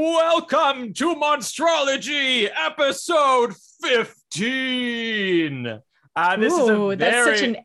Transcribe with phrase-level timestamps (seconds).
[0.00, 5.80] Welcome to Monstrology, episode 15.
[6.14, 7.56] Uh, this is a very, that's such an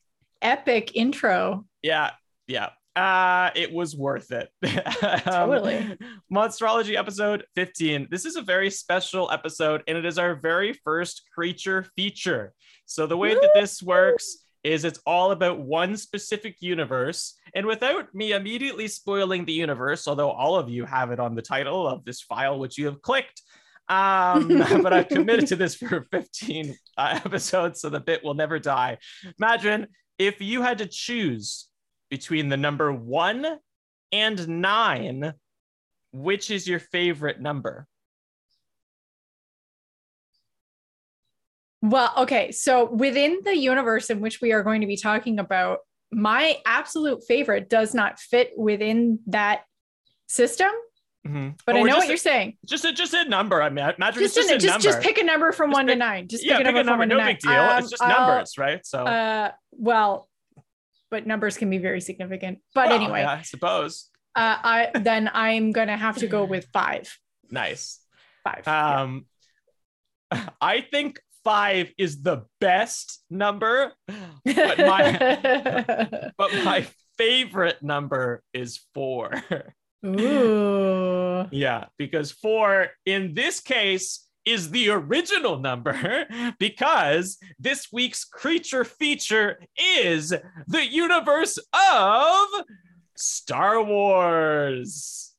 [0.42, 1.66] epic intro.
[1.84, 2.10] yeah,
[2.48, 2.70] yeah.
[2.96, 4.50] Uh, it was worth it.
[5.04, 5.96] Um, Totally.
[6.34, 8.08] Monstrology episode 15.
[8.10, 12.56] This is a very special episode, and it is our very first creature feature.
[12.88, 17.36] So, the way that this works is it's all about one specific universe.
[17.54, 21.42] And without me immediately spoiling the universe, although all of you have it on the
[21.42, 23.42] title of this file, which you have clicked,
[23.90, 24.48] um,
[24.82, 28.98] but I've committed to this for 15 uh, episodes, so the bit will never die.
[29.38, 29.88] Imagine
[30.18, 31.68] if you had to choose
[32.10, 33.58] between the number one
[34.12, 35.34] and nine,
[36.12, 37.88] which is your favorite number?
[41.84, 42.52] Well, okay.
[42.54, 45.80] So within the universe in which we are going to be talking about,
[46.14, 49.66] my absolute favorite does not fit within that
[50.28, 50.70] system,
[51.28, 51.60] Mhm.
[51.66, 52.58] but I know what you're saying.
[52.66, 53.62] just a just a number.
[53.62, 55.88] I mean, imagine Just, just, a, a just, just pick a number from Just one
[55.88, 56.28] pick- to nine.
[56.30, 57.02] Just yeah, pick a pick number a from number.
[57.02, 57.34] one No to nine.
[57.34, 57.52] big deal.
[57.52, 58.86] Um, it's just numbers, right?
[58.86, 60.30] So, Uh, well,
[61.12, 62.60] but numbers can be very significant.
[62.74, 64.10] But well, anyway, yeah, I suppose.
[64.36, 67.18] uh, I then I'm gonna have to go with five.
[67.52, 68.00] Nice.
[68.46, 68.64] Five.
[68.66, 69.02] yeah.
[69.02, 69.26] Um,
[70.62, 79.44] I think five is the best number, but my but my favorite number is four.
[80.06, 81.48] Ooh.
[81.52, 86.26] yeah, because four in this case is the original number
[86.60, 90.34] because this week's creature feature is
[90.68, 92.48] the universe of
[93.16, 95.33] Star Wars.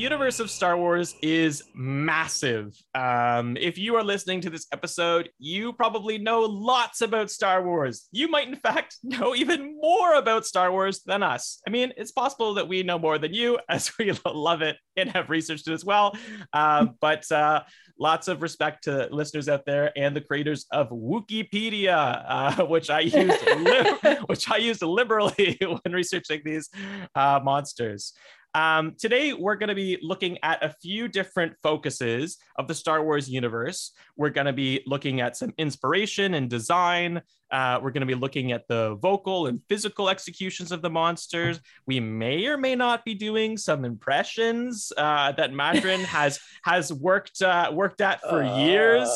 [0.00, 2.74] Universe of Star Wars is massive.
[2.94, 8.08] Um, if you are listening to this episode, you probably know lots about Star Wars.
[8.10, 11.60] You might, in fact, know even more about Star Wars than us.
[11.66, 15.10] I mean, it's possible that we know more than you, as we love it and
[15.10, 16.16] have researched it as well.
[16.52, 17.62] Uh, but uh,
[17.98, 23.00] lots of respect to listeners out there and the creators of Wikipedia, uh, which I
[23.00, 26.70] used, li- which I used liberally when researching these
[27.14, 28.14] uh, monsters.
[28.54, 33.04] Um, today, we're going to be looking at a few different focuses of the Star
[33.04, 33.92] Wars universe.
[34.16, 37.22] We're going to be looking at some inspiration and design.
[37.52, 41.60] Uh, we're going to be looking at the vocal and physical executions of the monsters.
[41.86, 47.42] We may or may not be doing some impressions uh, that Madrin has has worked
[47.42, 49.08] uh, worked at for years.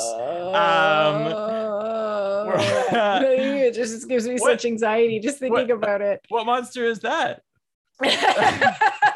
[0.55, 1.27] Um,
[2.55, 6.21] it just gives me What- such anxiety just thinking what- about it.
[6.29, 7.43] What monster is that?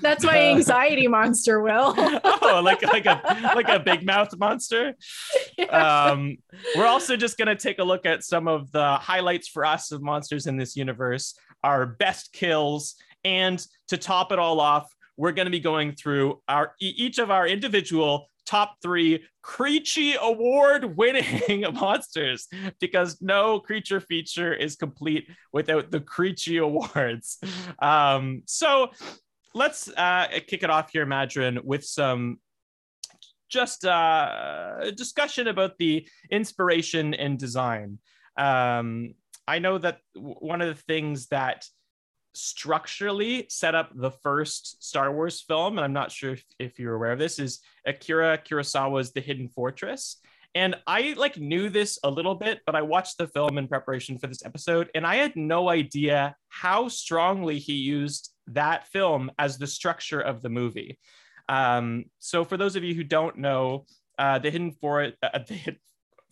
[0.00, 1.94] That's my anxiety monster, Will.
[2.24, 4.94] oh, like like a like a big mouth monster.
[5.70, 6.36] um,
[6.76, 9.92] we're also just going to take a look at some of the highlights for us
[9.92, 15.32] of monsters in this universe, our best kills, and to top it all off, we're
[15.32, 21.64] going to be going through our each of our individual top three Creechy award winning
[21.74, 22.48] monsters
[22.80, 27.38] because no creature feature is complete without the Creechy awards.
[27.80, 28.90] Um, so
[29.54, 32.38] let's uh, kick it off here, Madrin, with some
[33.48, 37.98] just uh, discussion about the inspiration and design.
[38.36, 39.14] Um,
[39.46, 41.64] I know that w- one of the things that
[42.34, 46.94] structurally set up the first Star Wars film, and I'm not sure if, if you're
[46.94, 50.20] aware of this, is Akira Kurosawa's The Hidden Fortress.
[50.56, 54.18] And I like knew this a little bit, but I watched the film in preparation
[54.18, 59.58] for this episode, and I had no idea how strongly he used that film as
[59.58, 60.98] the structure of the movie.
[61.48, 63.86] Um, so, for those of you who don't know,
[64.18, 65.80] uh, the Hidden For- uh, the Hidden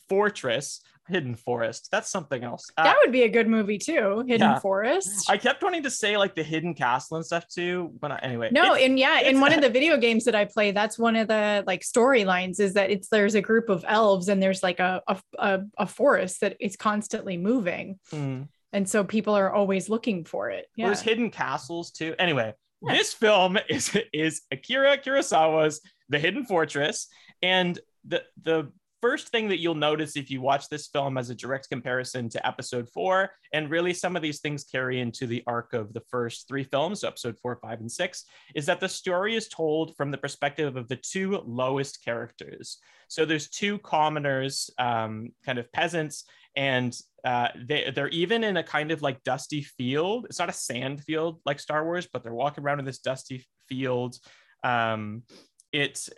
[0.09, 2.67] Fortress, Hidden Forest, that's something else.
[2.77, 4.21] Uh, That would be a good movie too.
[4.27, 4.59] Hidden Yeah.
[4.59, 5.29] Forest.
[5.31, 8.51] I kept wanting to say like the Hidden Castle and stuff too, but I, anyway.
[8.53, 11.29] no, and yeah, in one of the video games that I play, that's one of
[11.29, 15.03] the like storylines is that it's there's a group of elves and there's like a
[15.09, 18.49] a, a, a forest that is constantly moving, Mm.
[18.73, 20.67] And so people are always looking for it.
[20.77, 20.87] Yeah.
[20.87, 22.15] There's hidden castles too.
[22.19, 22.95] Anyway, Yeah.
[22.95, 27.09] this film is is Akira Kurosawa's The Hidden Fortress,
[27.43, 28.73] and the the
[29.03, 32.47] first thing that you'll notice if you watch this film as a direct comparison to
[32.47, 36.47] episode four, and really some of these things carry into the arc of the first
[36.47, 40.13] three films, so episode four, five, and six, is that the story is told from
[40.13, 42.79] the perspective of the two lowest characters.
[43.09, 46.25] So there's two commoners, um, kind of peasants,
[46.55, 50.27] and uh, they, they're even in a kind of like dusty field.
[50.27, 53.47] It's not a sand field like Star Wars, but they're walking around in this dusty
[53.69, 54.17] field.
[54.65, 55.25] Um,
[55.73, 56.09] it's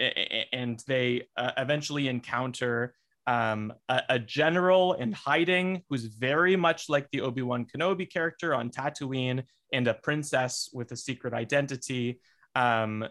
[0.52, 2.94] and they uh, eventually encounter
[3.26, 8.68] um, a, a, general in hiding who's very much like the Obi-Wan Kenobi character on
[8.68, 12.20] Tatooine and a princess with a secret identity.
[12.54, 13.06] Um,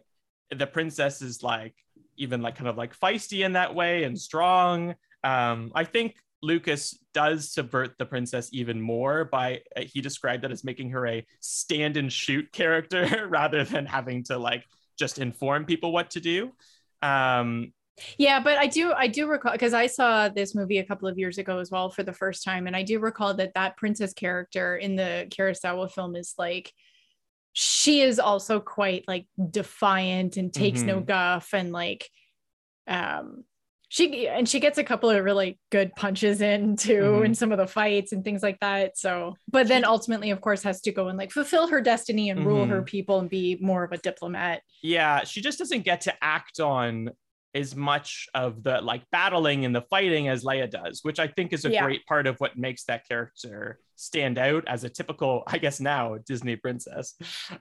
[0.55, 1.73] the princess is like
[2.17, 4.93] even like kind of like feisty in that way and strong.
[5.23, 10.51] Um, I think Lucas does subvert the princess even more by uh, he described it
[10.51, 14.65] as making her a stand and shoot character rather than having to like
[14.97, 16.51] just inform people what to do.
[17.01, 17.73] Um,
[18.17, 21.17] yeah, but I do I do recall because I saw this movie a couple of
[21.17, 24.13] years ago as well for the first time, and I do recall that that princess
[24.13, 26.71] character in the Kurosawa film is like
[27.53, 30.87] she is also quite like defiant and takes mm-hmm.
[30.87, 32.09] no guff and like
[32.87, 33.43] um
[33.93, 37.25] she and she gets a couple of really good punches in too mm-hmm.
[37.25, 40.63] in some of the fights and things like that so but then ultimately of course
[40.63, 42.49] has to go and like fulfill her destiny and mm-hmm.
[42.49, 42.85] rule her mm-hmm.
[42.85, 47.11] people and be more of a diplomat yeah she just doesn't get to act on
[47.55, 51.53] as much of the like battling and the fighting as Leia does, which I think
[51.53, 51.83] is a yeah.
[51.83, 56.17] great part of what makes that character stand out as a typical, I guess now
[56.25, 57.13] Disney princess.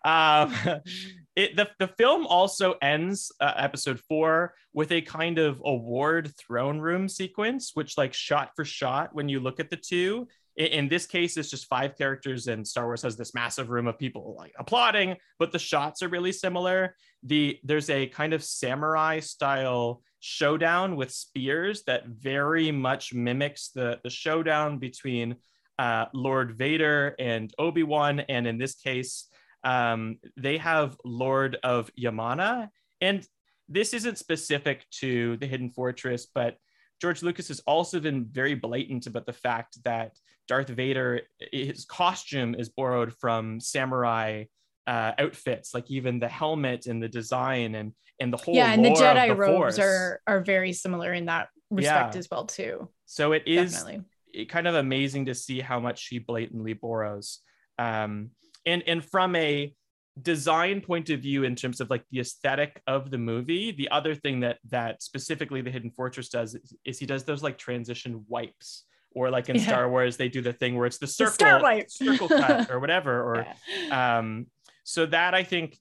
[0.02, 0.54] Um,
[1.34, 6.78] it the the film also ends uh, episode four with a kind of award throne
[6.78, 10.28] room sequence, which like shot for shot when you look at the two.
[10.56, 13.98] In this case it's just five characters and star wars has this massive room of
[13.98, 16.94] people like applauding but the shots are really similar.
[17.22, 23.98] The there's a kind of samurai style showdown with spears that very much mimics the
[24.04, 25.36] the showdown between
[25.78, 28.20] uh, lord vader and obi-wan.
[28.20, 29.28] And in this case
[29.64, 32.68] um, they have lord of yamana
[33.00, 33.26] and
[33.68, 36.56] this isn't specific to the hidden fortress but
[37.00, 40.12] George Lucas has also been very blatant about the fact that
[40.46, 44.44] Darth Vader, his costume is borrowed from samurai
[44.86, 48.84] uh, outfits, like even the helmet and the design and and the whole yeah, and
[48.84, 49.78] the Jedi the robes Force.
[49.78, 52.18] are are very similar in that respect yeah.
[52.18, 52.88] as well too.
[53.06, 54.44] So it is Definitely.
[54.46, 57.40] kind of amazing to see how much she blatantly borrows.
[57.78, 58.30] Um,
[58.66, 59.72] and and from a
[60.20, 64.14] design point of view in terms of like the aesthetic of the movie the other
[64.14, 68.22] thing that that specifically the hidden fortress does is, is he does those like transition
[68.28, 69.62] wipes or like in yeah.
[69.62, 73.22] Star Wars, they do the thing where it's the circle, the circle cut or whatever.
[73.22, 73.46] Or
[73.86, 74.18] yeah.
[74.18, 74.46] um,
[74.84, 75.78] so that I think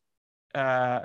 [0.53, 1.01] uh,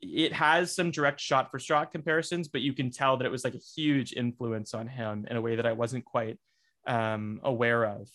[0.00, 3.44] it has some direct shot for shot comparisons, but you can tell that it was
[3.44, 6.38] like a huge influence on him in a way that I wasn't quite
[6.86, 8.08] um, aware of.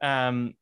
[0.00, 0.54] Um,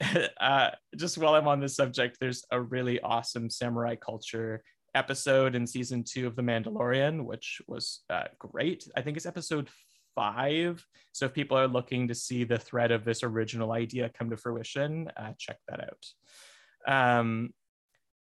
[0.40, 4.62] uh, just while I'm on this subject, there's a really awesome samurai culture
[4.94, 8.88] episode in season two of The Mandalorian, which was uh, great.
[8.96, 9.68] I think it's episode
[10.14, 10.84] five.
[11.12, 14.36] So if people are looking to see the thread of this original idea come to
[14.36, 17.18] fruition, uh, check that out.
[17.18, 17.52] Um,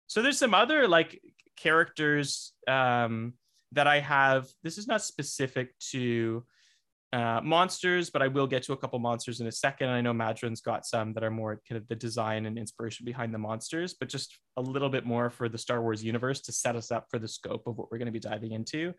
[0.06, 1.20] so there's some other like
[1.56, 3.34] characters um,
[3.72, 4.48] that I have.
[4.62, 6.44] This is not specific to
[7.12, 9.90] uh, monsters, but I will get to a couple monsters in a second.
[9.90, 13.34] I know Madrin's got some that are more kind of the design and inspiration behind
[13.34, 16.74] the monsters, but just a little bit more for the Star Wars universe to set
[16.74, 18.94] us up for the scope of what we're going to be diving into.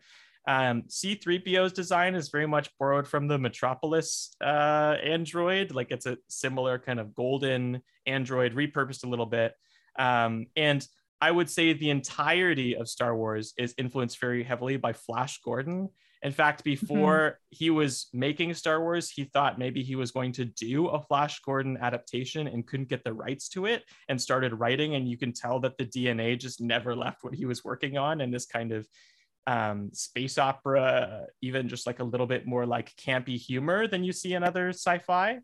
[0.46, 5.74] Um, C3PO's design is very much borrowed from the Metropolis uh, Android.
[5.74, 9.54] Like it's a similar kind of golden Android, repurposed a little bit.
[9.98, 10.86] Um, and
[11.20, 15.88] I would say the entirety of Star Wars is influenced very heavily by Flash Gordon.
[16.24, 17.36] In fact, before mm-hmm.
[17.50, 21.40] he was making Star Wars, he thought maybe he was going to do a Flash
[21.40, 24.94] Gordon adaptation and couldn't get the rights to it and started writing.
[24.94, 28.22] And you can tell that the DNA just never left what he was working on
[28.22, 28.88] and this kind of
[29.46, 34.12] um, space opera, even just like a little bit more like campy humor than you
[34.12, 35.40] see in other sci-fi.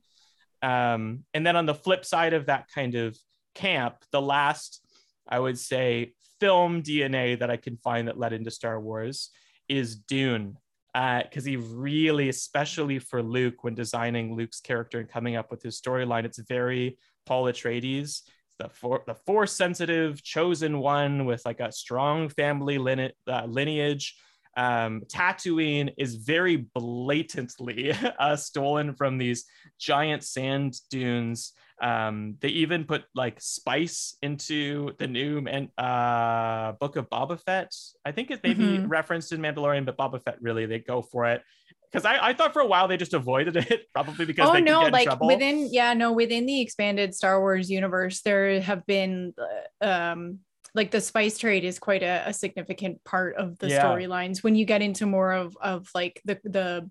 [0.63, 3.19] Um, and then on the flip side of that kind of
[3.55, 4.83] camp, the last,
[5.29, 9.29] I would say, film DNA that I can find that led into Star Wars
[9.69, 10.57] is Dune.
[10.93, 15.63] Because uh, he really, especially for Luke, when designing Luke's character and coming up with
[15.63, 18.23] his storyline, it's very Paul Atreides
[18.61, 22.79] the for, the force sensitive chosen one with like a strong family
[23.27, 24.17] uh, lineage
[24.57, 29.45] Um, Tatooine is very blatantly uh, stolen from these
[29.79, 31.53] giant sand dunes.
[31.81, 37.75] Um, they even put like spice into the new man- uh, book of Boba Fett.
[38.05, 38.85] I think it may be Mhm.
[38.87, 41.43] referenced in Mandalorian, but Boba Fett really they go for it
[41.91, 44.59] because I, I thought for a while they just avoided it, probably because oh they
[44.59, 49.33] could no like within yeah no within the expanded star wars universe there have been
[49.81, 50.39] uh, um
[50.75, 53.83] like the spice trade is quite a, a significant part of the Yeah.
[53.85, 56.89] storylines when you get into more of of like the the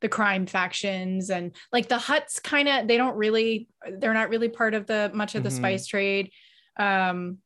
[0.00, 3.68] the crime factions and like the Hutts kind of they don't really
[3.98, 5.56] they're not really part of the much of the Mhm.
[5.56, 6.30] spice trade
[6.78, 7.38] um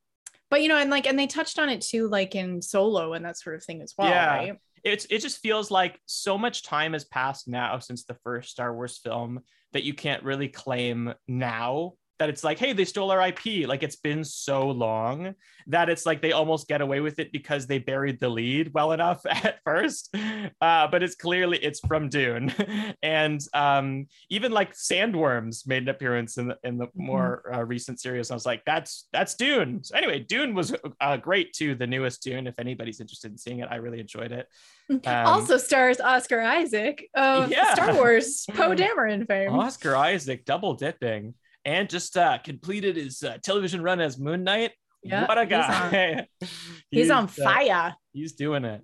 [0.50, 3.24] but you know and like and they touched on it too like in solo and
[3.24, 4.26] that sort of thing as well Yeah.
[4.26, 8.50] right it's it just feels like so much time has passed now since the first
[8.50, 9.40] Star Wars film
[9.72, 13.66] that you can't really claim now that it's like, hey, they stole our IP.
[13.66, 15.34] Like it's been so long
[15.66, 18.92] that it's like they almost get away with it because they buried the lead well
[18.92, 20.14] enough at first.
[20.60, 22.52] Uh, but it's clearly it's from Dune,
[23.02, 28.00] and um, even like sandworms made an appearance in the in the more uh, recent
[28.00, 28.30] series.
[28.30, 29.82] I was like, that's that's Dune.
[29.82, 31.74] So anyway, Dune was uh, great too.
[31.74, 32.46] The newest Dune.
[32.46, 34.46] If anybody's interested in seeing it, I really enjoyed it.
[34.90, 37.72] Um, also stars Oscar Isaac of Yeah.
[37.72, 39.58] Star Wars Poe Dameron fame.
[39.58, 41.32] Oscar Isaac double dipping
[41.64, 44.72] and just uh, completed his uh, television run as Moon Knight.
[45.02, 46.26] Yeah, what a he's on- guy!
[46.90, 47.94] He's, on uh, fire.
[48.12, 48.82] he's doing it.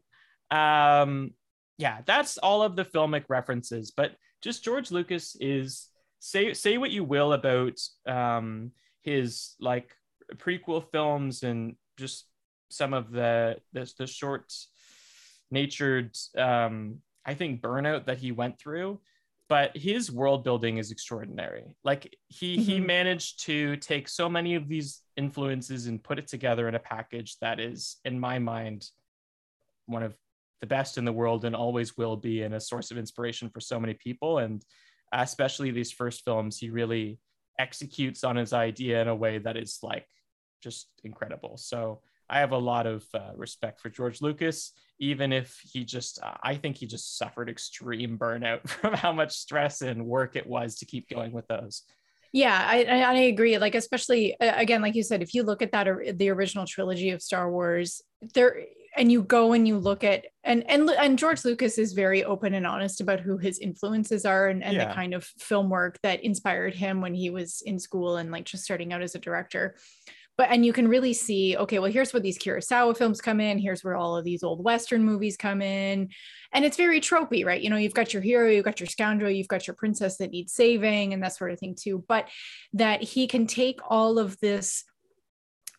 [0.55, 1.31] Um,
[1.79, 3.91] yeah, that's all of the filmic references.
[3.97, 8.73] But just George Lucas is say say what you will about um,
[9.03, 9.95] his like
[10.37, 12.27] prequel films and just
[12.69, 14.53] some of the the, the short
[15.51, 19.01] natured um, I think burnout that he went through.
[19.51, 21.75] But his world building is extraordinary.
[21.85, 22.87] Like he he Mhm.
[22.87, 27.37] managed to take so many of these influences and put it together in a package
[27.41, 28.89] that is, in my mind,
[29.87, 30.17] one of
[30.61, 33.61] the best in the world and always will be and a source of inspiration for
[33.61, 34.65] so many people and
[35.13, 37.19] especially these first films he really
[37.59, 40.07] executes on his idea in a way that is like
[40.63, 45.61] just incredible so i have a lot of uh, respect for george lucas even if
[45.71, 50.07] he just uh, i think he just suffered extreme burnout from how much stress and
[50.07, 51.83] work it was to keep going with those
[52.33, 53.59] Yeah, I, I agree.
[53.59, 57.21] Like especially again, like you said, if you look at that the original trilogy of
[57.23, 58.03] Star Wars,
[58.35, 62.23] there and you go and you look at and and and George Lucas is very
[62.23, 64.87] open and honest about who his influences are and, and Yeah.
[64.89, 68.45] the kind of film work that inspired him when he was in school and like
[68.45, 69.75] just starting out as a director.
[70.37, 73.59] But and you can really see, okay, well, here's where these Kurosawa films come in.
[73.59, 76.09] Here's where all of these old Western movies come in.
[76.53, 77.61] And it's very tropey, right?
[77.61, 80.31] You know, you've got your hero, you've got your scoundrel, you've got your princess that
[80.31, 82.05] needs saving and that sort of thing too.
[82.09, 82.29] But
[82.73, 84.85] that he can take all of this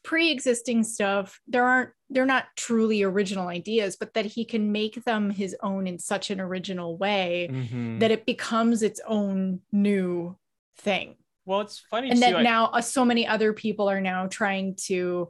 [0.03, 5.29] pre-existing stuff there aren't they're not truly original ideas but that he can make them
[5.29, 8.00] his own in such an original way Mhm.
[8.00, 10.36] that it becomes its own new
[10.75, 14.01] thing well it's funny and too that I- now uh, so many other people are
[14.01, 15.29] now trying to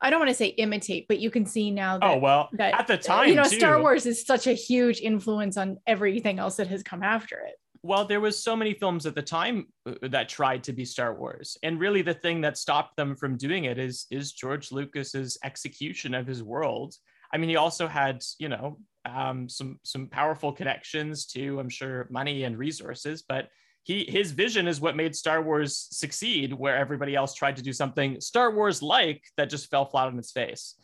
[0.00, 2.74] i don't want to say imitate but you can see now that oh well that
[2.78, 3.58] at the time you know too.
[3.58, 7.54] star wars is such a huge influence on everything else that has come after it
[7.82, 11.14] well there was so many films at the time uh, that tried to be star
[11.14, 15.36] wars and really the thing that stopped them from doing it is is george lucas's
[15.42, 16.94] execution of his world
[17.32, 22.06] i mean he also had you know um, some some powerful connections to i'm sure
[22.10, 23.48] money and resources but
[23.88, 27.72] he his vision is what made star wars succeed where everybody else tried to do
[27.72, 30.74] something star wars like that just fell flat on its face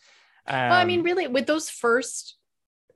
[0.49, 2.37] well i mean Um, really with those first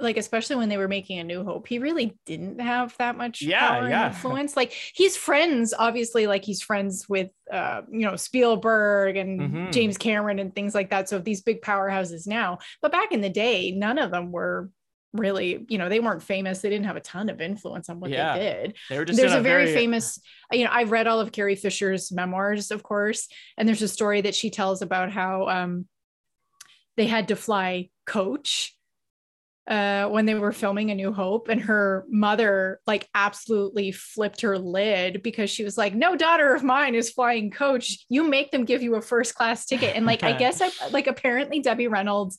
[0.01, 3.43] like especially when they were making a new hope he really didn't have that much
[3.43, 4.07] Yeah, power and yeah.
[4.07, 9.73] influence like he's friends obviously like he's friends with uh you know spielberg and Mhm.
[9.73, 13.29] james cameron and things like that so these big powerhouses now but back in the
[13.29, 14.71] day none of them were
[15.13, 16.61] really you know they weren't famous.
[16.61, 18.39] They didn't have a ton of influence on what Yeah.
[18.39, 18.77] they did.
[18.91, 20.21] They were just there's a very, famous
[20.53, 24.23] you know i've read all of carrie fisher's memoirs of course and there's a story
[24.23, 25.87] that she tells about how um,
[26.97, 28.75] they had to fly coach
[29.69, 34.59] uh, when they were filming a new hope and her mother like absolutely flipped her
[34.59, 38.07] lid because she was like no daughter of mine is flying coach.
[38.09, 39.95] You make them give you a first class ticket.
[39.95, 42.39] And like i guess I, like apparently debbie reynolds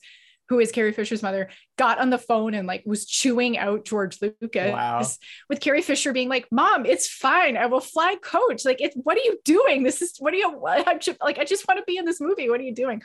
[0.50, 4.20] who is Carrie Fisher's mother, got on the phone and like was chewing out George
[4.22, 5.04] Lucas Wow.
[5.48, 7.56] with Carrie Fisher being like, "Mom, it's fine.
[7.56, 8.66] I will fly coach.
[8.66, 9.84] Like, it's what are you doing?
[9.84, 11.38] This is what are you I'm just, like?
[11.38, 12.50] I just want to be in this movie.
[12.50, 13.02] What are you doing?"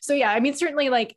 [0.00, 1.16] So yeah, I mean, certainly like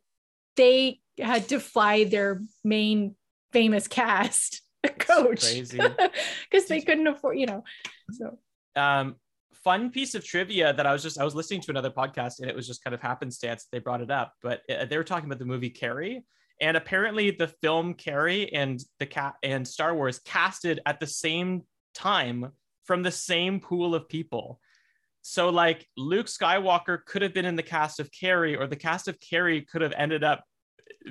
[0.56, 3.14] they had to fly their main
[3.52, 4.62] famous cast
[4.98, 7.64] coach because they couldn't afford, you know.
[8.12, 8.38] So
[8.76, 9.16] um
[9.62, 12.48] fun piece of trivia that I was just I was listening to another podcast and
[12.48, 15.26] it was just kind of happenstance they brought it up, but uh, they were talking
[15.26, 16.24] about the movie Carrie
[16.60, 21.62] And apparently, the film Carrie and the cat and Star Wars casted at the same
[21.94, 22.52] time
[22.84, 24.60] from the same pool of people.
[25.22, 29.08] So, like, Luke Skywalker could have been in the cast of Carrie, or the cast
[29.08, 30.44] of Carrie could have ended up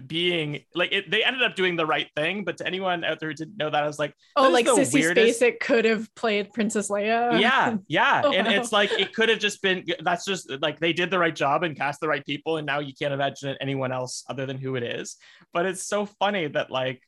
[0.05, 2.43] being like it, they ended up doing the right thing.
[2.43, 4.93] But to anyone out there who didn't know that, I was like, oh, like Sissy
[4.95, 5.41] weirdest...
[5.41, 7.39] Spacek could have played Princess Leia.
[7.39, 8.53] Yeah, yeah, oh, and wow.
[8.53, 9.85] it's like it could have just been.
[10.01, 12.79] That's just like they did the right job and cast the right people, and now
[12.79, 15.17] you can't imagine anyone else other than who it is.
[15.53, 17.01] But it's so funny that like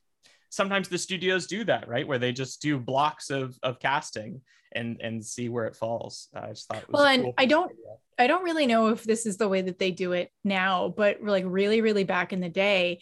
[0.52, 2.06] sometimes the studios do that, right?
[2.06, 6.28] Where they just do blocks of of casting and and see where it falls.
[6.34, 6.84] I just thought.
[6.88, 7.72] well, and cool I don't.
[8.18, 11.22] I don't really know if this is the way that they do it now, but
[11.22, 13.00] like really, really back in the day,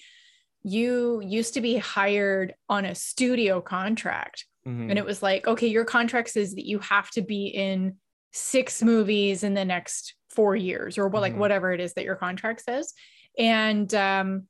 [0.62, 4.47] you used to be hired on a studio contract.
[4.66, 4.90] Mm-hmm.
[4.90, 7.97] And it was like, okay, your contract says that you have to be in
[8.33, 11.40] six movies in the next four years or what, like mm-hmm.
[11.40, 12.95] whatever it is that your contract says.
[13.37, 14.47] And um,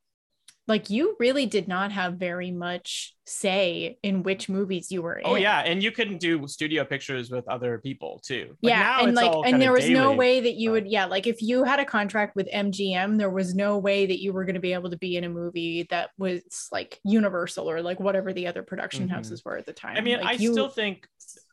[0.71, 5.31] like you really did not have very much say in which movies you were oh,
[5.31, 5.33] in.
[5.33, 8.55] Oh yeah, and you couldn't do studio pictures with other people too.
[8.61, 11.27] Like yeah, and like and there was daily, no way that you would yeah, like
[11.27, 14.55] if you had a contract with MGM, there was no way that you were going
[14.55, 18.31] to be able to be in a movie that was like Universal or like whatever
[18.31, 19.15] the other production mm-hmm.
[19.15, 19.97] houses were at the time.
[19.97, 21.05] I mean, like I you, still think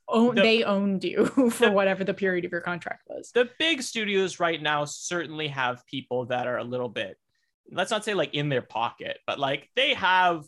[0.09, 3.31] own, the, they owned you for the, whatever the period of your contract was.
[3.33, 7.17] The big studios right now certainly have people that are a little bit
[7.71, 10.45] let's not say like in their pocket, but like they have,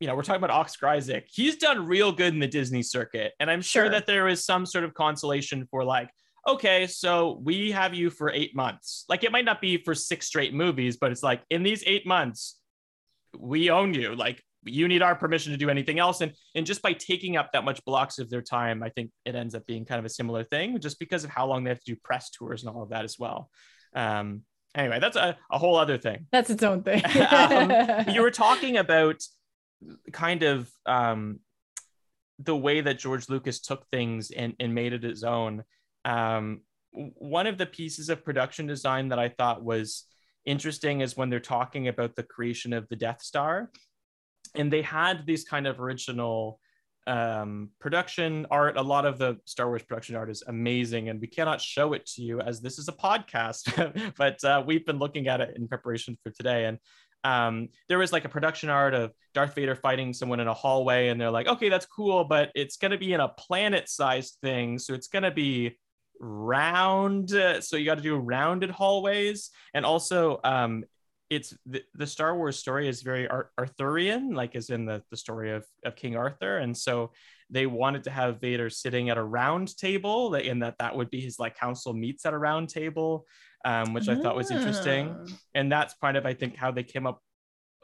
[0.00, 1.26] you know, we're talking about Oscar Isaac.
[1.32, 3.32] He's done real good in the Disney circuit.
[3.40, 6.10] And I'm sure, sure that there is some sort of consolation for like,
[6.46, 9.04] okay, so we have you for eight months.
[9.08, 12.06] Like it might not be for six straight movies, but it's like in these eight
[12.06, 12.58] months,
[13.38, 14.14] we own you.
[14.14, 16.20] Like you need our permission to do anything else.
[16.20, 19.34] And and just by taking up that much blocks of their time, I think it
[19.34, 21.80] ends up being kind of a similar thing, just because of how long they have
[21.80, 23.50] to do press tours and all of that as well.
[23.94, 24.42] Um,
[24.74, 26.26] anyway, that's a, a whole other thing.
[26.32, 27.02] That's its own thing.
[27.30, 29.22] um, you were talking about
[30.12, 31.40] kind of um,
[32.38, 35.64] the way that George Lucas took things and, and made it his own.
[36.04, 36.62] Um,
[36.92, 40.04] one of the pieces of production design that I thought was
[40.44, 43.70] interesting is when they're talking about the creation of the Death Star.
[44.54, 46.58] And they had these kind of original
[47.06, 48.76] um, production art.
[48.76, 52.06] A lot of the Star Wars production art is amazing, and we cannot show it
[52.06, 55.68] to you as this is a podcast, but uh, we've been looking at it in
[55.68, 56.66] preparation for today.
[56.66, 56.78] And
[57.24, 61.08] um, there was like a production art of Darth Vader fighting someone in a hallway,
[61.08, 64.38] and they're like, okay, that's cool, but it's going to be in a planet sized
[64.42, 64.78] thing.
[64.78, 65.78] So it's going to be
[66.20, 67.30] round.
[67.60, 69.50] So you got to do rounded hallways.
[69.74, 70.84] And also, um,
[71.32, 73.26] it's the, the Star Wars story is very
[73.58, 76.58] Arthurian, like as in the, the story of, of King Arthur.
[76.58, 77.12] And so
[77.48, 81.20] they wanted to have Vader sitting at a round table and that that would be
[81.20, 83.26] his like council meets at a round table,
[83.64, 85.16] um, which I thought was interesting.
[85.18, 85.32] Ah.
[85.54, 87.20] And that's part of, I think, how they came up,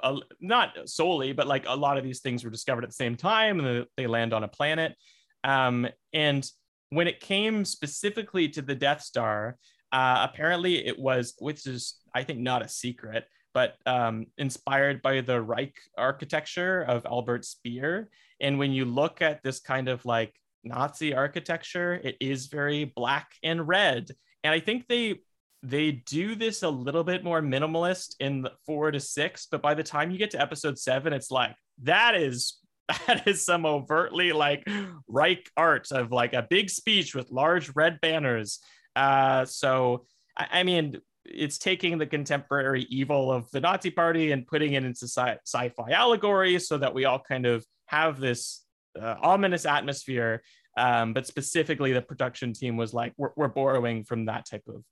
[0.03, 3.17] uh, not solely, but like a lot of these things were discovered at the same
[3.17, 4.95] time and they land on a planet.
[5.43, 6.47] Um, and
[6.91, 9.57] when it came specifically to the Death Star,
[9.91, 15.21] uh, apparently it was, which is, I think, not a secret, but um, inspired by
[15.21, 18.11] the Reich architecture of Albert Speer.
[18.41, 20.35] And when you look at this kind of like
[20.65, 24.11] Nazi architecture, it is very black and red.
[24.45, 25.21] And I think they
[25.63, 29.83] they do this a little bit more minimalist in four to six, but by the
[29.83, 32.59] time you get to episode seven, it's like that is
[33.07, 34.67] that is some overtly like
[35.09, 38.61] Reich art of like a big speech with large red banners.
[38.95, 40.07] Uh, so
[40.37, 41.01] I, I mean,
[41.35, 45.73] it's taking the contemporary evil of the Nazi Party and putting it into sci- fi
[45.91, 48.65] allegory so that we all kind of have this
[49.01, 50.43] uh, ominous atmosphere.
[50.77, 54.85] Um, but specifically, the production team was like, we're, we're borrowing from that type of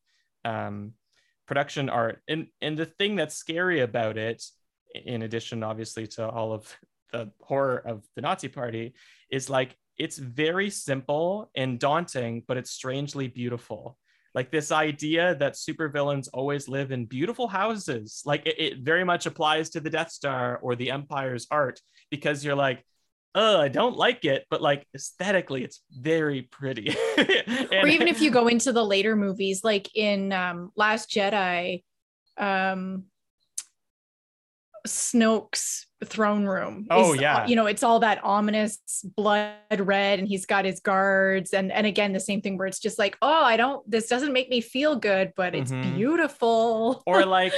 [0.45, 0.93] um,
[1.47, 2.21] production art.
[2.29, 4.45] And, and the thing that's scary about it,
[4.95, 6.77] in addition, obviously, to all of
[7.13, 8.95] the horror of the Nazi Party,
[9.31, 13.97] is like it's very simple and daunting, but it's strangely beautiful
[14.37, 19.25] like this idea that supervillains always live in beautiful houses like it, it, very much
[19.25, 22.85] applies to the death star or the empire's art because you're like
[23.35, 26.95] oh i don't like it but like aesthetically it's very pretty.
[27.49, 31.83] And, or even if you go into the later movies like in um, last jedi
[32.37, 33.05] um
[34.87, 36.87] Snoke's throne room.
[36.91, 37.47] Oh yeah.
[37.47, 38.79] You know, it's all that ominous
[39.17, 42.81] blood red and he's got his guards and and again the same thing where it's
[42.81, 45.97] just like, "Oh, I don't this doesn't make me feel good, but it's mm-hmm.
[45.97, 47.55] beautiful." Or like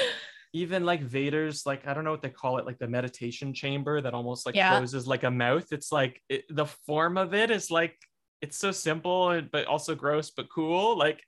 [0.53, 4.01] even like Vader's like I don't know what they call it like the meditation chamber
[4.01, 4.77] that almost like yeah.
[4.77, 5.66] closes like a mouth.
[5.72, 7.96] It's like it, the form of it is like
[8.40, 11.20] it's so simple but also gross but cool like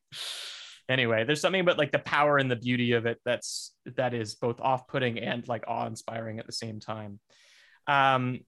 [0.91, 4.35] anyway, there's something about like the power and the beauty of it that's that is
[4.35, 7.21] both off-putting and like awe-inspiring at the same time.
[7.87, 8.41] Um,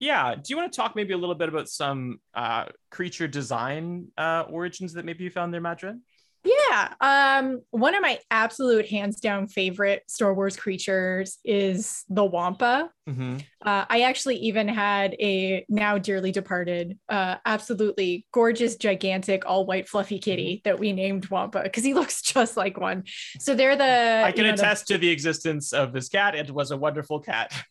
[0.00, 4.08] yeah, do you want to talk maybe a little bit about some uh, creature design
[4.16, 6.00] uh, origins that maybe you found there, Madrin?
[6.48, 6.94] Yeah.
[7.00, 12.90] Um, one of my absolute hands down favorite Star Wars creatures is the Wampa.
[13.08, 13.38] Mm-hmm.
[13.64, 19.88] Uh, I actually even had a now dearly departed, uh, absolutely gorgeous, gigantic, all white,
[19.88, 20.68] fluffy kitty mm-hmm.
[20.68, 23.04] that we named Wampa because he looks just like one.
[23.40, 24.22] So they're the.
[24.24, 24.94] I can you know, attest the...
[24.94, 26.34] to the existence of this cat.
[26.34, 27.52] It was a wonderful cat.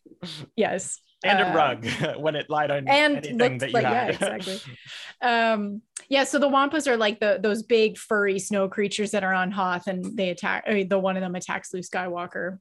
[0.56, 1.86] Yes and a uh, rug
[2.18, 4.08] when it lied on and anything that you like, had.
[4.08, 4.60] Yeah, exactly.
[5.22, 9.34] um, yeah, so the wampas are like the those big furry snow creatures that are
[9.34, 10.64] on Hoth, and they attack.
[10.66, 12.58] I mean, the one of them attacks Luke Skywalker.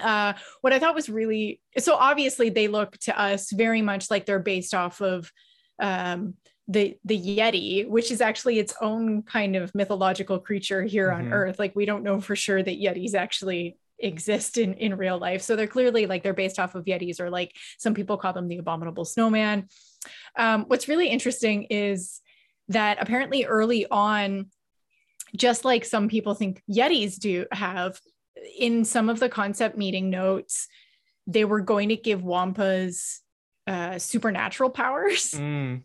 [0.00, 4.24] Uh, what I thought was really so obviously they look to us very much like
[4.24, 5.32] they're based off of
[5.80, 6.34] um,
[6.68, 11.26] the the Yeti, which is actually its own kind of mythological creature here mm-hmm.
[11.26, 11.58] on Earth.
[11.58, 15.42] Like we don't know for sure that Yetis actually exist in in real life.
[15.42, 18.48] So they're clearly like they're based off of yetis or like some people call them
[18.48, 19.68] the abominable snowman.
[20.36, 22.20] Um, what's really interesting is
[22.68, 24.46] that apparently early on
[25.36, 28.00] just like some people think yetis do have
[28.58, 30.66] in some of the concept meeting notes
[31.26, 33.18] they were going to give wampas
[33.66, 35.32] uh, supernatural powers.
[35.32, 35.82] Mm.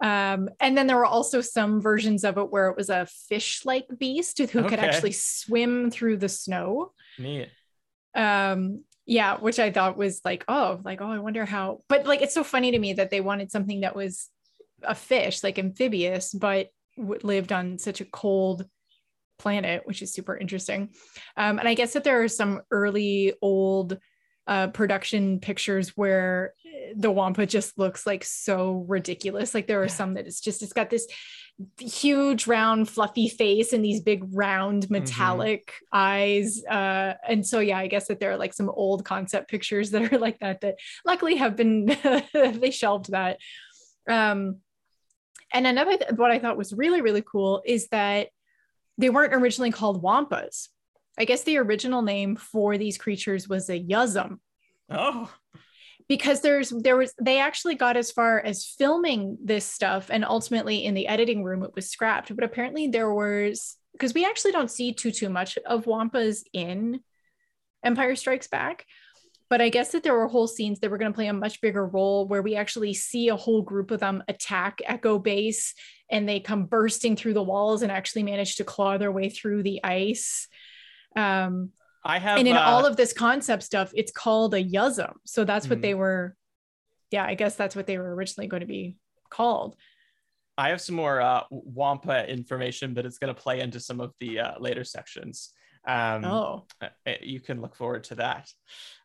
[0.00, 3.64] Um, and then there were also some versions of it where it was a fish
[3.64, 4.68] like beast who okay.
[4.68, 6.92] could actually swim through the snow.
[7.18, 7.48] Neat.
[8.14, 12.22] Um, yeah, which I thought was like, oh, like, oh, I wonder how, but like,
[12.22, 14.28] it's so funny to me that they wanted something that was
[14.82, 18.66] a fish, like amphibious, but lived on such a cold
[19.38, 20.90] planet, which is super interesting.
[21.36, 23.98] Um, and I guess that there are some early old
[24.50, 26.54] uh, production pictures where
[26.96, 29.54] the wampa just looks like so ridiculous.
[29.54, 31.06] Like there are some that it's just it's got this
[31.78, 34.94] huge round fluffy face and these big round mm-hmm.
[34.94, 35.98] metallic mm-hmm.
[35.98, 39.90] eyes uh and so yeah i guess that there are like some old concept pictures
[39.90, 41.84] that are like that that luckily have been
[42.32, 43.38] they shelved that
[44.08, 44.56] um
[45.52, 48.28] and another th- what i thought was really really cool is that
[48.96, 50.68] they weren't originally called wampas
[51.18, 54.38] i guess the original name for these creatures was a yuzzum.
[54.90, 55.32] Oh.
[56.08, 60.84] Because there's there was they actually got as far as filming this stuff and ultimately
[60.84, 62.34] in the editing room it was scrapped.
[62.34, 67.00] But apparently there was because we actually don't see too too much of wampas in
[67.84, 68.86] empire strikes back.
[69.48, 71.60] But i guess that there were whole scenes that were going to play a much
[71.60, 75.74] bigger role where we actually see a whole group of them attack echo base
[76.10, 79.62] and they come bursting through the walls and actually manage to claw their way through
[79.62, 80.48] the ice
[81.16, 81.70] um,
[82.04, 85.14] I have, and in uh, all of this concept stuff, it's called a yuzzum.
[85.24, 85.82] So that's what mm-hmm.
[85.82, 86.36] they were.
[87.10, 88.96] Yeah, I guess that's what they were originally going to be
[89.30, 89.76] called.
[90.56, 94.12] I have some more uh, Wampa information, but it's going to play into some of
[94.20, 95.50] the uh, later sections.
[95.86, 98.52] Um, oh, uh, uh, you can look forward to that.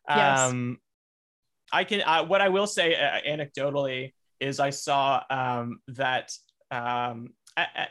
[0.08, 0.78] Um, yes.
[1.72, 2.02] I can.
[2.02, 6.32] Uh, what I will say uh, anecdotally is I saw um, that
[6.70, 7.30] um,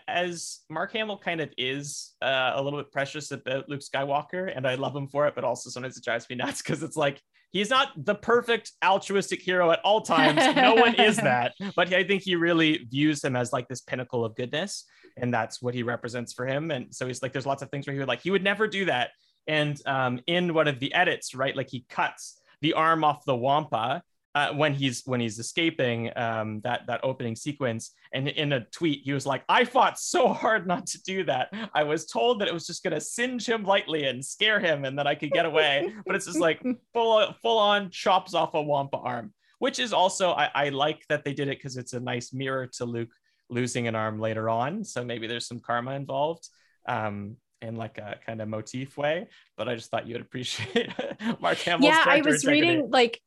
[0.07, 4.67] as Mark Hamill kind of is uh, a little bit precious about Luke Skywalker, and
[4.67, 7.21] I love him for it, but also sometimes it drives me nuts because it's like
[7.51, 10.55] he's not the perfect altruistic hero at all times.
[10.55, 14.23] no one is that, but I think he really views him as like this pinnacle
[14.23, 14.85] of goodness,
[15.17, 16.71] and that's what he represents for him.
[16.71, 18.67] And so he's like, there's lots of things where he would like he would never
[18.67, 19.11] do that.
[19.47, 23.35] And um, in one of the edits, right, like he cuts the arm off the
[23.35, 24.01] Wampa
[24.35, 27.91] uh, when he's when he's escaping um, that that opening sequence.
[28.13, 31.53] And in a tweet, he was like, "I fought so hard not to do that.
[31.73, 34.83] I was told that it was just going to singe him lightly and scare him,
[34.83, 35.89] and that I could get away.
[36.05, 36.61] but it's just like
[36.93, 41.23] full full on chops off a Wampa arm, which is also I, I like that
[41.23, 43.13] they did it because it's a nice mirror to Luke
[43.49, 44.83] losing an arm later on.
[44.83, 46.49] So maybe there's some karma involved.
[46.87, 50.89] Um, in like a kind of motif way, but I just thought you would appreciate
[51.39, 51.85] Mark Hamill's.
[51.85, 53.21] Yeah, I was reading like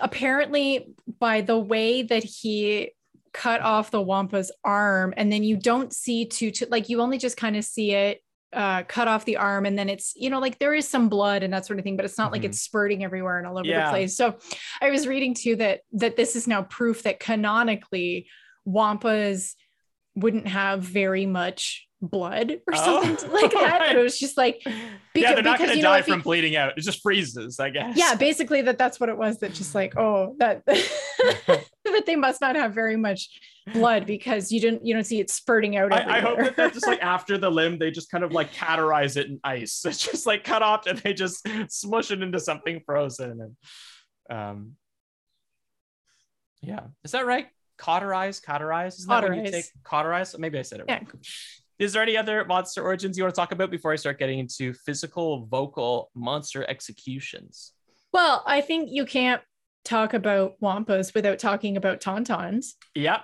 [0.00, 2.92] apparently by the way that he
[3.32, 7.18] cut off the Wampa's arm, and then you don't see too, too like you only
[7.18, 8.20] just kind of see it
[8.52, 11.42] uh, cut off the arm and then it's you know like there is some blood
[11.42, 12.32] and that sort of thing but it's not mm-hmm.
[12.32, 13.86] like it's spurting everywhere and all over yeah.
[13.86, 14.36] the place so
[14.82, 18.26] i was reading too that that this is now proof that canonically
[18.68, 19.54] wampas
[20.14, 23.62] wouldn't have very much blood or something oh, like that.
[23.62, 23.88] Right.
[23.88, 24.74] But it was just like, because,
[25.14, 26.76] yeah, they're not going to die from he, bleeding out.
[26.76, 27.96] It just freezes, I guess.
[27.96, 29.38] Yeah, basically that that's what it was.
[29.38, 33.28] That just like, oh, that that they must not have very much
[33.72, 35.92] blood because you didn't you don't see it spurting out.
[35.92, 38.54] I, I, hope that that's just like after the limb, they just kind of like
[38.56, 39.84] cauterize it in ice.
[39.84, 43.54] It's just like cut off and they just smush it into something frozen.
[44.28, 44.72] And um,
[46.62, 47.46] yeah, is that right?
[47.78, 48.98] Cauterize, cauterize.
[48.98, 49.30] Isn't cauterize.
[49.30, 50.36] That when you take cauterize?
[50.38, 50.86] Maybe I said it.
[50.88, 50.98] Yeah.
[50.98, 51.06] Wrong
[51.82, 54.38] is there any other monster origins you want to talk about before I start getting
[54.38, 57.72] into physical, vocal monster executions?
[58.12, 59.42] Well, I think you can't
[59.84, 62.74] talk about wampas without talking about tauntauns.
[62.94, 63.22] Yep,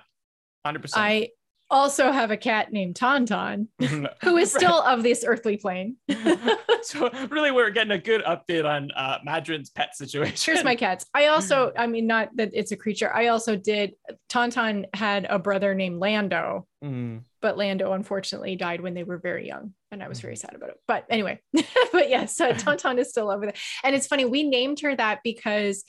[0.65, 1.05] hundred percent.
[1.05, 1.29] I
[1.71, 3.67] also have a cat named Tauntaun,
[4.23, 5.97] who is still of this earthly plane.
[6.83, 10.37] so really, we're getting a good update on uh, Madrin's pet situation.
[10.53, 11.07] Here's my cats.
[11.15, 13.13] I also, I mean, not that it's a creature.
[13.13, 13.95] I also did.
[14.29, 17.23] Tauntaun had a brother named Lando, Mm.
[17.43, 20.23] but Lando unfortunately died when they were very young, and I was Mm.
[20.23, 20.77] very sad about it.
[20.87, 21.41] But anyway,
[21.93, 25.21] but yes, uh, Tauntaun is still over there, and it's funny we named her that
[25.25, 25.85] because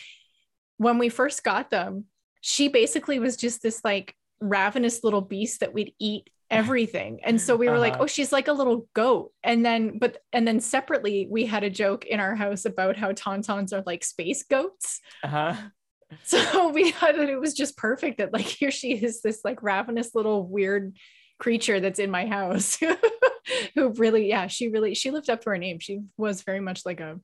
[0.78, 2.06] when we first got them,
[2.42, 7.20] she basically was just this like ravenous little beast that would eat everything.
[7.24, 8.04] And so we were like Uh-huh.
[8.04, 9.32] oh she's like a little goat.
[9.44, 13.12] And then but and then separately we had a joke in our house about how
[13.12, 15.00] tauntauns are like space goats.
[15.24, 15.54] Uh-huh.
[16.24, 19.62] so we thought that it was just perfect that like here she is this like
[19.62, 20.96] ravenous little weird
[21.38, 22.80] creature that's in my house
[23.76, 25.78] who really yeah she really she lived up to her name.
[25.80, 27.20] She was very much like a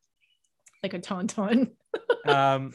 [0.84, 1.72] like a tauntaun.
[2.28, 2.74] Um,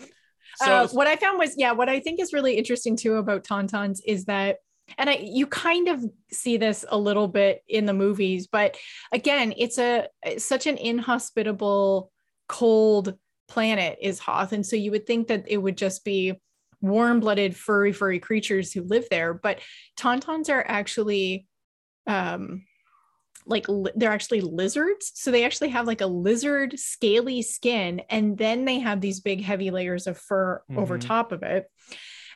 [0.57, 3.45] so uh, what I found was, yeah, what I think is really interesting too about
[3.45, 4.59] tauntauns is that,
[4.99, 8.77] and I you kind of see this a little bit in the movies, but
[9.13, 12.11] again, it's a it's such an inhospitable,
[12.49, 13.15] cold
[13.49, 16.35] planet is Hoth, and so you would think that it would just be
[16.81, 19.61] warm-blooded, furry, furry creatures who live there, but
[19.99, 21.47] tauntauns are actually,
[22.07, 22.65] um,
[23.47, 28.37] like li- they're actually lizards so they actually have like a lizard scaly skin and
[28.39, 31.07] then they have these big heavy layers of fur over Mhm.
[31.07, 31.67] top of it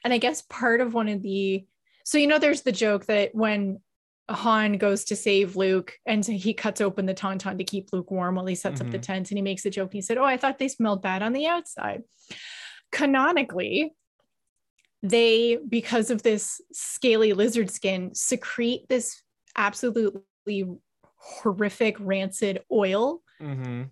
[0.03, 1.65] and i guess part of one of the
[2.05, 3.81] so you know there's the joke that when
[4.31, 8.11] Han goes to save Luke and so he cuts open the tauntaun to keep Luke
[8.11, 9.03] warm while he sets up the Mhm.
[9.03, 11.23] tent and he makes a joke and he said, "Oh, I thought they smelled bad
[11.23, 12.05] on the outside."
[12.91, 13.93] Canonically,
[15.03, 19.23] they because of this scaly lizard skin secrete this
[19.57, 20.25] absolutely
[21.25, 23.23] horrific rancid oil.
[23.41, 23.91] Mhm.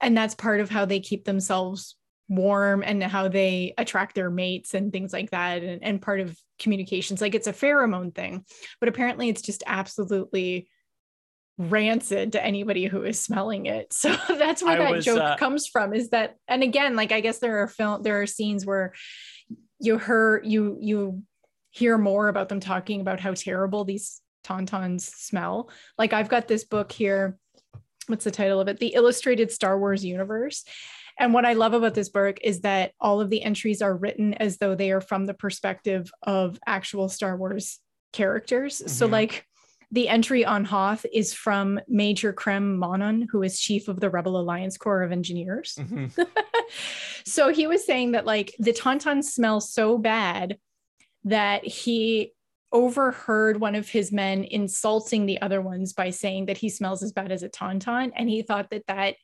[0.00, 1.96] and that's part of how they keep themselves
[2.28, 6.38] warm and how they attract their mates and things like that and, and part of
[6.58, 7.20] communications.
[7.20, 8.44] Like it's a pheromone thing
[8.78, 10.68] but apparently it's just absolutely
[11.58, 13.92] rancid to anybody who is smelling it.
[13.92, 17.12] So that's where I that was, joke uh, comes from is that and again like
[17.12, 18.92] i guess there are film there are scenes where
[19.80, 21.22] you hear you you
[21.70, 26.64] hear more about them talking about how terrible these tauntauns smell like i've got this
[26.64, 27.38] book here
[28.06, 30.64] what's the title of it the illustrated star wars universe
[31.18, 34.34] and what i love about this book is that all of the entries are written
[34.34, 37.80] as though they are from the perspective of actual star wars
[38.12, 39.12] characters so Mhm.
[39.12, 39.44] like
[39.92, 44.36] the entry on Hoth is from Major Krem Monon, who is chief of the Rebel
[44.36, 45.76] Alliance Corps of Engineers.
[45.78, 46.10] Mhm.
[47.24, 50.58] so he was saying that like the tauntauns smell so bad
[51.22, 52.32] that he
[52.72, 57.12] overheard one of his men insulting the other ones by saying that he smells as
[57.12, 59.16] bad as a tauntaun and he thought that that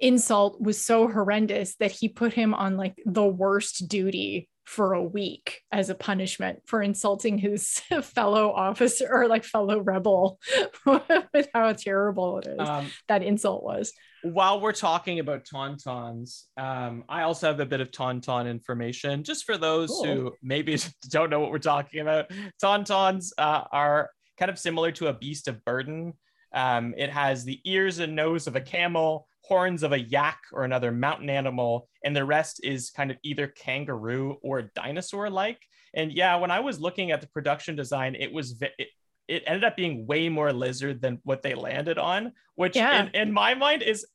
[0.00, 5.02] insult was so horrendous that he put him on like the worst duty for a
[5.02, 10.38] week as a punishment for insulting his fellow officer or like fellow rebel
[10.86, 17.04] with how terrible it is Um, that insult was while we're talking about tauntauns, um,
[17.08, 20.04] I also have a bit of tauntaun information just for those Cool.
[20.04, 20.76] who maybe
[21.08, 22.26] don't know what we're talking about.
[22.62, 26.14] Tauntauns uh, are kind of similar to a beast of burden.
[26.52, 30.64] Um, it has the ears and nose of a camel, horns of a yak or
[30.64, 35.60] another mountain animal, and the rest is kind of either kangaroo or dinosaur like.
[35.94, 38.88] And yeah, when I was looking at the production design, it was it,
[39.28, 43.02] it ended up being way more lizard than what they landed on, which Yeah.
[43.02, 44.06] in, in my mind is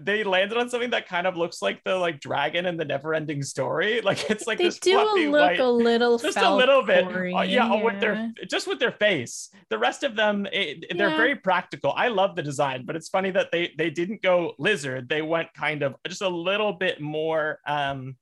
[0.00, 3.12] they landed on something that kind of looks like the like dragon in the never
[3.12, 4.00] ending story.
[4.04, 7.04] Like it's like they this do fluffy look white a little just a little bit
[7.04, 11.16] uh, yeah, with their just with their face the rest of them it, they're Yeah.
[11.16, 15.08] very practical i love the design but it's funny that they they didn't go lizard
[15.08, 18.16] they went kind of just a little bit more um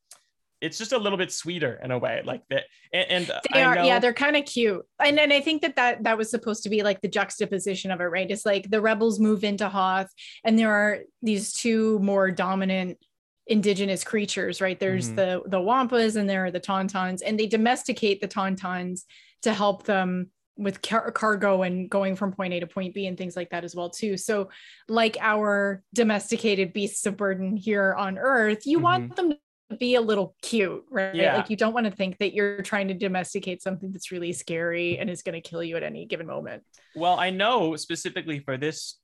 [0.61, 3.75] it's just a little bit sweeter in a way like that and, and They are,
[3.77, 6.62] know, yeah, they're kind of cute, and then I think that that that was supposed
[6.64, 8.31] to be like the juxtaposition of it, right?
[8.31, 10.09] It's like the rebels move into Hoth,
[10.44, 12.99] and there are these two more dominant
[13.46, 14.79] indigenous creatures, right?
[14.79, 15.16] There's Mhm.
[15.16, 19.03] the the wampas, and there are the tauntauns, and they domesticate the tauntauns
[19.42, 23.16] to help them with car- cargo and going from point A to point B and
[23.16, 24.16] things like that as well too.
[24.16, 24.51] So,
[24.88, 29.33] like our domesticated beasts of burden here on Earth, you want them
[29.78, 31.14] be a little cute, right?
[31.14, 31.37] Yeah.
[31.37, 34.98] Like you don't want to think that you're trying to domesticate something that's really scary
[34.98, 36.62] and is going to kill you at any given moment.
[36.94, 38.98] well i know specifically for this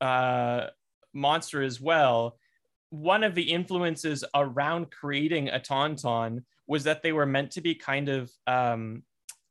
[0.00, 0.66] uh
[1.12, 2.38] monster as well
[2.90, 7.74] one of the influences around creating a tauntaun was that they were meant to be
[7.74, 9.02] kind of um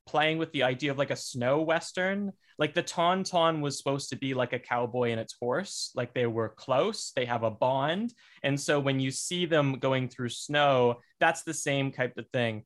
[0.07, 2.31] playing with the idea of like a snow western.
[2.57, 6.25] Like the Tauntaun was supposed to be like a cowboy and its horse, like they
[6.25, 8.13] were close, they have a bond.
[8.41, 12.63] And so when you see them going through snow, that's the same type of thing.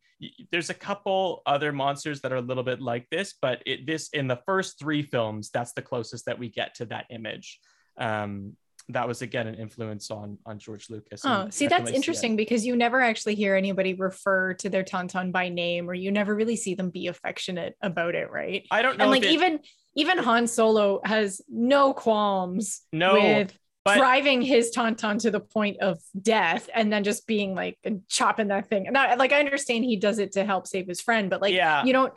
[0.49, 4.07] There's a couple other monsters that are a little bit like this, but it, this
[4.09, 7.59] in the first three films, that's the closest that we get to that image.
[7.97, 8.55] Um,
[8.93, 11.21] that was again an influence on on George Lucas.
[11.25, 15.49] Oh, see, that's interesting because you never actually hear anybody refer to their tauntaun by
[15.49, 18.65] name, or you never really see them be affectionate about it, right?
[18.71, 19.05] I don't know.
[19.05, 19.59] And like it, even
[19.95, 25.81] even Han Solo has no qualms no, with but, driving his tauntaun to the point
[25.81, 27.77] of death, and then just being like
[28.09, 28.87] chopping that thing.
[28.91, 31.83] Now, like I understand he does it to help save his friend, but like yeah.
[31.83, 32.13] you don't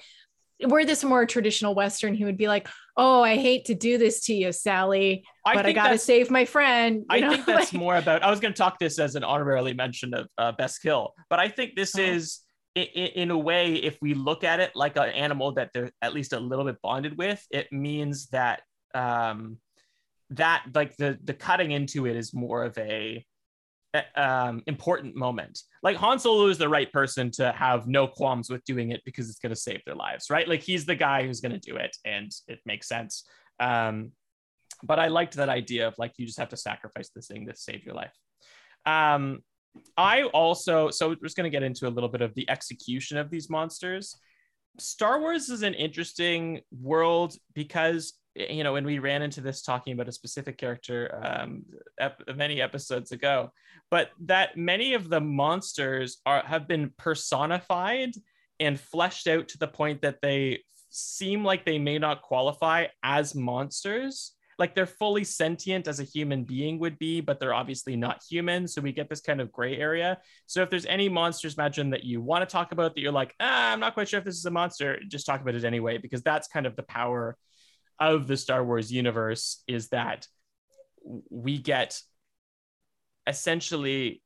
[0.62, 4.24] were this more traditional Western, he would be like, Oh, I hate to do this
[4.26, 7.04] to you, Sally, I but I got to save my friend.
[7.10, 7.30] I know?
[7.30, 10.14] think that's like, more about, I was going to talk this as an honorarily mention
[10.14, 12.02] of uh, Best Kill, but I think this oh.
[12.02, 12.40] is,
[12.76, 16.14] in, in a way, if we look at it like an animal that they're at
[16.14, 18.62] least a little bit bonded with, it means that,
[18.94, 19.58] um,
[20.30, 23.24] that like the the cutting into it is more of a
[24.16, 25.61] um, important moment.
[25.83, 29.28] Like Han Solo is the right person to have no qualms with doing it because
[29.28, 30.48] it's going to save their lives, right?
[30.48, 33.24] Like he's the guy who's going to do it, and it makes sense.
[33.61, 34.12] Um,
[34.83, 37.54] but I liked that idea of like you just have to sacrifice this thing to
[37.54, 38.12] save your life.
[38.87, 39.40] Um,
[39.96, 43.16] I also so we're just going to get into a little bit of the execution
[43.16, 44.16] of these monsters.
[44.78, 49.92] Star Wars is an interesting world because you know when we ran into this talking
[49.92, 51.64] about a specific character um,
[52.00, 53.52] ep- many episodes ago
[53.90, 58.12] but that many of the monsters are have been personified
[58.60, 63.34] and fleshed out to the point that they seem like they may not qualify as
[63.34, 64.32] monsters.
[64.56, 68.68] Like they're fully sentient as a human being would be but they're obviously not human
[68.68, 70.18] so we get this kind of gray area.
[70.46, 73.34] So if there's any monsters imagine that you want to talk about that you're like
[73.40, 75.98] ah, i'm not quite sure if this is a monster just talk about it anyway
[75.98, 77.36] because that's kind of the power
[78.00, 80.26] of the Star Wars universe is that
[81.30, 82.00] we get
[83.26, 84.22] essentially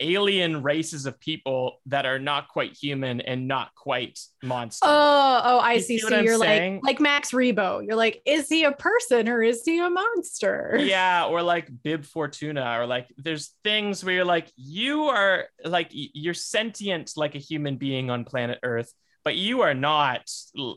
[0.00, 4.86] alien races of people that are not quite human and not quite monster.
[4.86, 5.98] Oh, oh, I you see.
[5.98, 6.74] see so you're saying?
[6.76, 7.84] like like Max Rebo.
[7.84, 10.78] You're like, is he a person or is he a monster?
[10.80, 15.88] Yeah, or like Bib Fortuna, or like there's things where you're like, you are like
[15.90, 18.92] you're sentient like a human being on planet Earth,
[19.24, 20.30] but you are not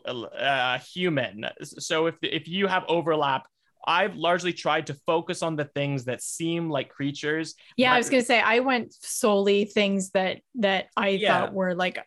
[0.05, 1.45] uh, human.
[1.63, 3.45] So if if you have overlap,
[3.85, 7.55] I've largely tried to focus on the things that seem like creatures.
[7.77, 11.41] Yeah, I was gonna say I went solely things that that I yeah.
[11.41, 11.97] thought were like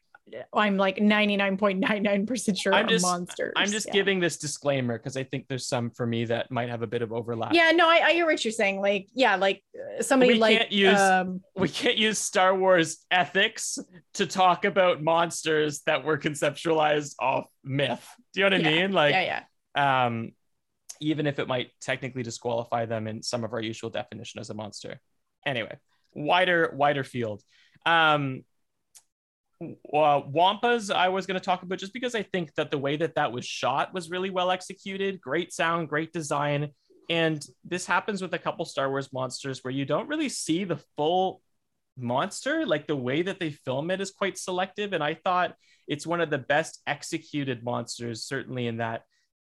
[0.52, 3.52] I'm like 99.99% sure I'm just, monsters.
[3.56, 3.92] I'm just yeah.
[3.92, 7.02] giving this disclaimer because I think there's some for me that might have a bit
[7.02, 7.52] of overlap.
[7.52, 8.80] Yeah, no, I, I hear what you're saying.
[8.80, 13.04] Like, yeah, like uh, somebody we like can't use um, we can't use Star Wars
[13.10, 13.78] ethics
[14.14, 18.08] to talk about monsters that were conceptualized off myth.
[18.32, 18.92] Do you know what I mean?
[18.92, 19.42] Like, yeah,
[19.76, 20.06] yeah.
[20.06, 20.32] Um,
[21.00, 24.54] even if it might technically disqualify them in some of our usual definition as a
[24.54, 25.00] monster.
[25.44, 25.76] Anyway,
[26.14, 27.42] wider wider field.
[27.84, 28.44] Um,
[29.62, 32.96] uh, Wampas I was going to talk about just because I think that the way
[32.96, 35.20] that that was shot was really well executed.
[35.20, 36.70] Great sound, great design.
[37.10, 40.80] And this happens with a couple Star Wars monsters where you don't really see the
[40.96, 41.42] full
[41.96, 42.66] monster.
[42.66, 44.92] Like the way that they film it is quite selective.
[44.92, 45.54] And I thought
[45.86, 49.02] it's one of the best executed monsters, certainly in that.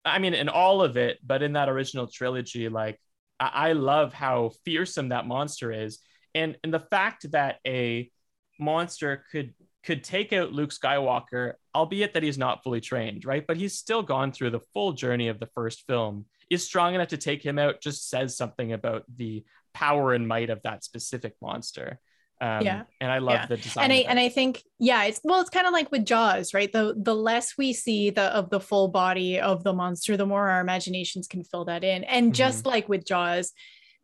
[0.06, 3.00] I mean, in all of it, but in that original trilogy, like
[3.40, 6.00] I, I love how fearsome that monster is.
[6.36, 8.12] And, and the fact that a
[8.60, 13.46] monster could could take out Luke Skywalker, albeit that he's not fully trained, right?
[13.46, 17.10] But he's still gone through the full journey of the first film, is strong enough
[17.10, 19.44] to take him out, just says something about the
[19.74, 22.00] power and might of that specific monster.
[22.42, 23.46] Um, yeah, and I love yeah.
[23.46, 23.84] the design.
[23.86, 26.72] And I and I think yeah, it's well, it's kind of like with Jaws, right?
[26.72, 30.50] The the less we see the of the full body of the monster, the more
[30.50, 32.04] our imaginations can fill that in.
[32.04, 32.34] And mm-hmm.
[32.34, 33.54] just like with Jaws,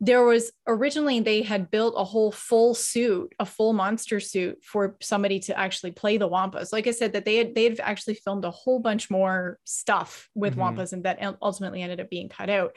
[0.02, 4.96] there was originally they had built a whole full suit a full monster suit for
[5.00, 8.14] somebody to actually play the wampas like i said that they had they had actually
[8.14, 10.62] filmed a whole bunch more stuff with mm-hmm.
[10.62, 12.74] wampas and that ultimately ended up being cut out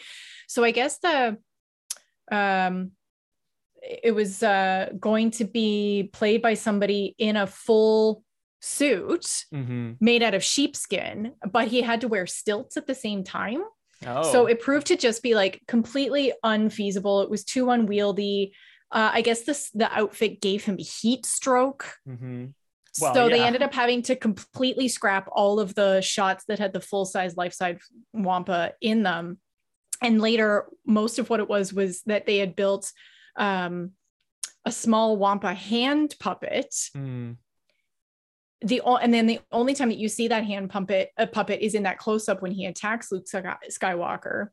[0.48, 1.38] so i guess the
[2.32, 2.92] um
[3.82, 8.24] it was uh going to be played by somebody in a full
[8.62, 9.92] suit mm-hmm.
[10.00, 13.62] made out of sheepskin but he had to wear stilts at the same time
[14.08, 14.32] Oh.
[14.32, 17.22] So it proved to just be like completely unfeasible.
[17.22, 18.54] It was too unwieldy.
[18.92, 21.96] Uh, I guess this the outfit gave him heat stroke.
[22.08, 22.46] Mm-hmm.
[23.02, 23.38] Well, so yeah.
[23.38, 27.06] they ended up having to completely scrap all of the shots that had the full
[27.06, 27.80] size life size
[28.14, 29.40] Wampa in them.
[30.02, 32.92] And later, most of what it was was that they had built
[33.36, 33.92] um,
[34.66, 36.72] a small Wampa hand puppet.
[36.96, 37.38] Mm
[38.64, 41.76] the and then the only time that you see that hand puppet a puppet is
[41.76, 44.48] in that close up when he attacks Luke Skywalker.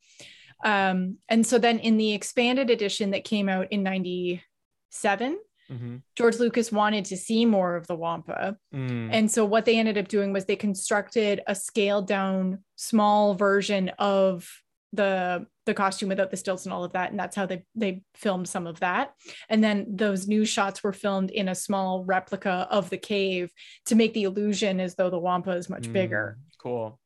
[0.64, 5.38] Um, and so then in the expanded edition that came out in 97,
[5.70, 5.96] mm-hmm.
[6.16, 8.56] George Lucas wanted to see more of the Wampa.
[8.74, 9.08] Mm.
[9.10, 13.90] And so what they ended up doing was they constructed a scaled down small version
[13.98, 14.50] of
[14.92, 18.02] the the costume without the stilts and all of that and that's how they they
[18.14, 19.14] filmed some of that.
[19.48, 23.52] And then those new shots were filmed in a small replica of the cave
[23.86, 26.38] to make the illusion as though the wampa is much mm, bigger.
[26.58, 26.98] cool.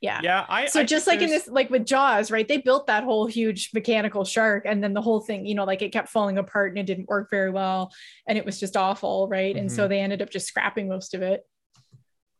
[0.00, 0.20] Yeah.
[0.22, 3.02] Yeah i so I just like in this like with jaws right they built that
[3.02, 6.38] whole huge mechanical shark and then the whole thing you know like it kept falling
[6.38, 7.90] apart and it didn't work very well
[8.28, 9.56] and it was just awful right?
[9.56, 9.62] Mm-hmm.
[9.62, 9.90] and so mm-hmm.
[9.90, 11.42] they ended up just scrapping most of it.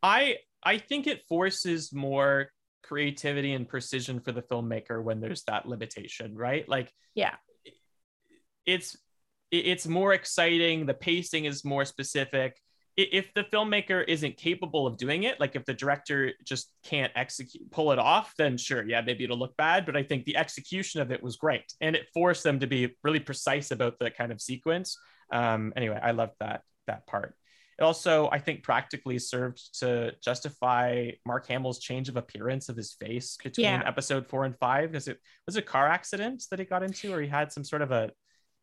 [0.04, 2.50] I i think it forces more
[2.88, 6.66] creativity and precision for the filmmaker when there's that limitation, right?
[6.68, 7.34] Like, yeah,
[8.64, 8.96] it's
[9.50, 10.86] it's more exciting.
[10.86, 12.56] The pacing is more specific.
[12.96, 17.70] If the filmmaker isn't capable of doing it, like if the director just can't execute,
[17.70, 19.86] pull it off, then sure, yeah, maybe it'll look bad.
[19.86, 22.96] But I think the execution of it was great, and it forced them to be
[23.04, 24.98] really precise about the kind of sequence.
[25.30, 27.34] Um, anyway, I loved that that part.
[27.78, 32.94] It also, I think, practically served to justify Mark Hamill's change of appearance of his
[32.94, 33.82] face between yeah.
[33.86, 34.90] episode four and five.
[34.90, 37.82] Because it was a car accident that he got into, or he had some sort
[37.82, 38.10] of a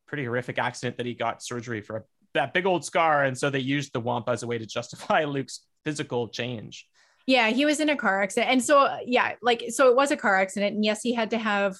[0.07, 2.03] pretty horrific accident that he got surgery for a,
[2.33, 3.23] that big old scar.
[3.23, 6.85] And so they used the Wampa as a way to justify Luke's physical change.
[7.25, 8.51] Yeah, he was in a car accident.
[8.51, 10.75] And so, yeah, like, so it was a car accident.
[10.75, 11.75] And yes, he had to have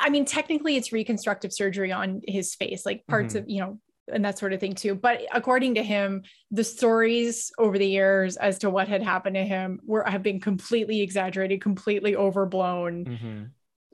[0.00, 3.44] I mean, technically, it's reconstructive surgery on his face, like parts mm-hmm.
[3.44, 3.78] of, you know,
[4.12, 4.94] and that sort of thing too.
[4.94, 9.44] But according to him, the stories over the years as to what had happened to
[9.44, 13.04] him were have been completely exaggerated, completely overblown.
[13.04, 13.42] Mm-hmm.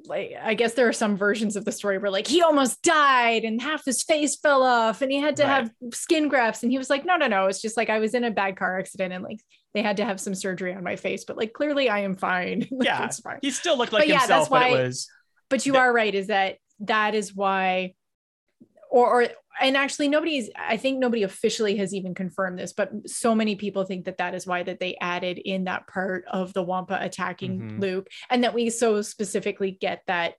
[0.07, 3.45] Like I guess there are some versions of the story where like he almost died
[3.45, 5.51] and half his face fell off and he had to right.
[5.51, 8.13] have skin grafts and he was like no no no it's just like I was
[8.13, 9.39] in a bad car accident and like
[9.75, 12.67] they had to have some surgery on my face but like clearly I am fine.
[12.73, 13.39] like, yeah, fine.
[13.43, 15.09] he still looked like but himself, yeah, that's why, but it was.
[15.49, 17.95] But you are right, is that that is why
[18.93, 19.29] or, or
[19.61, 23.85] and actually nobody's i think nobody officially has even confirmed this but so many people
[23.85, 27.59] think that that is why that they added in that part of the wampa attacking
[27.59, 27.81] mm-hmm.
[27.81, 30.35] luke and that we so specifically get that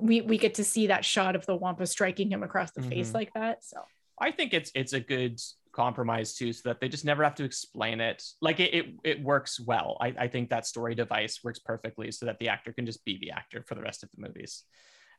[0.00, 2.90] we we get to see that shot of the wampa striking him across the mm-hmm.
[2.90, 3.78] face like that so
[4.20, 5.40] i think it's it's a good
[5.72, 9.22] compromise too so that they just never have to explain it like it it, it
[9.22, 12.86] works well I, I think that story device works perfectly so that the actor can
[12.86, 14.64] just be the actor for the rest of the movies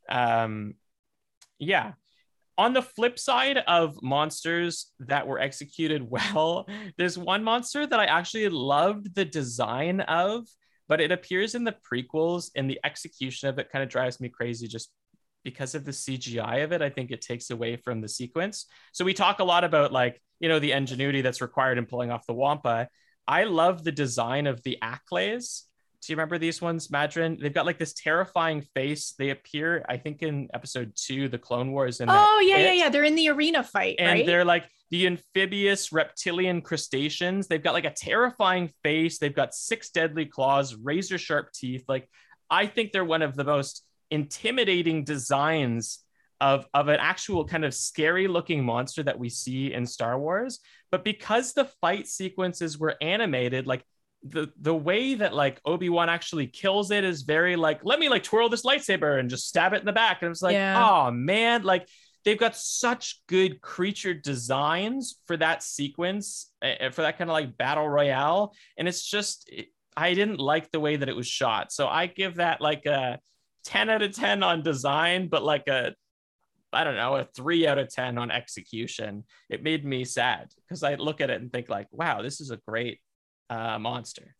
[0.09, 0.73] um
[1.59, 1.93] yeah
[2.59, 8.05] on the flip side of monsters that were executed well, there's one monster that I
[8.05, 10.45] actually loved the design of,
[10.89, 14.27] but it appears in the prequels and the execution of it kind of drives me
[14.27, 14.91] crazy just
[15.45, 16.81] because of the CGI of it.
[16.81, 18.65] I think it takes away from the sequence.
[18.91, 22.11] So we talk a lot about like, you know, the ingenuity that's required in pulling
[22.11, 22.89] off the Wampa.
[23.25, 25.61] I love the design of the Acklays
[26.01, 27.39] do you remember these ones, Madrin?
[27.39, 29.13] They've got like this terrifying face.
[29.17, 31.99] They appear, I think, in episode two, the Clone Wars.
[31.99, 32.89] And oh yeah, yeah, yeah.
[32.89, 34.25] They're in the arena fight, and right?
[34.25, 37.47] they're like the amphibious reptilian crustaceans.
[37.47, 39.19] They've got like a terrifying face.
[39.19, 41.83] They've got six deadly claws, razor sharp teeth.
[41.87, 42.09] Like
[42.49, 45.99] I think they're one of the most intimidating designs
[46.41, 50.59] of of an actual kind of scary looking monster that we see in Star Wars.
[50.91, 53.83] But because the fight sequences were animated, like
[54.23, 58.23] the the way that like Obi-Wan actually kills it is very like let me like
[58.23, 60.89] twirl this lightsaber and just stab it in the back and it's like yeah.
[60.89, 61.87] oh man like
[62.25, 67.57] they've got such good creature designs for that sequence uh, for that kind of like
[67.57, 71.71] battle royale and it's just it, I didn't like the way that it was shot
[71.71, 73.19] so I give that like a
[73.65, 75.95] 10 out of 10 on design but like a
[76.71, 79.23] I don't know, a three out of 10 on execution.
[79.49, 82.51] It made me sad because I look at it and think, like, wow, this is
[82.51, 82.99] a great
[83.49, 84.35] uh, monster.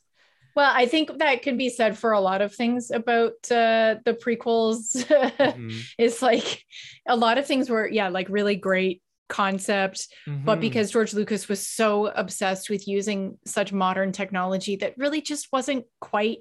[0.56, 4.14] Well, I think that can be said for a lot of things about uh, the
[4.14, 4.96] prequels.
[5.06, 5.78] mm-hmm.
[5.98, 6.66] It's like
[7.08, 10.44] a lot of things were, yeah, like really great concept, mm-hmm.
[10.44, 15.48] but because George Lucas was so obsessed with using such modern technology that really just
[15.54, 16.40] wasn't quite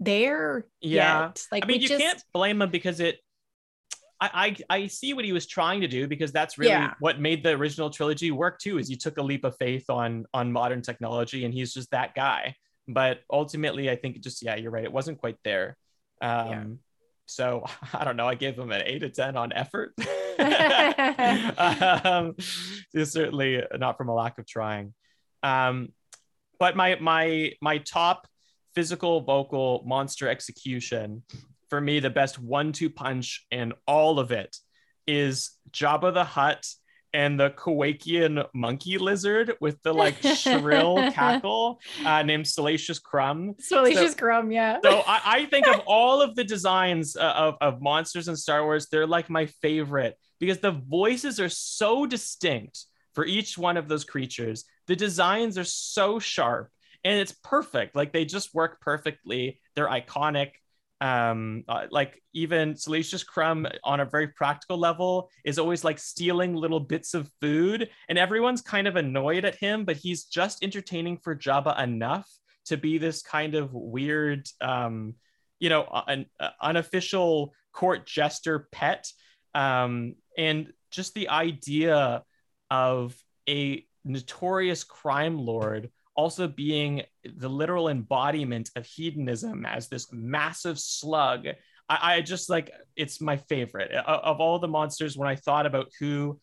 [0.00, 1.22] there yeah.
[1.22, 1.46] yet.
[1.50, 2.02] Like, I mean, you just...
[2.02, 3.18] can't blame him because it
[4.20, 6.94] I, I, see what he was trying to do because that's really yeah.
[7.00, 8.78] what made the original trilogy work too.
[8.78, 12.14] Is he took a leap of faith on on modern technology, and he's just that
[12.14, 12.56] guy.
[12.88, 14.84] But ultimately, I think just yeah, you're right.
[14.84, 15.76] It wasn't quite there.
[16.22, 16.64] Um, yeah.
[17.26, 18.28] So I don't know.
[18.28, 19.94] I gave him an eight to ten on effort.
[22.04, 22.34] um,
[23.04, 24.94] certainly not from a lack of trying.
[25.42, 25.92] Um,
[26.58, 28.26] but my my my top
[28.74, 31.22] physical vocal monster execution
[31.74, 34.56] for me, the best one two punch in all of it
[35.08, 36.64] is Jabba the Hutt
[37.12, 43.56] and the Kowakian monkey lizard with the like shrill cackle uh, named Salacious Crumb.
[43.58, 44.78] Salacious so, Crumb, yeah.
[44.84, 48.62] so I, I, think of all of the designs uh, of, of monsters in Star
[48.62, 52.84] Wars, they're like my favorite because the voices are so distinct
[53.16, 54.64] for each one of those creatures.
[54.86, 56.70] The designs are so sharp
[57.02, 57.96] and it's perfect.
[57.96, 59.60] Like they just work perfectly.
[59.74, 60.50] They're iconic
[61.00, 66.54] um uh, like even salacious crumb on a very practical level is always like stealing
[66.54, 71.18] little bits of food and everyone's kind of annoyed at him but he's just entertaining
[71.18, 72.28] for jabba enough
[72.64, 75.14] to be this kind of weird um
[75.58, 79.10] you know an uh, unofficial court jester pet.
[79.54, 82.22] Um and just the idea
[82.70, 83.16] of
[83.48, 91.46] a notorious crime lord also being the literal embodiment of hedonism as this massive slug.
[91.88, 95.16] I, I just like it's my favorite of all the monsters.
[95.16, 96.40] When I thought about who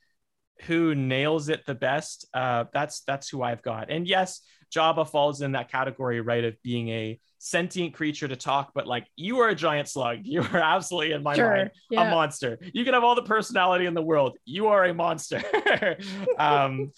[0.63, 3.89] who nails it the best, uh, that's that's who I've got.
[3.89, 4.41] And yes,
[4.73, 9.07] Jabba falls in that category, right, of being a sentient creature to talk, but like
[9.15, 10.19] you are a giant slug.
[10.23, 12.07] You are absolutely in my sure, mind yeah.
[12.07, 12.57] a monster.
[12.73, 14.37] You can have all the personality in the world.
[14.45, 15.41] You are a monster.
[16.37, 16.91] um,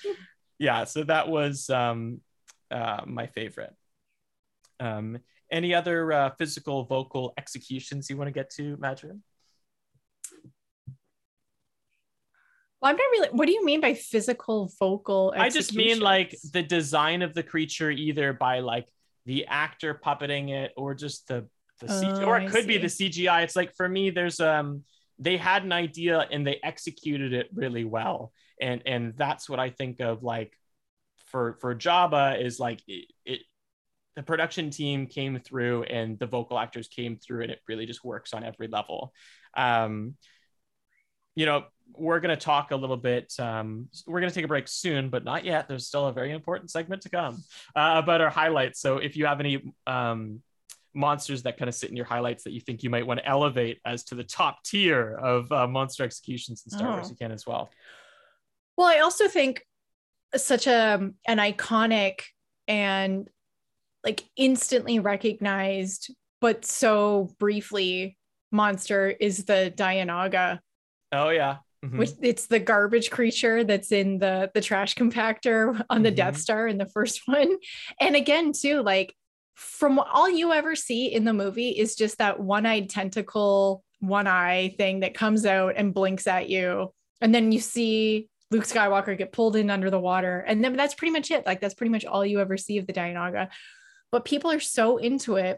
[0.60, 2.22] yeah, so that was um,
[2.72, 3.74] uh, my favorite.
[4.80, 5.20] Um,
[5.52, 9.20] any other uh, physical vocal executions you want to get to, Madrin?
[12.82, 13.30] Well, I'm not really.
[13.32, 15.34] What do you mean by physical vocal?
[15.38, 18.90] I just mean like the design of the creature, either by like
[19.26, 21.48] the actor puppeting it, or just the
[21.80, 23.44] the CGI, oh, or it could be the CGI.
[23.44, 24.84] It's like for me, there's um
[25.18, 29.70] they had an idea and they executed it really well, and and that's what I
[29.70, 30.58] think of like
[31.34, 33.40] for for Jabba is like it, it
[34.16, 38.06] the production team came through and the vocal actors came through and it really just
[38.06, 39.12] works on every level.
[39.58, 40.14] Um,
[41.36, 41.64] you know,
[41.98, 43.34] we're going to talk a little bit.
[43.40, 45.68] Um, we're going to take a break soon, but not yet.
[45.68, 47.44] There's still a very important segment to come
[47.76, 48.80] uh, about our highlights.
[48.80, 50.44] So if you have any um,
[50.94, 53.26] monsters that kind of sit in your highlights that you think you might want to
[53.26, 56.94] elevate as to the top tier of uh, monster executions in Star oh.
[56.98, 57.72] Wars, you can as well.
[58.78, 59.66] Well, I also think
[60.36, 62.22] such a an iconic
[62.68, 63.28] and
[64.04, 68.18] like instantly recognized but so briefly
[68.52, 70.60] monster is the Dianoga.
[71.12, 71.58] Oh yeah.
[71.84, 71.98] Mm-hmm.
[71.98, 76.16] Which it's the garbage creature that's in the the trash compactor on the mm-hmm.
[76.16, 77.58] Death Star in the first one.
[78.00, 79.16] And again, too, like
[79.56, 84.74] from all you ever see in the movie is just that one-eyed tentacle, one eye
[84.78, 86.92] thing that comes out and blinks at you.
[87.22, 90.46] And then you see Luke Skywalker get pulled in under the water.
[90.48, 91.46] And then that's pretty much it.
[91.46, 93.50] Like that's pretty much all you ever see of the Dianoga.
[94.12, 95.58] But people are so into it.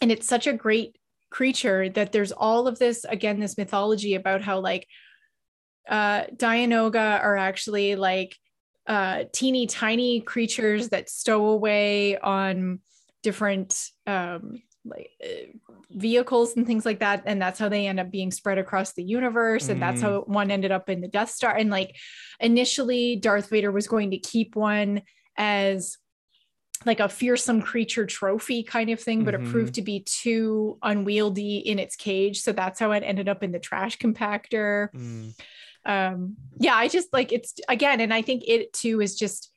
[0.00, 0.96] And it's such a great
[1.30, 4.88] creature that there's all of this, again, this mythology about how like
[5.88, 8.36] uh Dianoga are actually like
[8.86, 12.80] uh teeny tiny creatures that stow away on
[13.22, 18.10] different um like uh, vehicles and things like that and that's how they end up
[18.10, 20.28] being spread across the universe and that's how mm.
[20.28, 21.96] one ended up in the death star and like
[22.40, 25.00] initially darth vader was going to keep one
[25.38, 25.96] as
[26.84, 29.46] like a fearsome creature trophy kind of thing but mm-hmm.
[29.46, 33.42] it proved to be too unwieldy in its cage so that's how it ended up
[33.42, 35.34] in the trash compactor mm.
[35.86, 39.50] um yeah i just like it's again and i think it too is just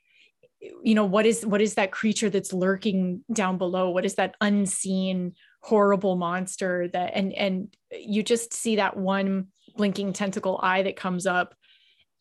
[0.84, 4.36] you know what is what is that creature that's lurking down below what is that
[4.40, 9.48] unseen horrible monster that and and you just see that one
[9.78, 11.56] blinking tentacle eye that comes up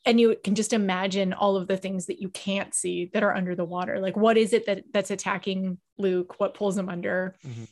[0.07, 3.35] and you can just imagine all of the things that you can't see that are
[3.35, 4.01] under the water.
[4.01, 6.39] Like what is it that that's attacking luke?
[6.39, 7.37] What pulls him under?
[7.47, 7.65] Mm-hmm.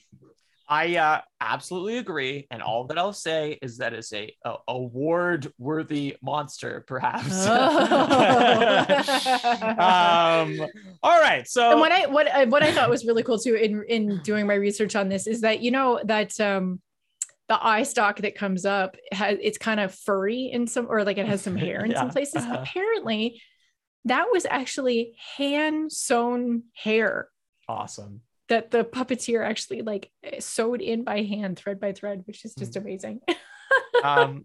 [0.71, 6.17] I uh, absolutely agree, and all that I'll say is that it's a, a award-worthy
[6.21, 7.47] monster, perhaps.
[7.49, 7.87] Oh.
[10.61, 10.61] um,
[11.03, 13.55] all right, so and what I what I, what I thought was really cool too
[13.55, 16.83] in in doing my research on this is that you know that um,
[17.49, 21.17] the eye stalk that comes up has it's kind of furry in some or like
[21.17, 22.01] it has some hair in yeah.
[22.01, 22.45] some places.
[22.45, 22.59] Uh-huh.
[22.61, 23.41] Apparently,
[24.05, 27.31] that was actually hand sewn hair.
[27.71, 32.55] Awesome that the puppeteer actually like sewed in by hand, thread by thread, which is
[32.55, 32.81] just mm.
[32.81, 33.21] amazing.
[34.05, 34.45] um,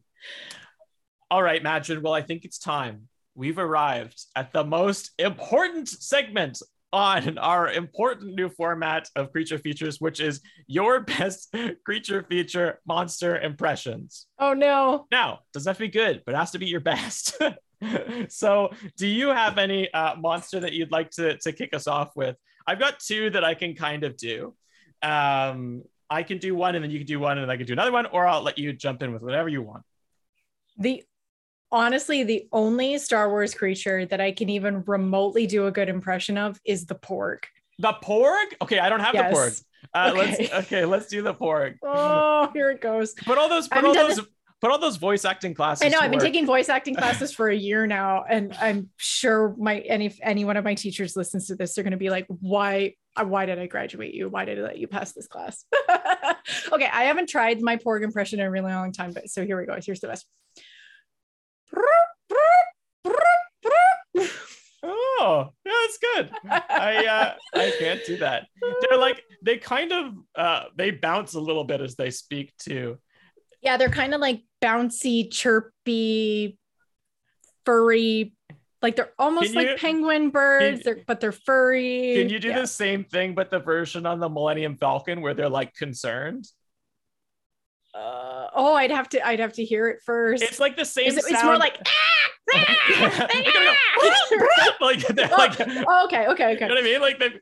[1.31, 2.01] all right, Madrin.
[2.01, 3.07] Well, I think it's time.
[3.35, 6.61] We've arrived at the most important segment
[6.93, 13.39] on our important new format of creature features, which is your best creature feature monster
[13.39, 14.27] impressions.
[14.37, 15.07] Oh no.
[15.11, 17.41] Now, doesn't have to be good, but it has to be your best.
[18.29, 22.11] so, do you have any uh, monster that you'd like to, to kick us off
[22.15, 22.37] with?
[22.65, 24.53] I've got two that I can kind of do.
[25.01, 27.65] Um, I can do one and then you can do one and then I can
[27.65, 29.83] do another one, or I'll let you jump in with whatever you want.
[30.77, 31.03] The
[31.71, 36.37] honestly, the only Star Wars creature that I can even remotely do a good impression
[36.37, 37.39] of is the porg.
[37.79, 38.53] The porg?
[38.61, 39.31] Okay, I don't have Yes.
[39.31, 39.63] the porg.
[39.93, 40.17] Uh, Okay.
[40.17, 41.77] Let's okay, let's do the porg.
[41.83, 43.13] Oh, here it goes.
[43.13, 44.19] Put all those, put all those,
[44.63, 45.85] put all those voice acting classes.
[45.85, 46.25] I know I've been work.
[46.25, 50.45] taking voice acting classes for a year now, and I'm sure my any if any
[50.45, 52.93] one of my teachers listens to this, they're going to be like, "Why?
[53.17, 54.29] uh, Why did I graduate you?
[54.29, 55.65] Why did I let you pass this class?"
[56.71, 59.59] okay, I haven't tried my porg impression in a really long time, but so here
[59.59, 59.77] we go.
[59.85, 60.25] Here's the best.
[64.85, 66.31] Oh, yeah, that's good.
[66.49, 68.47] I uh, I can't do that.
[68.81, 72.97] They're like they kind of uh, they bounce a little bit as they speak too.
[73.61, 76.57] yeah, they're kind of like bouncy, chirpy,
[77.65, 78.33] furry.
[78.81, 82.15] Like they're almost you- like penguin birds, they're, but they're furry.
[82.17, 82.59] Can you do Yeah.
[82.61, 86.45] the same thing, but the version on the Millennium Falcon where they're like concerned?
[87.93, 89.25] Uh, oh, I'd have to.
[89.25, 90.43] I'd have to hear it first.
[90.43, 91.07] It's like the same.
[91.07, 91.33] It- sound.
[91.35, 91.77] it's more like
[92.51, 92.51] go,
[94.85, 95.59] like they're like.
[95.87, 96.67] Oh, okay, okay, okay.
[96.67, 97.01] know what I mean?
[97.01, 97.39] Like they,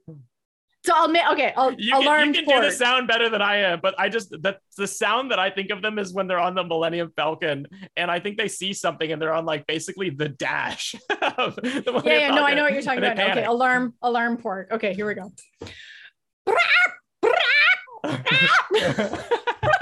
[0.84, 1.53] So I'll make okay.
[1.55, 4.09] I'll you can, alarm you can do the sound better than I am, but I
[4.09, 7.13] just that's the sound that I think of them is when they're on the Millennium
[7.15, 10.95] Falcon, and I think they see something and they're on like basically the dash.
[11.38, 13.19] of the Yeah, yeah, no, I know what you're talking about.
[13.19, 14.71] Okay, alarm, alarm porg.
[14.71, 15.32] Okay, here we go.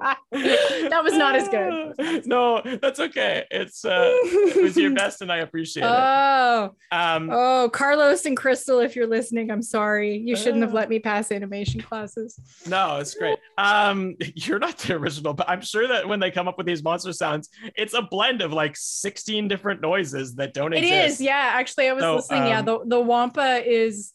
[0.00, 1.94] that was not as good.
[2.26, 3.44] No, that's okay.
[3.50, 5.88] It's uh, it was your best, and I appreciate it.
[5.90, 10.16] Oh, Um, oh, Carlos and Crystal, if you're listening, I'm sorry.
[10.16, 10.76] You shouldn't have Ah.
[10.76, 12.38] let me pass animation classes.
[12.66, 13.38] No, it's great.
[13.58, 16.82] Um, you're not the original, but I'm sure that when they come up with these
[16.82, 21.14] monster sounds, it's a blend of like 16 different noises that don't It exist.
[21.14, 21.50] is, yeah.
[21.54, 22.46] Actually, I was So, listening.
[22.46, 24.12] yeah, um, the the wampa is,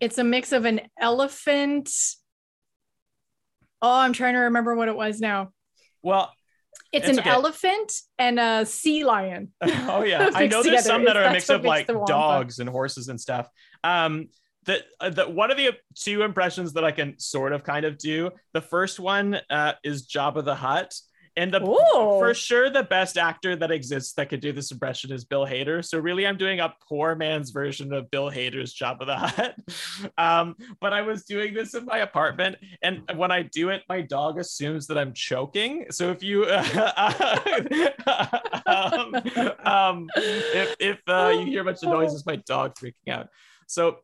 [0.00, 1.90] it's a mix of an elephant.
[3.82, 5.52] Oh, I'm trying to remember what it was now.
[6.02, 6.32] Well,
[6.92, 7.30] It's, It's an okay.
[7.30, 9.52] elephant and a sea lion.
[9.62, 10.82] oh yeah, I know there's together.
[10.82, 13.48] some that are a mix of like dogs and horses and stuff.
[13.84, 14.28] Um,
[14.66, 17.96] the, uh, the one of the two impressions that I can sort of kind of
[17.96, 18.30] do.
[18.52, 20.94] The first one uh, is Jabba the Hutt,
[21.36, 22.18] and the Ooh.
[22.18, 25.84] for sure the best actor that exists that could do this impression is Bill Hader.
[25.84, 29.54] So really, I'm doing a poor man's version of Bill Hader's Jabba the Hutt.
[30.18, 34.00] Um, but I was doing this in my apartment, and when I do it, my
[34.00, 35.86] dog assumes that I'm choking.
[35.90, 36.44] So if you,
[38.66, 39.14] um,
[39.64, 43.28] um, if if uh, you hear a bunch of noises, my dog freaking out.
[43.66, 43.98] So.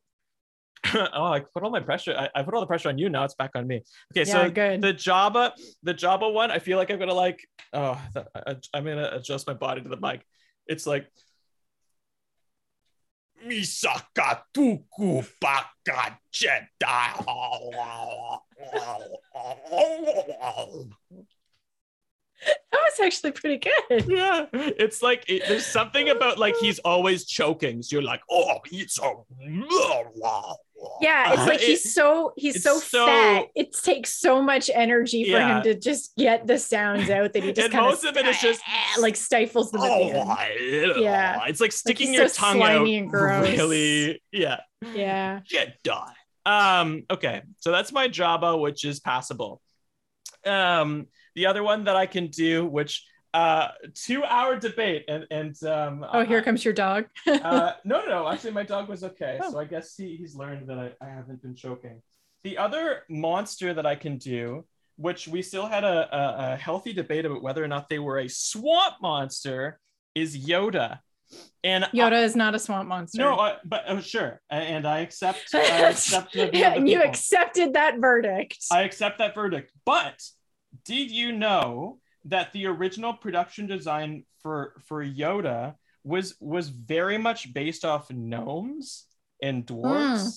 [0.95, 2.15] oh, I put all my pressure.
[2.17, 3.09] I, I put all the pressure on you.
[3.09, 3.83] Now it's back on me.
[4.13, 4.81] Okay, so yeah, good.
[4.81, 5.51] the Jabba,
[5.83, 7.99] the Jabba one, I feel like I'm gonna like, oh,
[8.35, 10.25] I, I'm gonna adjust my body to the mic.
[10.67, 11.07] It's like,
[13.45, 17.13] Misaka tuku baka Jedi.
[22.71, 24.05] that was actually pretty good.
[24.07, 27.81] Yeah, it's like it, there's something about like he's always choking.
[27.81, 29.13] So you're like, oh, he's a.
[31.01, 33.45] Yeah, it's like It- he's so he's so, so- fat.
[33.55, 35.57] It takes so much energy for Yeah.
[35.57, 38.39] him to just get the sounds out that he just kind most of it is
[38.39, 38.61] just-
[38.99, 41.01] like stifles them the end.
[41.01, 41.45] Yeah.
[41.47, 42.87] it's like sticking he's your so tongue out.
[42.87, 43.47] and gross.
[43.49, 44.59] Really, yeah.
[44.93, 45.39] Yeah.
[45.51, 46.11] Jedi.
[46.45, 49.61] Um, okay, so that's my Jabba, which is passable.
[50.45, 53.03] Um, the other one that I can do, which
[53.33, 57.05] uh two hour debate, and and um Oh, here comes your dog.
[57.27, 59.39] uh no no actually my dog was okay.
[59.41, 59.51] Oh.
[59.51, 62.01] So I guess he, he's learned that I, I haven't been choking.
[62.43, 64.65] The other monster that I can do,
[64.95, 68.19] which we still had a, a, a healthy debate about whether or not they were
[68.19, 69.79] a swamp monster,
[70.15, 70.99] is Yoda.
[71.63, 73.17] And I- Yoda is not a swamp monster.
[73.21, 75.49] no, uh, but uh, sure, and I accept.
[75.53, 78.57] I accept the view yeah, the and you accepted that verdict.
[78.71, 79.73] I accept that verdict.
[79.83, 80.23] But
[80.85, 87.53] did you know that the original production design for for Yoda was was very much
[87.53, 89.05] based off gnomes
[89.41, 90.21] and dwarves?
[90.21, 90.29] Hmm.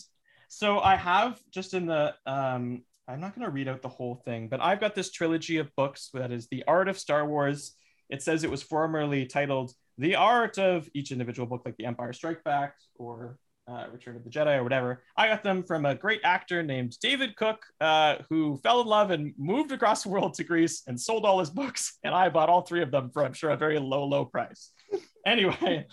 [0.49, 4.23] So I have just in the um I'm not going to read out the whole
[4.25, 7.73] thing, but I've got this trilogy of books that is The Art of Star Wars.
[8.09, 12.13] It says it was formerly titled The Art of each individual book, like The Empire
[12.13, 13.37] Strike Back or
[13.71, 15.03] uh, Return of the Jedi or whatever.
[15.17, 19.11] I got them from a great actor named David Cook, uh, who fell in love
[19.11, 21.99] and moved across the world to Greece and sold all his books.
[22.03, 24.73] And I bought all three of them for, I'm sure, a very low, low price.
[25.27, 25.87] anyway,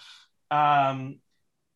[0.50, 1.20] um,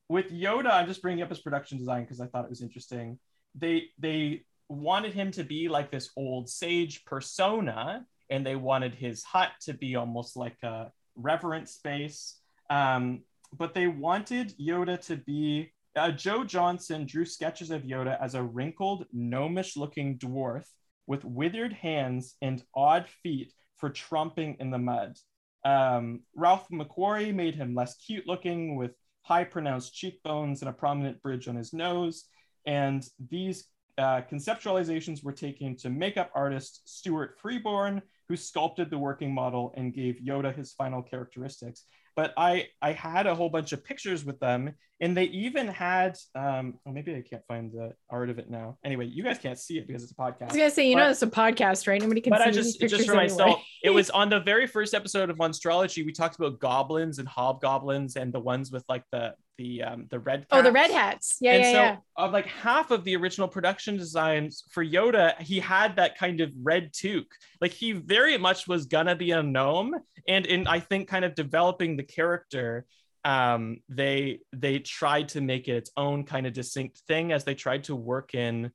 [0.10, 3.20] with Yoda, I'm just bringing up his production design because I thought it was interesting.
[3.56, 9.24] They they wanted him to be like this old sage persona, and they wanted his
[9.24, 12.40] hut to be almost like a reverent space.
[12.70, 13.22] Um,
[13.58, 15.72] but they wanted Yoda to be.
[15.96, 20.64] Uh, Joe Johnston drew sketches of Yoda as a wrinkled, gnomish-looking dwarf
[21.06, 25.18] with withered hands and odd feet for tromping in the mud.
[25.66, 28.92] Um, Ralph McQuarrie made him less cute looking with
[29.24, 32.26] high pronounced cheekbones and a prominent bridge on his nose.
[32.66, 33.66] And these
[33.98, 39.94] uh, conceptualizations were taken to makeup artist Stuart Freeborn, who sculpted the working model and
[39.94, 41.84] gave Yoda his final characteristics
[42.16, 46.18] but I I had a whole bunch of pictures with them, and they even had
[46.36, 48.78] um oh maybe I can't find the art of it now.
[48.84, 50.42] Anyway, you guys can't see it because it's a podcast.
[50.42, 52.02] I was gonna say, you but, know, it's a podcast, right?
[52.02, 52.32] Nobody can.
[52.32, 53.24] But see I just just for anyway.
[53.24, 56.06] myself, it was on the very first episode of Monstrology.
[56.06, 60.20] We talked about goblins and hobgoblins and the ones with like the the um the
[60.20, 60.46] red.
[60.52, 61.38] Oh, the red hats.
[61.40, 61.98] Yeah, and yeah, so yeah.
[62.18, 66.52] Of like half of the original production designs for Yoda, he had that kind of
[66.62, 67.34] red toque.
[67.60, 69.96] Like he very much was gonna be a gnome,
[70.28, 72.86] and in I think kind of developing the character
[73.24, 77.56] um, they they tried to make it its own kind of distinct thing as they
[77.56, 78.72] tried to work in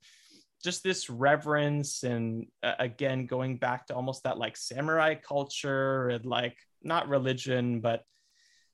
[0.63, 6.25] just this reverence and uh, again going back to almost that like samurai culture and
[6.25, 8.03] like not religion but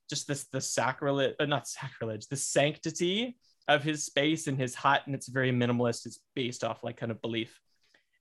[0.09, 3.37] just this the sacrilege uh, not sacrilege the sanctity
[3.67, 6.05] of his space and his hut and it's very minimalist.
[6.05, 7.59] It's based off like kind of belief.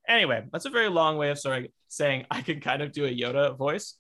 [0.09, 3.05] Anyway that's a very long way of sort of saying i can kind of do
[3.05, 3.97] a yoda voice.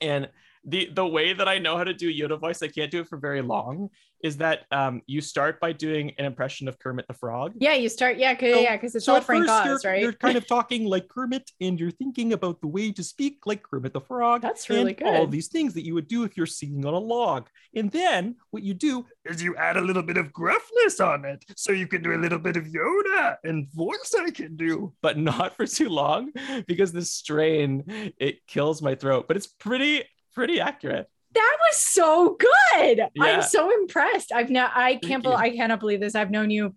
[0.00, 0.28] And
[0.66, 3.08] the the way that I know how to do Yoda voice, I can't do it
[3.08, 3.90] for very long,
[4.22, 7.52] is that um, you start by doing an impression of Kermit the Frog.
[7.58, 10.00] Yeah, you start, yeah, cause, so, yeah, because it's so all Frank Oz, you're, right?
[10.00, 13.62] You're kind of talking like Kermit, and you're thinking about the way to speak like
[13.62, 14.40] Kermit the Frog.
[14.40, 15.08] That's really good.
[15.08, 18.36] All these things that you would do if you're singing on a log, and then
[18.50, 21.86] what you do is you add a little bit of gruffness on it, so you
[21.86, 25.66] can do a little bit of Yoda and voice I can do, but not for
[25.66, 26.32] too long
[26.66, 29.26] because the strain it kills my throat.
[29.28, 30.04] But it's pretty
[30.34, 31.08] pretty accurate.
[31.34, 32.98] That was so good.
[33.14, 33.22] Yeah.
[33.22, 34.32] I'm so impressed.
[34.32, 36.14] I've now I can't believe I cannot believe this.
[36.14, 36.74] I've known you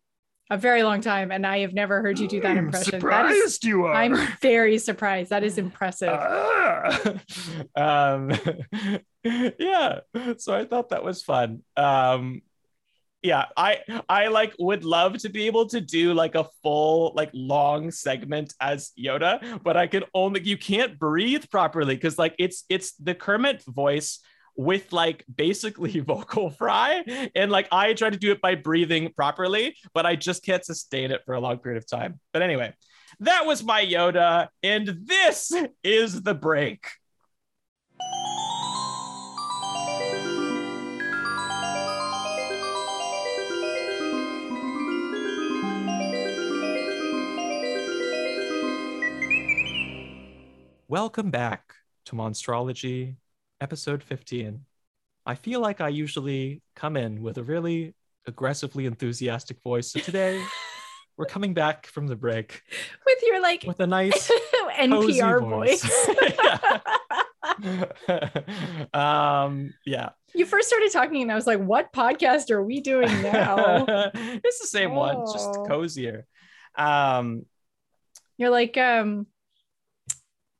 [0.49, 2.99] a very long time and I have never heard you do that impression.
[2.99, 3.93] Surprised that is, you are.
[3.93, 5.29] I'm very surprised.
[5.29, 6.09] That is impressive.
[6.09, 7.13] Ah.
[7.75, 8.31] um,
[9.23, 9.99] yeah.
[10.37, 11.63] So I thought that was fun.
[11.75, 12.41] Um,
[13.27, 17.29] yeah i i like would love to be able to do like a full like
[17.33, 22.63] long segment as yoda but i can only you can't breathe properly because like it's
[22.69, 24.19] it's the kermit voice
[24.55, 27.03] with like basically vocal fry
[27.35, 31.11] and like i try to do it by breathing properly but i just can't sustain
[31.11, 32.19] it for a long period of time.
[32.31, 32.73] But anyway
[33.19, 35.51] that was my yoda and this
[35.83, 36.87] is the break
[50.89, 51.73] Welcome back
[52.05, 53.17] to Monstrology,
[53.59, 54.61] episode 15.
[55.25, 57.93] I feel like I usually come in with a really
[58.25, 59.91] aggressively enthusiastic voice.
[59.91, 60.41] So today
[61.17, 62.63] we're coming back from the break
[63.05, 64.31] with your like with a nice
[64.79, 65.83] NPR voice.
[67.65, 68.87] voice.
[68.93, 70.11] um, yeah.
[70.33, 73.83] You first started talking, and I was like, "What podcast are we doing now?"
[74.15, 74.99] it's the same oh.
[74.99, 75.65] one, just oh.
[75.65, 76.25] cozier.
[76.77, 77.45] Um,
[78.37, 79.27] You're like, um,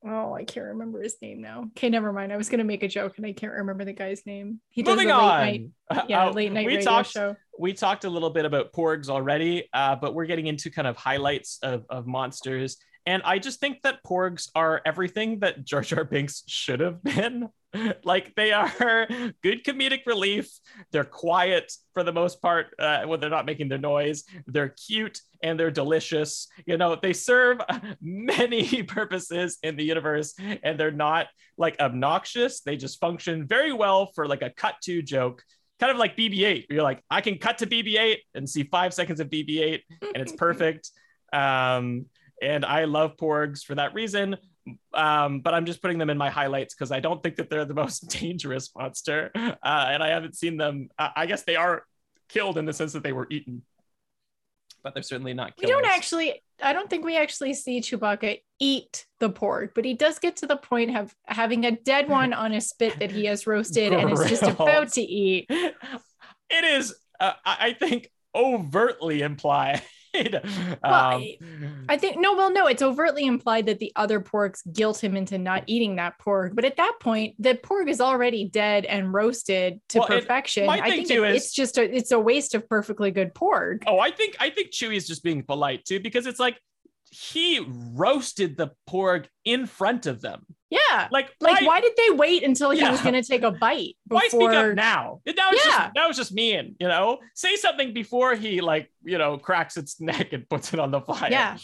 [0.06, 1.64] Oh, I can't remember his name now.
[1.76, 2.32] Okay, never mind.
[2.32, 4.60] I was gonna make a joke and I can't remember the guy's name.
[4.70, 5.40] He does Moving the late on.
[5.40, 5.70] night,
[6.08, 7.36] yeah, uh, late night we radio talked, show.
[7.58, 10.96] We talked a little bit about porgs already, uh, but we're getting into kind of
[10.96, 12.76] highlights of, of monsters.
[13.06, 17.48] And I just think that porgs are everything that Jar Jar Binks should have been.
[18.04, 18.70] like they are
[19.42, 20.48] good comedic relief.
[20.90, 24.24] They're quiet for the most part uh, when they're not making their noise.
[24.46, 26.48] They're cute and they're delicious.
[26.66, 27.58] You know, they serve
[28.00, 32.60] many purposes in the universe and they're not like obnoxious.
[32.60, 35.42] They just function very well for like a cut to joke.
[35.80, 36.66] Kind of like BB 8.
[36.70, 39.84] You're like, I can cut to BB 8 and see five seconds of BB 8
[40.02, 40.90] and it's perfect.
[41.32, 42.06] Um,
[42.40, 44.36] and I love porgs for that reason
[44.94, 47.64] um, but I'm just putting them in my highlights because I don't think that they're
[47.64, 50.88] the most dangerous monster, uh, and I haven't seen them.
[50.98, 51.84] Uh, I guess they are
[52.28, 53.62] killed in the sense that they were eaten,
[54.82, 55.56] but they're certainly not.
[55.56, 55.74] Killers.
[55.76, 56.42] We don't actually.
[56.60, 60.46] I don't think we actually see Chewbacca eat the porg, but he does get to
[60.46, 64.12] the point of having a dead one on a spit that he has roasted and
[64.12, 65.46] is just about to eat.
[65.48, 69.82] It is, uh, I think, overtly implied
[70.82, 75.02] well, um, I think no, well, no, it's overtly implied that the other porgs guilt
[75.02, 76.54] him into not eating that porg.
[76.54, 80.68] But at that point, the porg is already dead and roasted to well, perfection.
[80.68, 83.82] I think it, is, it's just a it's a waste of perfectly good pork.
[83.86, 86.60] Oh, I think I think Chewie is just being polite too, because it's like
[87.10, 90.44] he roasted the porg in front of them.
[90.70, 91.08] Yeah.
[91.10, 92.90] Like, like why, why did they wait until he Yeah.
[92.90, 93.96] was going to take a bite?
[94.08, 95.20] why speak before- up now?
[95.24, 95.70] That was Yeah.
[95.70, 97.18] just that was just mean, you know.
[97.34, 101.00] Say something before he like you know cracks its neck and puts it on the
[101.00, 101.30] fire.
[101.30, 101.56] Yeah.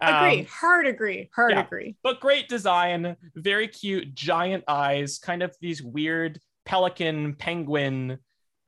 [0.00, 0.40] Agree.
[0.40, 1.28] Um, Hard agree.
[1.34, 1.64] Hard yeah.
[1.64, 1.96] agree.
[2.04, 8.18] but great design, very cute, giant eyes, kind of these weird pelican, penguin,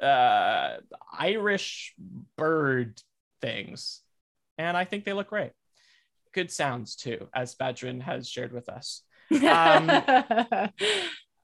[0.03, 0.77] uh,
[1.17, 1.95] Irish
[2.37, 3.01] bird
[3.41, 4.01] things,
[4.57, 5.53] and I think they look great.
[6.39, 9.03] Good sounds too, as Madrin has shared with us.
[9.33, 9.91] Um,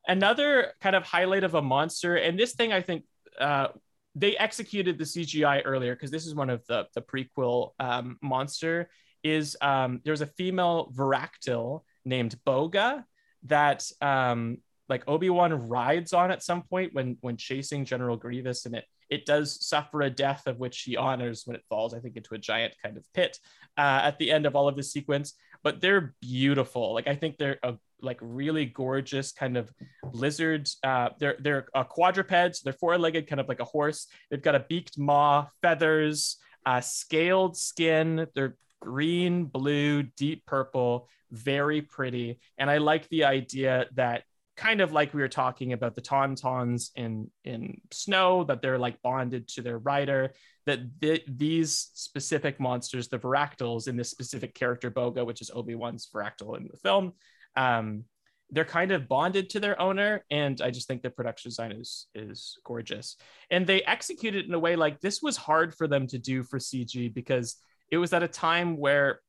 [0.07, 3.05] another kind of highlight of a monster and this thing i think
[3.40, 3.68] uh,
[4.14, 8.88] they executed the cgi earlier because this is one of the the prequel um, monster
[9.24, 13.03] is um, there's a female varactyl named boga
[13.45, 14.59] that um,
[14.89, 19.26] like obi-wan rides on at some point when when chasing general grievous and it it
[19.26, 22.39] does suffer a death of which he honors when it falls i think into a
[22.39, 23.39] giant kind of pit
[23.78, 27.37] uh, at the end of all of the sequence but they're beautiful like i think
[27.39, 27.74] they're a
[28.05, 29.72] like really gorgeous kind of
[30.12, 34.07] lizards Uh, they're they're a quadruped, so they're four-legged, kind of like a horse.
[34.30, 38.26] They've got a beaked maw, feathers, uh, scaled skin.
[38.35, 42.39] They're green, blue, deep purple, very pretty.
[42.59, 44.24] And I like the idea that
[44.57, 49.01] kind of like we were talking about the tauntauns in in snow that they're like
[49.03, 50.33] bonded to their rider
[50.67, 56.09] that th- these specific monsters the varactyls in this specific character boga which is obi-wan's
[56.15, 57.13] varactyl in the film
[57.57, 58.05] um,
[58.51, 62.07] they're kind of bonded to their owner and i just think the production design is
[62.15, 63.17] is gorgeous.
[63.51, 66.43] And they execute it in a way like this was hard for them to do
[66.45, 67.57] for cg because
[67.91, 69.21] it was at a time where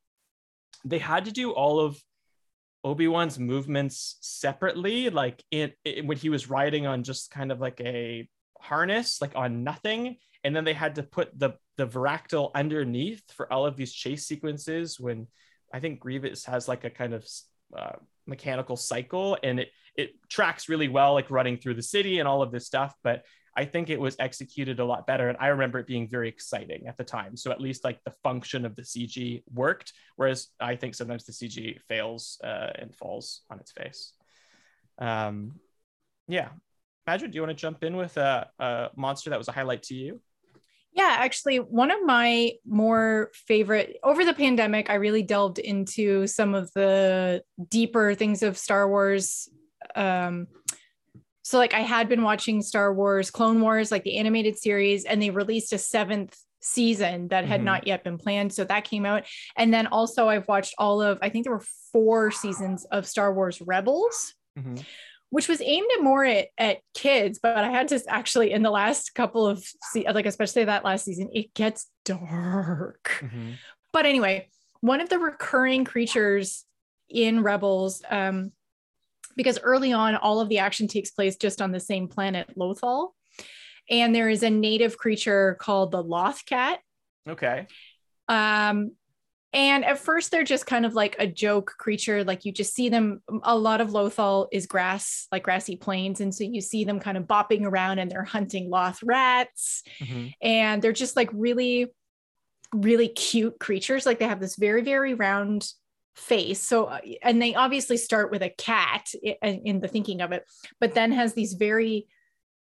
[0.83, 1.99] they had to do all of
[2.85, 5.75] obi-wan's movements separately like it,
[6.05, 8.29] when he was riding on just kind of like a
[8.61, 13.51] harness like on nothing and then they had to put the the varactyl underneath for
[13.51, 15.27] all of these chase sequences when
[15.73, 17.27] i think grievous has like a kind of
[17.75, 17.93] uh,
[18.27, 22.43] mechanical cycle and it it tracks really well like running through the city and all
[22.43, 23.23] of this stuff but
[23.55, 26.87] i think it was executed a lot better and i remember it being very exciting
[26.87, 27.35] at the time.
[27.37, 31.33] So at least like the function of the cg worked whereas i think sometimes the
[31.33, 34.13] cg fails uh, and falls on its face.
[34.99, 35.59] Um
[36.27, 36.49] yeah.
[37.07, 39.83] Madrin, do you want to jump in with a, a monster that was a highlight
[39.83, 40.21] to you?
[40.95, 46.55] Yeah, actually, one of my more favorite over the pandemic, I really delved into some
[46.55, 49.49] of the deeper things of Star Wars.
[49.93, 50.47] Um,
[51.47, 55.21] so, like, I had been watching Star Wars Clone Wars, like the animated series, and
[55.21, 57.65] they released a seventh season that had Mhm.
[57.65, 58.51] not yet been planned.
[58.51, 59.25] So that came out.
[59.55, 63.31] And then also, I've watched all of, I think there were four seasons of Star
[63.31, 64.83] Wars Rebels Mhm.
[65.29, 68.69] which was aimed at more at, at kids but i had to actually in the
[68.71, 69.57] last couple of
[69.91, 73.55] se- like especially that last season it gets dark Mhm.
[73.91, 74.47] but anyway
[74.81, 76.63] one of the recurring creatures
[77.09, 78.51] in rebels um
[79.35, 83.09] because early on all of the action takes place just on the same planet lothal.
[83.89, 86.79] And there is a native creature called the loth cat.
[87.27, 87.67] Okay.
[88.27, 88.91] Um
[89.53, 92.23] and at first they're just kind of like a joke creature.
[92.23, 96.19] Like you just see them a lot of lothal is grass like grassy plains.
[96.19, 99.83] And so you see them kind of bopping around and they're hunting loth rats.
[99.99, 100.33] Mhm.
[100.41, 101.87] and they're just like really
[102.73, 104.05] really cute creatures.
[104.05, 105.67] Like they have this very very round
[106.15, 106.63] face.
[106.63, 110.43] So uh, and they obviously start with a cat i- in the thinking of it
[110.79, 112.07] but then has these very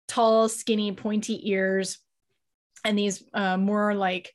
[0.09, 1.99] tall skinny pointy ears
[2.85, 4.33] and these uh, more like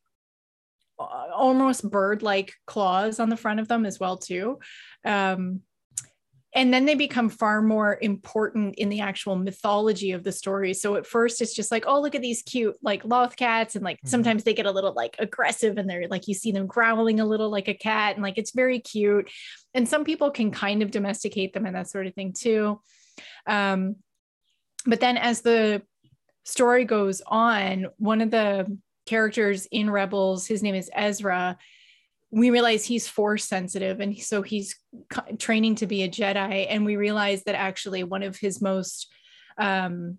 [0.99, 4.59] uh, almost bird-like claws on the front of them as well too.
[5.05, 5.61] Um,
[6.57, 10.73] and then they become far more important in the actual mythology of the story.
[10.73, 13.75] So at first it's just like oh look at these cute like loth cats.
[13.75, 14.07] And like Mhm.
[14.09, 17.25] sometimes they get a little like aggressive and they're like you see them growling a
[17.25, 19.29] little like a cat and like it's very cute.
[19.75, 22.81] And some people can kind of domesticate them and that sort of thing too.
[23.45, 23.97] Um,
[24.87, 25.83] but then as the
[26.43, 31.57] story goes on one of the characters in rebels his name is ezra
[32.29, 34.75] we realize he's force sensitive and so he's
[35.39, 36.67] training to be a jedi.
[36.69, 39.11] And we realize that actually one of his most
[39.57, 40.17] um,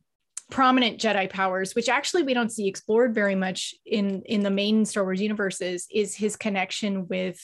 [0.50, 4.86] prominent jedi powers which actually we don't see explored very much in in the main
[4.86, 7.38] star wars universes is his connection with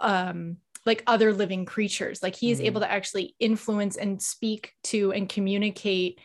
[0.00, 2.22] um like other living creatures.
[2.22, 2.64] Like he is Mhm.
[2.64, 6.20] able to actually influence and speak to and communicate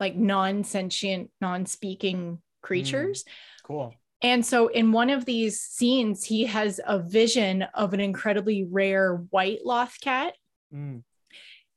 [0.00, 3.24] like non-sentient non-speaking creatures.
[3.62, 8.64] Cool and so in one of these scenes, he has a vision of an incredibly
[8.64, 10.34] rare white loth cat.
[10.74, 11.02] Mm.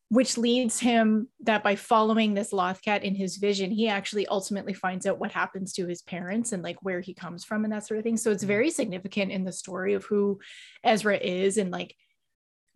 [0.09, 4.73] which leads him that by following this loth cat in his vision, he actually ultimately
[4.73, 7.85] finds out what happens to his parents and like where he comes from and that
[7.85, 8.15] sort of thing.
[8.17, 8.47] So it's Mm-hmm.
[8.47, 10.39] very significant in the story of who
[10.81, 11.93] Ezra is and like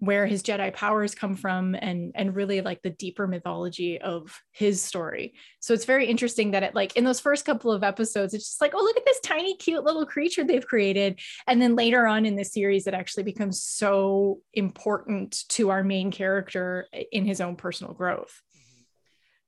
[0.01, 4.81] where his Jedi powers come from and and really like the deeper mythology of his
[4.81, 5.35] story.
[5.59, 8.61] So it's very interesting that it like in those first couple of episodes, it's just
[8.61, 11.19] like, oh, look at this tiny, cute little creature they've created.
[11.45, 16.09] And then later on in the series, it actually becomes so important to our main
[16.09, 18.41] character in his own personal growth.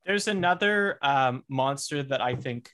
[0.06, 2.70] There's another um, monster that I think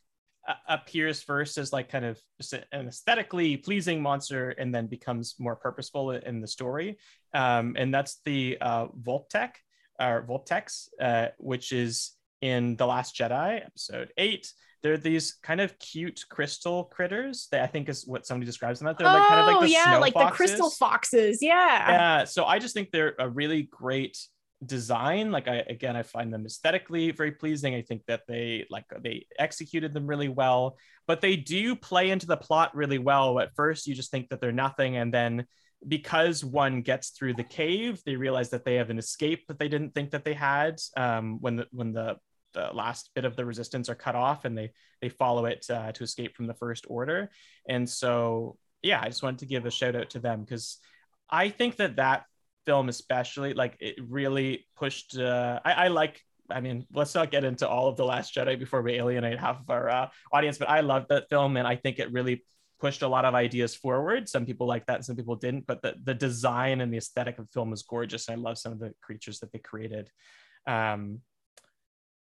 [0.47, 5.37] uh, appears first as like kind of just an aesthetically pleasing monster and then becomes
[5.39, 6.99] more purposeful in the story.
[7.35, 9.51] Um, and that's the uh, Voltec
[9.99, 14.53] or Voltex, uh, which is in The Last Jedi, episode eight.
[14.83, 18.89] They're these kind of cute crystal critters that I think is what somebody describes them
[18.89, 18.97] at.
[18.97, 20.79] They're like kind of like oh the yeah, like the crystal foxes.
[20.79, 21.43] foxes.
[21.43, 21.91] Yeah.
[21.91, 24.17] Yeah, so I just think they're a really great
[24.65, 25.33] design.
[25.33, 27.75] Like I again, I find them aesthetically very pleasing.
[27.75, 32.27] I think that they like they executed them really well, but they do play into
[32.27, 33.39] the plot really well.
[33.39, 35.47] At first, you just think that they're nothing, and then
[35.87, 39.69] because one gets through the cave, they realize that they have an escape that they
[39.69, 40.81] didn't think that they had.
[40.97, 42.17] Um, when the when the
[42.53, 45.93] the last bit of the resistance are cut off, and they they follow it uh,
[45.93, 47.31] to escape from the first order.
[47.69, 50.79] And so, yeah, I just wanted to give a shout out to them because
[51.29, 52.25] I think that that
[52.67, 56.21] film especially like it really pushed uh I, I like
[56.51, 59.61] I mean, let's not get into all of the Last Jedi before we alienate half
[59.61, 62.45] of our uh, audience, but I love that film, and I think it really
[62.81, 64.29] pushed a lot of ideas forward.
[64.29, 67.47] Some people like that, some people didn't, but the the design and the aesthetic of
[67.47, 68.29] the film was gorgeous.
[68.29, 70.11] I love some of the creatures that they created.
[70.67, 71.21] Um,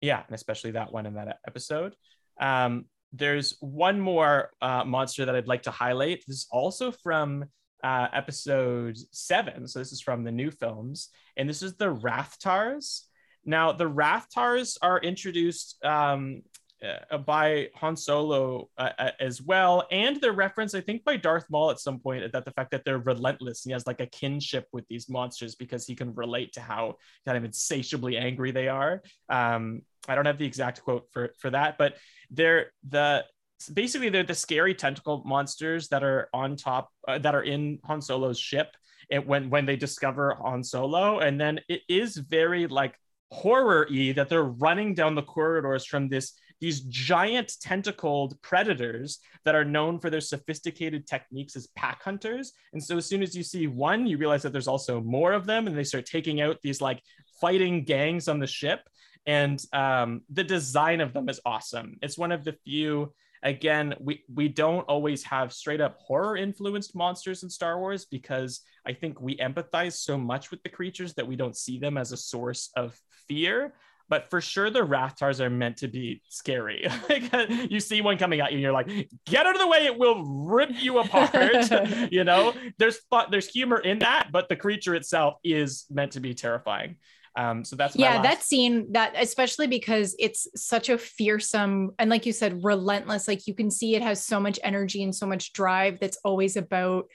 [0.02, 1.96] yeah, and especially that one in that episode.
[2.40, 6.24] Um, there's one more uh, monster that I'd like to highlight.
[6.28, 7.46] This is also from
[7.84, 9.68] uh, episode seven.
[9.68, 13.02] So this is from the new films, and this is the Rathtars.
[13.46, 16.42] Now the Rathtars are introduced um,
[16.84, 21.46] uh, by Han Solo uh, uh, as well, and they're referenced, I think, by Darth
[21.50, 22.32] Maul at some point.
[22.32, 25.56] That the fact that they're relentless, and he has like a kinship with these monsters
[25.56, 29.02] because he can relate to how kind of insatiably angry they are.
[29.30, 31.96] Um, I don't have the exact quote for for that, but
[32.30, 33.26] they're the
[33.74, 38.02] basically they're the scary tentacle monsters that are on top uh, that are in Han
[38.02, 38.76] Solo's ship
[39.10, 42.96] and when when they discover Han Solo and then it is very like
[43.32, 49.66] horror-y that they're running down the corridors from this these giant tentacled predators that are
[49.66, 52.54] known for their sophisticated techniques as pack hunters.
[52.74, 55.46] And so as soon as you see one you realize that there's also more of
[55.46, 57.02] them and they start taking out these like
[57.40, 58.82] fighting gangs on the ship.
[59.26, 61.98] And um, the design of them is awesome.
[62.02, 66.96] It's one of the few again we we don't always have straight up horror influenced
[66.96, 71.28] monsters in star wars because i think we empathize so much with the creatures that
[71.28, 73.74] we don't see them as a source of fear
[74.10, 76.88] but for sure the rathtars are meant to be scary.
[77.10, 77.32] Like
[77.72, 78.90] you see one coming at you and you're like
[79.26, 81.72] get out of the way it will rip you apart.
[82.12, 86.20] You know there's fun, there's humor in that but the creature itself is meant to
[86.20, 86.98] be terrifying.
[87.36, 92.10] Um, so that's yeah last- that scene that especially because it's such a fearsome and
[92.10, 95.28] like you said relentless like you can see it has so much energy and so
[95.28, 97.06] much drive that's always about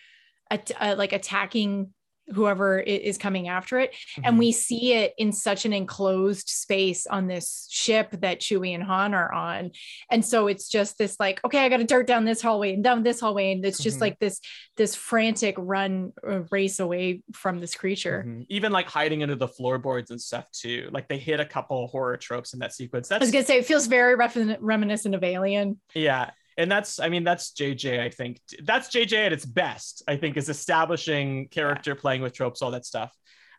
[0.49, 1.93] at, uh, like attacking
[2.29, 4.39] whoever is coming after it and Mhm.
[4.39, 9.13] we see it in such an enclosed space on this ship that Chewie and Han
[9.13, 9.73] are on.
[10.11, 12.85] And so it's just this like, okay, I got to dart down this hallway and
[12.85, 13.53] down this hallway.
[13.53, 14.03] And it's just Mhm.
[14.03, 14.41] like this,
[14.77, 18.25] this frantic run uh, race away from this creature.
[18.27, 18.47] Mhm.
[18.49, 22.17] even like hiding under the floorboards and stuff too like they hit a couple horror
[22.17, 25.25] tropes in that sequence I was that's gonna say it feels very remin- reminiscent of
[25.25, 25.81] Alien.
[25.95, 30.17] yeah and that's i mean that's jj i think that's jj at its best i
[30.17, 33.13] think is establishing character playing with tropes all that stuff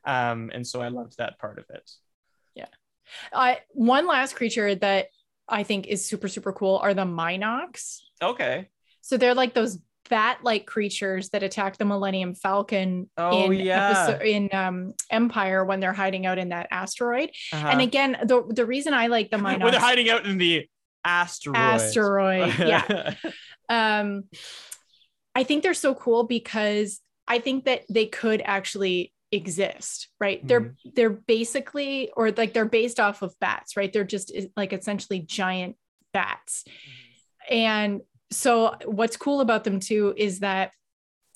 [0.06, 1.90] um and so i loved that part of it
[2.56, 2.66] yeah
[3.32, 5.08] Uh, one last creature that
[5.50, 8.00] I think is super super cool are the Mynocks.
[8.22, 8.70] okay
[9.02, 9.78] So they're like those
[10.10, 13.90] bat-like creatures that attack the Millennium Falcon Oh, in yeah.
[13.90, 17.30] episode, in um, Empire when they're hiding out in that asteroid.
[17.52, 17.68] Uh-huh.
[17.68, 20.68] And again, the the reason I like the when Mynocks they're hiding out in the
[21.04, 23.14] asteroid asteroid, yeah,
[23.70, 24.24] um,
[25.36, 30.46] I think they're so cool because I think that they could actually exist, right?
[30.48, 30.90] They're Mm-hmm.
[30.96, 33.92] they're basically or like they're based off of bats, right?
[33.92, 35.76] They're just like essentially giant
[36.14, 36.66] bats.
[37.50, 38.02] And
[38.32, 40.72] so what's cool about them too is that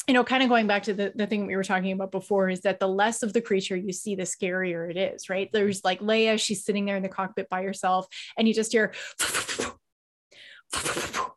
[0.08, 2.50] you know, kind of going back to the, the thing we were talking about before
[2.50, 5.50] is that the less of the creature you see, the scarier it is, right?
[5.52, 8.94] There's like Leia, she's sitting there in the cockpit by herself, and you just hear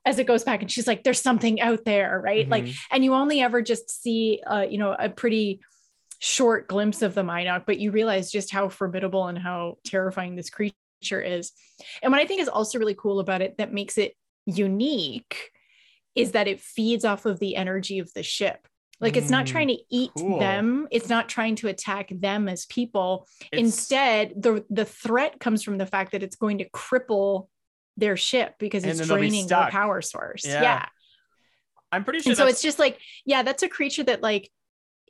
[0.07, 2.49] as it goes back, and she's like, there's something out there, right?
[2.49, 2.77] Like, Mhm.
[2.91, 5.61] and you only ever just see uh, you know a pretty
[6.21, 10.51] short glimpse of the Mynock, but you realize just how formidable and how terrifying this
[10.51, 11.53] creature is.
[12.03, 14.15] And what I think is also really cool about it that makes it
[14.47, 15.51] unique
[16.15, 18.67] is that it feeds off of the energy of the ship.
[19.01, 20.39] Like it's not Mm, trying to eat cool.
[20.39, 23.27] them, it's not trying to attack them as people.
[23.51, 27.49] It's- Instead, the the threat comes from the fact that it's going to cripple
[27.97, 30.45] their ship because it's they'll be draining their power source.
[30.45, 30.63] Yeah.
[30.63, 30.87] yeah.
[31.93, 34.49] I'm pretty sure so it's just like yeah that's a creature that like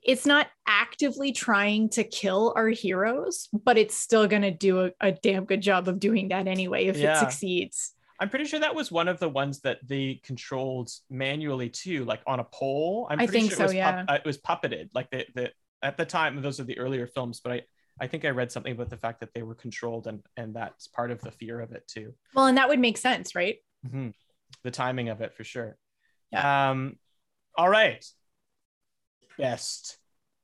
[0.02, 4.90] it's not actively trying to kill our heroes but it's still going to do a,
[4.98, 7.16] a damn good job of doing that anyway if Yeah.
[7.16, 11.70] it succeeds I'm pretty sure that was one of the ones that they controlled manually
[11.70, 13.06] too, like on a pole.
[13.10, 14.04] I'm I pretty think sure it was so, yeah.
[14.06, 14.90] uh, it was puppeted.
[14.94, 15.50] Like the, the
[15.82, 17.62] at the time, those are the earlier films, but I
[17.98, 20.86] I think I read something about the fact that they were controlled and and that's
[20.88, 22.14] part of the fear of it too.
[22.34, 23.56] well and that would make sense right
[23.86, 24.12] Mhm.
[24.62, 25.78] The timing of it for sure.
[26.30, 26.70] Yeah.
[26.70, 26.98] Um.
[27.56, 28.04] All right.
[29.38, 29.96] Best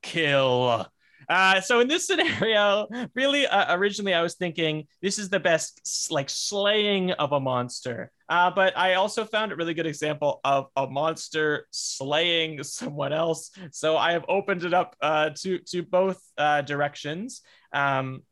[0.02, 0.86] kill.
[1.28, 6.08] Uh, so in this scenario, really, uh, originally I was thinking this is the best
[6.10, 8.12] like slaying of a monster.
[8.28, 13.50] Uh, but I also found a really good example of a monster slaying someone else.
[13.70, 17.42] So I have opened it up uh, to to both uh, directions.
[17.72, 18.22] Um,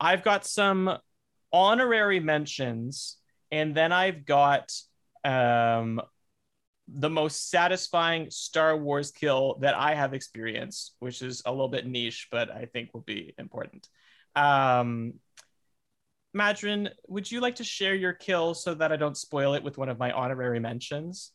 [0.00, 0.98] I've got some
[1.52, 3.16] honorary mentions,
[3.50, 4.72] and then I've got
[5.24, 6.00] um,
[6.88, 11.86] the most satisfying Star Wars kill that I have experienced, which is a little bit
[11.86, 13.88] niche, but I think will be important.
[14.34, 15.14] Um,
[16.36, 19.78] Madrin, would you like to share your kill so that I don't spoil it with
[19.78, 21.32] one of my honorary mentions?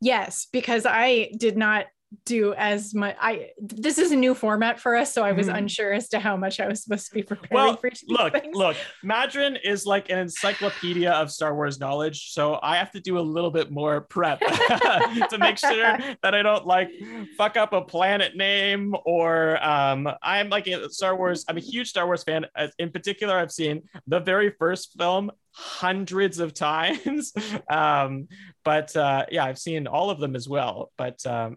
[0.00, 1.86] yes because i did not
[2.24, 5.58] do as much i this is a new format for us so i was Mhm.
[5.58, 8.56] unsure as to how much i was supposed to be preparing Well, for Look, things.
[8.56, 13.18] look, Madrin is like an encyclopedia of Star Wars knowledge, so I have to do
[13.18, 14.40] a little bit more prep
[15.30, 16.90] to make sure that I don't like
[17.36, 21.44] fuck up a planet name or um, I'm like a Star Wars.
[21.48, 22.46] I'm a huge Star Wars fan.
[22.78, 27.32] In particular, I've seen the very first film hundreds of times,
[27.70, 28.28] um,
[28.64, 30.90] but uh, yeah, I've seen all of them as well.
[30.96, 31.56] But um,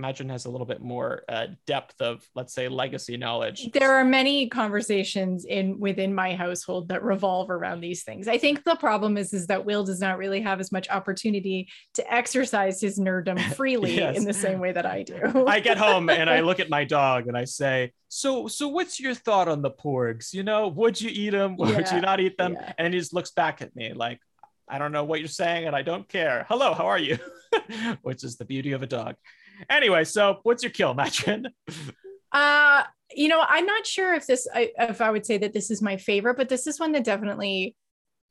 [0.00, 3.70] Madrin has a little bit more uh, depth of, let's say, legacy knowledge.
[3.72, 8.26] there are many conversations in within my household that revolve around these things.
[8.28, 11.68] I think the problem is is that Will does not really have as much opportunity
[11.94, 14.16] to exercise his nerddom freely Yes.
[14.16, 15.44] in the same way that I do.
[15.46, 18.98] I get home and I look at my dog and I say, "So, so what's
[18.98, 20.32] your thought on the porgs?
[20.32, 21.56] You know, would you eat them?
[21.58, 22.72] Would Yeah, you not eat them?" yeah.
[22.78, 24.20] And he just looks back at me like,
[24.68, 26.46] "I don't know what you're saying, and I don't care.
[26.48, 27.18] Hello, how are you?"
[28.02, 29.16] Which is the beauty of a dog.
[29.68, 31.46] Anyway, so what's your kill, Madrin?
[32.32, 32.84] Uh,
[33.14, 35.82] you know, I'm not sure if this I, if I would say that this is
[35.82, 37.76] my favorite, but this is one that definitely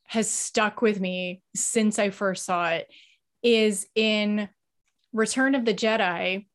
[0.08, 2.88] has stuck with me since I first saw it.
[3.42, 4.48] Is in
[5.12, 6.46] Return of the Jedi,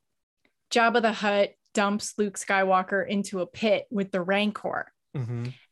[0.71, 4.91] Jabba the Hutt dumps Luke Skywalker into a pit with the Rancor.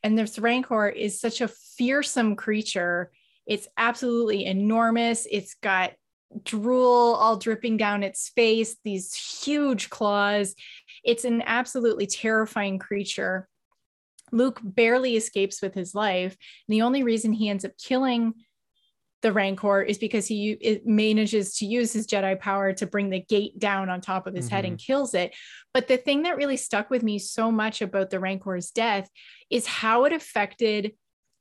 [0.04, 3.12] And this Rancor is such a fearsome creature.
[3.46, 5.28] It's absolutely enormous.
[5.30, 5.94] It's got
[6.44, 10.56] drool all dripping down its face, these huge claws.
[11.04, 13.48] It's an absolutely terrifying creature.
[14.32, 16.36] Luke barely escapes with his life.
[16.68, 18.34] And the only reason he ends up killing
[19.22, 23.22] the Rancor is because he it manages to use his Jedi power to bring the
[23.22, 25.34] gate down on top of his head and kills it.
[25.74, 29.10] But the thing that really stuck with me so much about the Rancor's death
[29.50, 30.94] is how it affected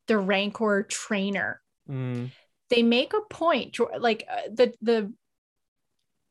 [0.06, 2.30] the Rancor trainer Mm.
[2.72, 5.12] They make a point like uh, the the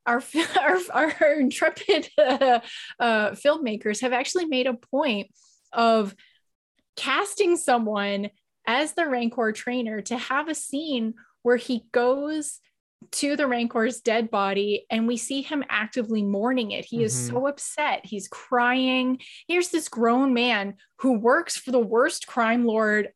[0.05, 0.21] our
[0.93, 2.59] our, our intrepid uh,
[2.99, 5.27] uh, filmmakers have actually made a point
[5.71, 6.15] of
[6.97, 8.29] casting someone
[8.67, 11.13] as the rancor trainer to have a scene
[11.43, 12.59] where he goes
[13.11, 16.85] to the rancor's dead body and we see him actively mourning it.
[16.85, 17.31] He is Mhm.
[17.31, 18.05] so upset.
[18.05, 19.19] He's crying.
[19.47, 23.09] Here's this grown man who works for the worst crime lord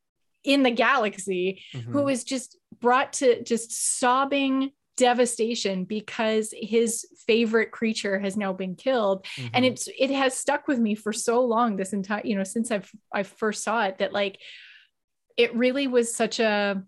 [0.46, 1.84] in the galaxy Mhm.
[1.92, 8.76] who is just brought to just sobbing devastation because his favorite creature has now been
[8.76, 9.68] killed and Mhm.
[9.72, 12.90] it's it has stuck with me for so long this entire you know since i've
[13.14, 14.40] i first saw it that like
[15.36, 16.82] it really was such a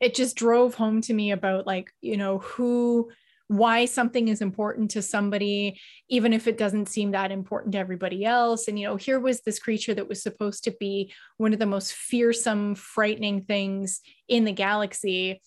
[0.00, 3.10] it just drove home to me about like you know who
[3.48, 8.24] why something is important to somebody even if it doesn't seem that important to everybody
[8.24, 11.58] else and you know here was this creature that was supposed to be one of
[11.58, 15.40] the most fearsome frightening things in the galaxy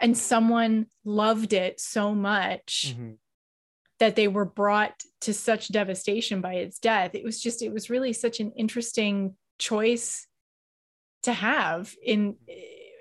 [0.00, 3.18] and someone loved it so much Mhm.
[3.98, 7.14] that they were brought to such devastation by its death.
[7.14, 10.26] It was just, it was really such an interesting choice
[11.22, 12.36] to have in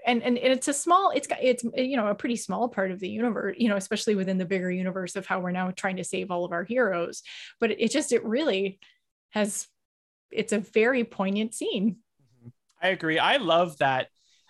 [0.06, 3.10] and and it's a small it's it's you know a pretty small part of the
[3.10, 6.30] universe you know especially within the bigger universe of how we're now trying to save
[6.32, 7.24] all of our heroes
[7.60, 8.80] but it, it just it really
[9.30, 9.68] has
[10.34, 11.98] it's a very poignant scene.
[12.82, 13.20] I agree.
[13.20, 14.08] I love that.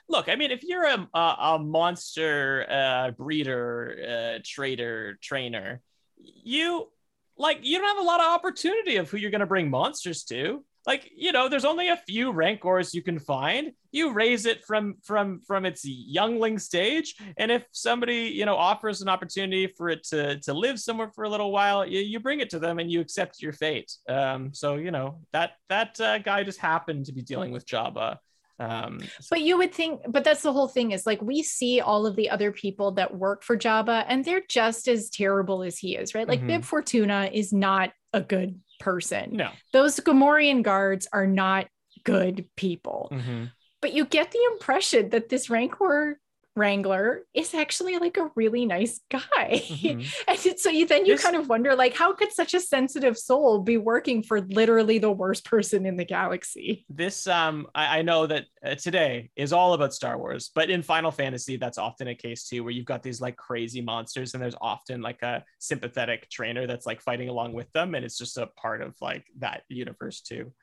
[0.09, 5.81] Look, I mean, if you're a a, a monster uh, breeder, uh, trader, trainer,
[6.17, 6.89] you
[7.37, 10.23] like you don't have a lot of opportunity of who you're going to bring monsters
[10.25, 13.71] to like you know there's only a few rancors you can find.
[13.91, 19.01] You raise it from from from its youngling stage and if somebody you know offers
[19.01, 22.39] an opportunity for it to to live somewhere for a little while you, you bring
[22.39, 23.91] it to them and you accept your fate.
[24.09, 28.17] Um so you know that that uh, guy just happened to be dealing with jabba.
[28.59, 28.99] Um
[29.29, 32.15] but you would think but that's the whole thing is like we see all of
[32.15, 36.13] the other people that work for jabba and they're just as terrible as he is
[36.13, 36.27] right?
[36.27, 36.47] Like mm-hmm.
[36.47, 39.29] bib fortuna is not a good person.
[39.33, 39.49] No.
[39.71, 41.67] Those gamorrean guards are not
[42.03, 43.09] good people.
[43.11, 43.45] Mm-hmm.
[43.81, 46.19] but you get the impression that this rancor
[46.55, 49.19] Wrangler is actually like a really nice guy.
[49.39, 50.01] Mm-hmm.
[50.27, 53.17] and so you then you this, kind of wonder like how could such a sensitive
[53.17, 56.85] soul be working for literally the worst person in the galaxy?
[56.89, 60.83] This um I, I know that uh, today is all about Star Wars, but in
[60.83, 64.43] Final Fantasy that's often a case too where you've got these like crazy monsters and
[64.43, 68.37] there's often like a sympathetic trainer that's like fighting along with them and it's just
[68.37, 70.53] a part of like that universe too.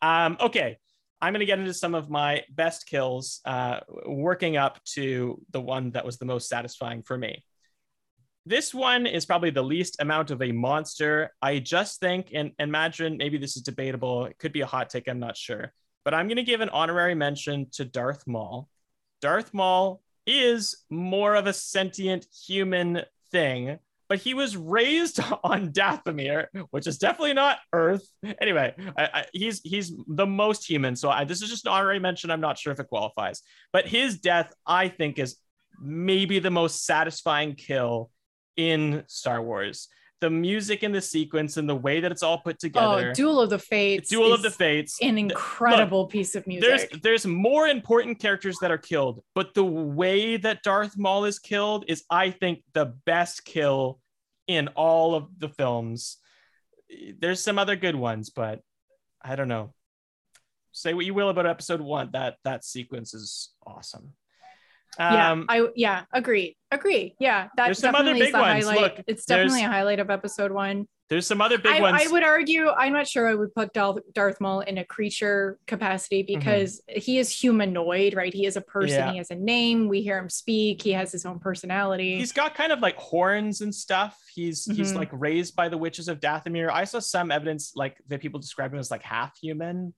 [0.00, 0.78] Um okay,
[1.22, 5.60] I'm going to get into some of my best kills, uh, working up to the
[5.60, 7.44] one that was the most satisfying for me.
[8.46, 11.32] This one is probably the least amount of a monster.
[11.42, 15.08] I just think, and imagine maybe this is debatable, it could be a hot take,
[15.08, 15.72] I'm not sure.
[16.04, 18.68] But I'm going to give an honorary mention to Darth Maul.
[19.20, 23.78] Darth Maul is more of a sentient human thing
[24.10, 28.06] but he was raised on Dathomir, which is definitely not Earth.
[28.42, 30.96] Anyway, I, I, he's he's the most human.
[30.96, 32.30] So I, this is just an honorary mention.
[32.30, 33.40] I'm not sure if it qualifies,
[33.72, 35.36] but his death, I think, is
[35.80, 38.10] maybe the most satisfying kill
[38.56, 39.88] in Star Wars
[40.20, 43.10] the music in the sequence and the way that it's all put oh, together.
[43.10, 44.10] Oh, Duel of the Fates.
[44.10, 44.98] Duel of the Fates.
[45.02, 46.68] An incredible Look, piece of music.
[46.68, 51.38] There's there's more important characters that are killed, but the way that Darth Maul is
[51.38, 53.99] killed is, I think, the best kill
[54.50, 56.18] in all of the films.
[57.18, 58.60] There's some other good ones, but
[59.22, 59.74] I don't know.
[60.72, 62.10] Say what you will about episode one.
[62.12, 64.14] That that sequence is awesome.
[64.98, 67.14] Um, yeah, I yeah agree, agree.
[67.20, 68.64] Yeah, that's definitely the ones.
[68.64, 68.80] highlight.
[68.96, 70.86] Look, it's definitely a highlight of episode one.
[71.10, 72.00] There's some other big I, ones.
[72.00, 72.68] I would argue.
[72.68, 76.38] I'm not sure I would put Darth Maul in a creature capacity mm-hmm.
[76.38, 77.00] because mm-hmm.
[77.00, 78.32] he is humanoid, right?
[78.32, 78.98] He is a person.
[78.98, 79.10] Yeah.
[79.10, 79.88] He has a name.
[79.88, 80.80] We hear him speak.
[80.80, 82.16] He has his own personality.
[82.16, 84.16] He's got kind of like horns and stuff.
[84.32, 84.76] He's mm-hmm.
[84.76, 86.70] he's like raised by the witches of Dathomir.
[86.70, 89.92] I saw some evidence like that people describe him as like half human.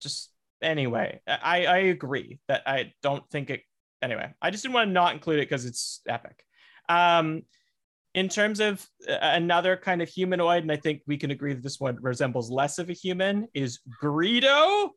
[0.00, 0.30] Just
[0.62, 3.62] anyway, I I agree that I don't think it
[4.00, 6.44] anyway, I just didn't want to not include it because it's epic.
[6.88, 7.42] Um,
[8.16, 11.62] in terms of uh, another kind of humanoid, and I think we can agree that
[11.62, 14.90] this one resembles less of a human, is Greedo.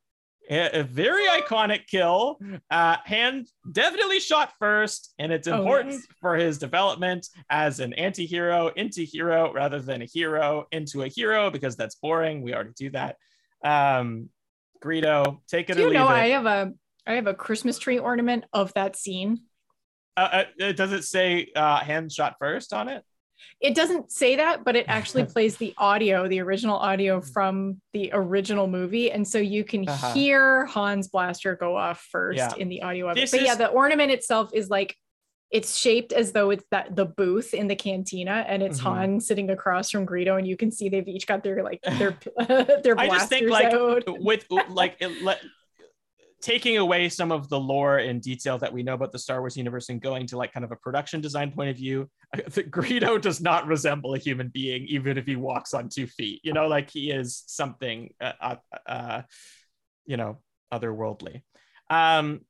[0.51, 2.39] A, very iconic kill.
[2.71, 6.07] Uh, Han definitely shot first, and it's important oh, yes.
[6.19, 11.07] for his development as an anti hero into hero rather than a hero into a
[11.07, 12.41] hero because that's boring.
[12.41, 13.17] We already do that.
[13.63, 14.29] Um,
[14.83, 16.13] Greedo, take it do or leave know, it.
[16.13, 16.73] I have a
[17.05, 19.41] I have a Christmas tree ornament of that scene.
[20.17, 23.03] Uh, uh, does it say uh, Han shot first on it?
[23.61, 28.11] It doesn't say that, but it actually plays the audio, the original audio from the
[28.13, 30.13] original movie, and so you can uh-huh.
[30.13, 32.51] hear Han's blaster go off first yeah.
[32.57, 33.37] in the audio of this it.
[33.37, 33.47] But is...
[33.47, 34.95] yeah, the ornament itself is like
[35.51, 38.87] it's shaped as though it's that the booth in the cantina and it's mm-hmm.
[38.87, 42.15] Han sitting across from Greedo and you can see they've each got their like their
[42.83, 44.03] their blasters I just think like out.
[44.07, 45.41] with like it, let,
[46.41, 49.57] taking away some of the lore and detail that we know about the Star Wars
[49.57, 53.41] universe and going to like kind of a production design point of view, Greedo does
[53.41, 56.39] not resemble a human being, even if he walks on two feet.
[56.43, 58.55] You know, like he is something, uh, uh,
[58.87, 59.21] uh,
[60.05, 60.39] you know,
[60.73, 61.41] otherworldly.
[61.89, 62.41] Um,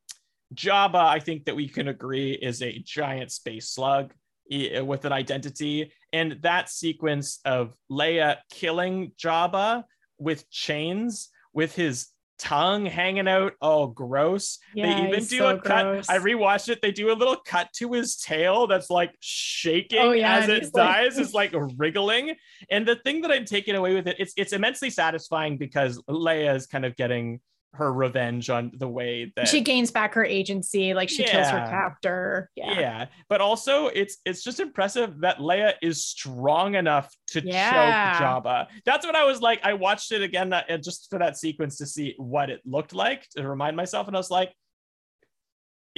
[0.54, 4.14] Jabba, I think that we can agree, is a giant space slug
[4.50, 5.92] with an identity.
[6.12, 9.84] And that sequence of Leia killing Jabba
[10.18, 12.08] with chains with his
[12.40, 13.54] tongue hanging out.
[13.62, 14.60] Oh, gross.
[14.74, 16.08] Yeah, they even do so a gross.
[16.08, 16.16] cut.
[16.16, 16.82] I rewatched it.
[16.82, 20.74] They do a little cut to his tail that's like shaking oh, yeah, as it
[20.74, 21.26] dies, like...
[21.26, 22.36] is like wriggling.
[22.72, 26.56] And the thing that I'm taking away with it, it's it's immensely satisfying because Leia
[26.56, 27.42] is kind of getting
[27.74, 31.32] her revenge on the way that she gains back her agency like she yeah.
[31.32, 32.80] kills her captor yeah.
[32.80, 38.14] yeah but also it's it's just impressive that leia is strong enough to yeah.
[38.14, 41.38] choke jabba that's what i was like i watched it again uh, just for that
[41.38, 44.52] sequence to see what it looked like to remind myself and i was like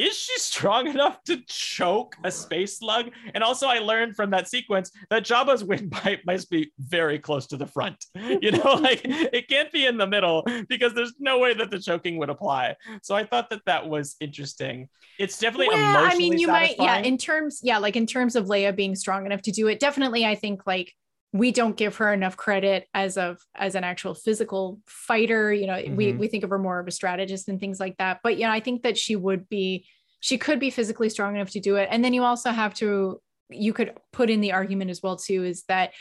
[0.01, 3.11] is she strong enough to choke a space slug?
[3.35, 7.57] And also, I learned from that sequence that Jabba's windpipe must be very close to
[7.57, 8.03] the front.
[8.15, 11.79] You know, like it can't be in the middle because there's no way that the
[11.79, 12.75] choking would apply.
[13.03, 14.89] So I thought that that was interesting.
[15.19, 16.75] It's definitely well, emotionally I mean, you satisfying.
[16.79, 19.67] might, yeah, in terms, yeah, like in terms of Leia being strong enough to do
[19.67, 20.95] it, definitely, I think like
[21.33, 25.73] we don't give her enough credit as of as an actual physical fighter you know
[25.73, 25.95] mm-hmm.
[25.95, 28.45] we we think of her more of a strategist and things like that but you
[28.45, 29.85] know i think that she would be
[30.19, 33.21] she could be physically strong enough to do it and then you also have to
[33.49, 35.91] you could put in the argument as well too is that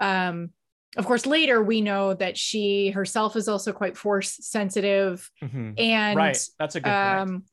[0.00, 0.50] um
[0.96, 5.72] of course later we know that she herself is also quite force sensitive mm-hmm.
[5.76, 7.44] and right that's a good um point.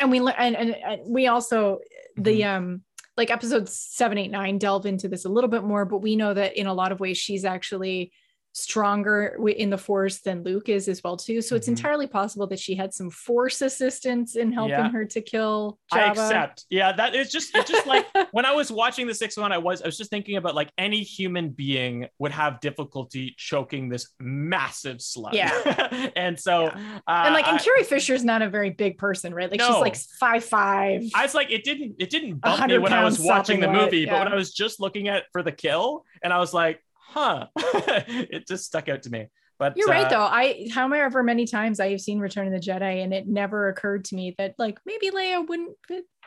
[0.00, 2.22] and we and, and, and we also mm-hmm.
[2.22, 2.82] the um
[3.16, 6.32] like episodes seven, eight, nine delve into this a little bit more, but we know
[6.32, 8.12] that in a lot of ways she's actually
[8.52, 11.40] stronger in the force than Luke is as well too.
[11.40, 11.72] So it's mm-hmm.
[11.72, 14.90] entirely possible that she had some force assistance in helping yeah.
[14.90, 15.98] her to kill Jabba.
[15.98, 16.66] I accept.
[16.68, 19.58] Yeah, that is just it's just like when I was watching the sixth one, I
[19.58, 24.08] was I was just thinking about like any human being would have difficulty choking this
[24.20, 25.34] massive slug.
[25.34, 27.00] Yeah, and so yeah.
[27.06, 29.50] Uh, and like and Carrie Fisher's not a very big person, right?
[29.50, 29.68] Like no.
[29.68, 31.02] she's like five five.
[31.14, 34.00] I was like, it didn't it didn't bump me when I was watching the movie,
[34.00, 34.12] yeah.
[34.12, 36.80] but when I was just looking at for the kill, and I was like
[37.12, 37.46] huh.
[37.56, 39.28] It just stuck out to me.
[39.58, 40.24] But you're right uh, though.
[40.24, 44.04] I however many times i have seen return of the jedi and it never occurred
[44.06, 45.76] to me that like maybe leia wouldn't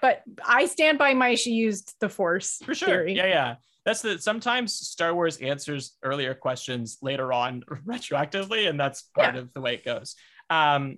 [0.01, 2.87] but i stand by my she used the force for sure.
[2.87, 3.13] theory.
[3.13, 3.55] yeah yeah.
[3.83, 9.41] That's the sometimes star wars answers earlier questions later on retroactively and that's part yeah.
[9.41, 10.15] of the way it goes.
[10.49, 10.97] Um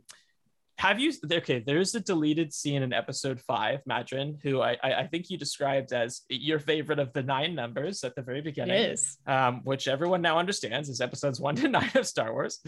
[0.78, 5.30] have you okay there's a deleted scene in episode five madrin who I, I think
[5.30, 9.18] you described as your favorite of the nine numbers at the very beginning it is.
[9.26, 12.60] Um, which everyone now understands is episodes one to nine of star wars.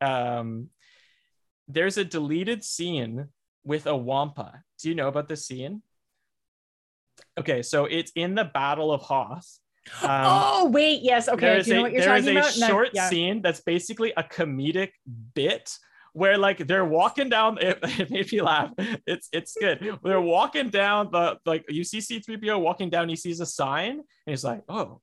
[0.00, 0.68] Um,
[1.68, 3.28] there's a deleted scene
[3.62, 4.62] with a wampa.
[4.82, 5.82] Do you know about this scene?
[7.38, 9.58] Okay so it's in the battle of hoth.
[10.02, 12.66] Um, oh wait yes okay do you know what you're talking about there is a
[12.66, 13.08] short yeah.
[13.08, 14.90] scene that's basically a comedic
[15.34, 15.70] bit
[16.12, 18.70] where like they're walking down it, it made me laugh.
[19.06, 19.98] It's it's good.
[20.02, 24.04] They're walking down the like you see c3po walking down he sees a sign and
[24.26, 25.00] he's like oh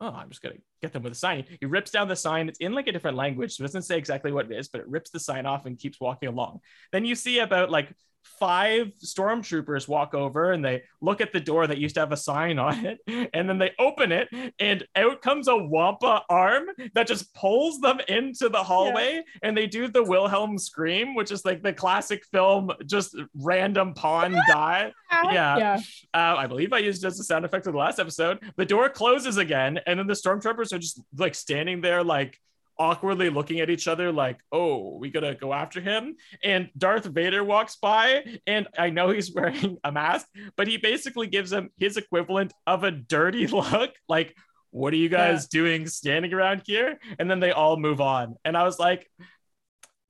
[0.00, 1.44] oh i'm just gonna get them with a sign.
[1.60, 2.48] He rips down the sign.
[2.48, 4.80] It's in like a different language so it doesn't say exactly what it is but
[4.80, 6.60] it rips the sign off and keeps walking along.
[6.92, 7.92] Then you see about like
[8.38, 12.16] five stormtroopers walk over and they look at the door that used to have a
[12.16, 14.28] sign on it and then they open it
[14.58, 19.22] and out comes a wampa arm that just pulls them into the hallway yeah.
[19.42, 24.32] and they do the wilhelm scream which is like the classic film just random pawn
[24.48, 24.92] die
[25.32, 25.80] yeah, yeah.
[26.14, 28.66] Uh, i believe i used it as a sound effect of the last episode the
[28.66, 32.38] door closes again and then the stormtroopers are just like standing there like
[32.78, 36.16] awkwardly looking at each other like, oh, we gotta go after him.
[36.42, 40.26] And Darth Vader walks by, and I know he's wearing a mask,
[40.56, 44.36] but he basically gives him his equivalent of a dirty look, like,
[44.70, 45.60] what are you guys yeah.
[45.60, 46.98] doing standing around here?
[47.18, 48.34] And then they all move on.
[48.44, 49.10] And I was like,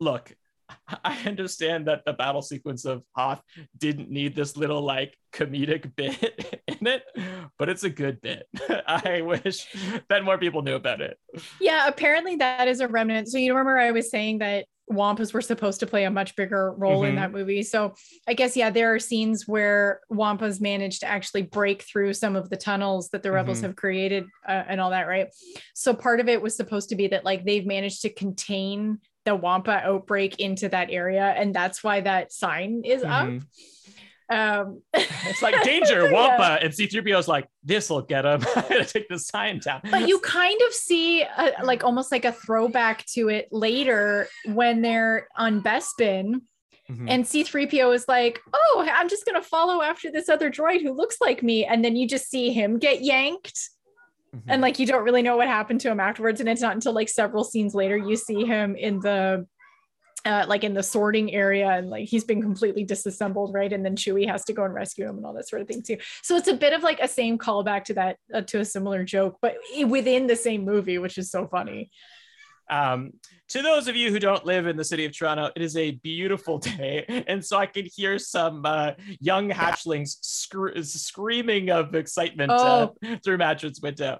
[0.00, 0.34] look,
[1.04, 3.42] I understand that the battle sequence of Hoth
[3.76, 7.02] didn't need this little like comedic bit in it,
[7.58, 8.46] but it's a good bit.
[8.86, 9.66] I wish
[10.08, 11.18] that more people knew about it.
[11.60, 13.28] Yeah, apparently that is a remnant.
[13.28, 16.72] So you remember I was saying that Wampas were supposed to play a much bigger
[16.72, 17.10] role mm-hmm.
[17.10, 17.62] in that movie.
[17.64, 17.94] So
[18.28, 22.50] I guess yeah, there are scenes where Wampas managed to actually break through some of
[22.50, 23.66] the tunnels that the rebels mm-hmm.
[23.66, 25.28] have created uh, and all that, right?
[25.74, 29.34] So part of it was supposed to be that like they've managed to contain the
[29.34, 33.36] Wampa outbreak into that area, and that's why that sign is mm-hmm.
[33.38, 33.42] up.
[34.28, 36.58] Um, it's like danger, Wampa, yeah.
[36.62, 38.42] and C3PO is like, this will get him.
[38.56, 39.82] I'm gonna take the sign down.
[39.90, 44.80] But you kind of see a, like almost like a throwback to it later when
[44.80, 46.40] they're on Bespin.
[46.90, 47.08] Mm-hmm.
[47.08, 50.92] And C3PO is like, oh, I'm just going to follow after this other droid who
[50.92, 51.64] looks like me.
[51.64, 53.70] And then you just see him get yanked
[54.36, 54.50] mm-hmm.
[54.50, 56.92] and like you don't really know what happened to him afterwards and it's not until
[56.92, 59.46] like several scenes later you see him in the
[60.26, 63.72] uh, like in the sorting area and like he's been completely disassembled right?
[63.72, 65.82] And then chewie has to go and rescue him and all that sort of thing
[65.82, 65.98] too.
[66.22, 69.04] So it's a bit of like a same callback to that uh, to a similar
[69.04, 69.56] joke but
[69.86, 71.90] within the same movie which is so funny
[72.68, 73.12] um,
[73.48, 75.92] to those of you who don't live in the city of Toronto, it is a
[75.92, 77.24] beautiful day.
[77.26, 83.08] And so I could hear some uh, young hatchlings sc- screaming of excitement uh, oh.
[83.08, 84.18] uh, through Madrin's window.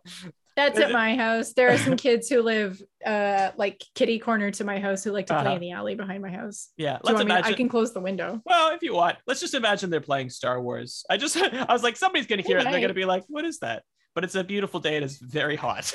[0.57, 1.53] That's at my house.
[1.53, 5.27] There are some kids who live uh, like kitty corner to my house who like
[5.27, 5.55] to play uh-huh.
[5.57, 6.71] in the alley behind my house.
[6.79, 7.53] Yeah, let's imagine.
[7.53, 8.41] I can close the window.
[8.47, 11.05] Well, if you want, let's just imagine they're playing Star Wars.
[11.11, 12.65] I just, I was like, somebody's gonna hear it.
[12.65, 13.83] And they're gonna be like, "What is that?"
[14.15, 14.97] But it's a beautiful day.
[14.97, 15.93] It is very hot.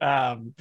[0.00, 0.54] um,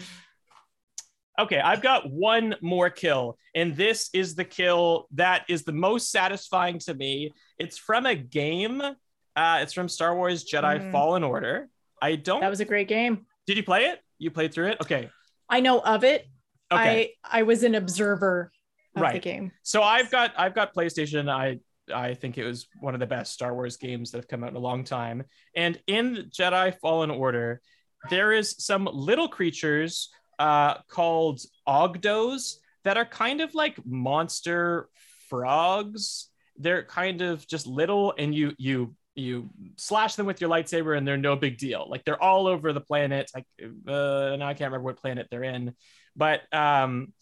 [1.40, 6.12] Okay, I've got one more kill, and this is the kill that is the most
[6.12, 7.34] satisfying to me.
[7.58, 8.82] It's from a game.
[8.82, 10.92] Uh, it's from Star Wars Jedi Mhm.
[10.92, 11.70] Fallen Order.
[12.02, 12.42] I don't.
[12.42, 13.26] That was a great game.
[13.48, 14.02] Did you play it?
[14.18, 14.82] You played through it?
[14.82, 15.10] Okay.
[15.48, 16.28] I know of it.
[16.72, 17.16] Okay.
[17.24, 18.52] I I was an observer
[18.96, 19.22] of the Right.
[19.22, 19.52] game.
[19.64, 21.30] So I've got I've got PlayStation.
[21.30, 21.60] I
[21.94, 24.50] I think it was one of the best Star Wars games that have come out
[24.52, 25.24] in a long time.
[25.56, 27.62] And in Jedi Fallen Order,
[28.10, 30.10] there is some little creatures
[30.40, 32.56] uh, called Oggdos
[32.86, 34.90] that are kind of like monster
[35.30, 36.30] frogs.
[36.58, 41.08] They're kind of just little, and you you you slash them with your lightsaber, and
[41.08, 41.86] they're no big deal.
[41.90, 43.30] Like they're all over the planet.
[43.36, 45.76] Like uh, now I can't remember what planet they're in,
[46.16, 47.14] but um,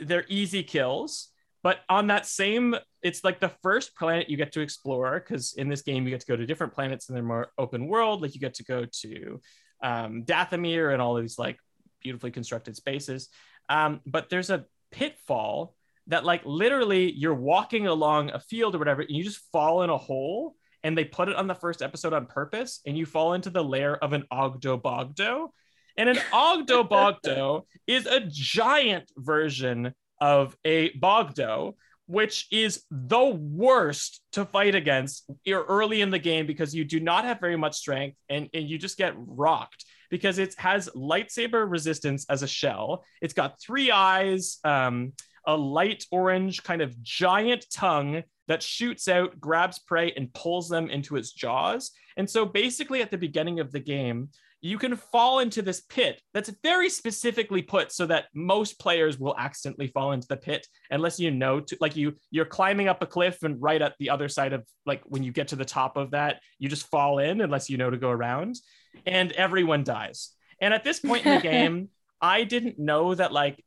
[0.00, 1.28] they're easy kills.
[1.62, 5.68] But on that same, it's like the first planet you get to explore because in
[5.68, 8.22] this game you get to go to different planets and they're more open world.
[8.22, 9.40] Like you get to go to
[9.82, 11.58] um, Dathomir and all these like
[12.06, 13.30] beautifully constructed spaces.
[13.68, 15.74] Um, but there's a pitfall
[16.06, 19.90] that like literally you're walking along a field or whatever, and you just fall in
[19.90, 20.54] a hole.
[20.84, 23.64] And they put it on the first episode on purpose, and you fall into the
[23.64, 25.48] lair of an Oggdo Bogdo.
[25.96, 31.74] And an Oggdo Bogdo is a giant version of a Bogdo,
[32.06, 37.24] which is the worst to fight against early in the game because you do not
[37.24, 42.26] have very much strength and, and you just get rocked because it has lightsaber resistance
[42.28, 43.04] as a shell.
[43.20, 45.12] It's got three eyes, um,
[45.46, 50.88] a light orange kind of giant tongue that shoots out, grabs prey, and pulls them
[50.90, 51.90] into its jaws.
[52.16, 54.28] And so basically, at the beginning of the game,
[54.62, 59.36] you can fall into this pit that's very specifically put so that most players will
[59.38, 63.06] accidentally fall into the pit unless you know to like you you're climbing up a
[63.06, 65.96] cliff and right at the other side of like when you get to the top
[65.96, 68.56] of that you just fall in unless you know to go around
[69.04, 70.30] and everyone dies.
[70.60, 71.88] And at this point in the game
[72.20, 73.62] i didn't know that like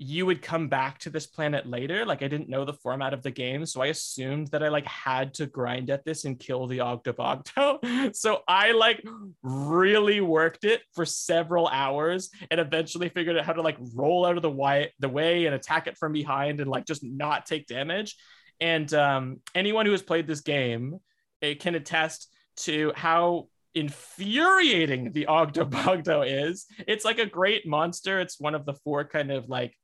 [0.00, 2.06] you would come back to this planet later.
[2.06, 4.86] Like i didn't know the format of the game so i assumed that i like
[4.86, 9.04] had to grind at this and kill the Oggdo Bogdo so i like
[9.42, 14.36] really worked it for several hours and eventually figured out how to like roll out
[14.36, 17.66] of the way the way and attack it from behind and like just not take
[17.66, 18.16] damage.
[18.60, 20.98] And um, anyone who has played this game
[21.40, 26.66] it can attest to how infuriating the Oggdo Bogdo is.
[26.86, 28.20] It's like a great monster.
[28.20, 29.74] It's one of the four kind of like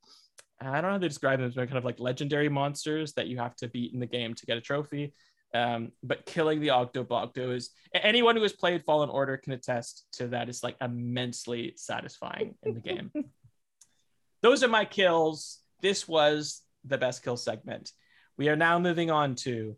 [0.61, 3.39] I don't know how to describe them as kind of like legendary monsters that you
[3.39, 5.13] have to beat in the game to get a trophy.
[5.53, 10.07] Um, but killing the Oggdo Bogdo is anyone who has played Fallen Order can attest
[10.15, 10.49] to that.
[10.49, 13.13] It's like immensely satisfying in the game.
[14.43, 15.61] Those are my kills.
[15.81, 17.93] This was the best kill segment.
[18.37, 19.77] We are now moving on to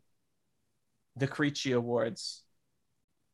[1.16, 2.42] the Creechy Awards.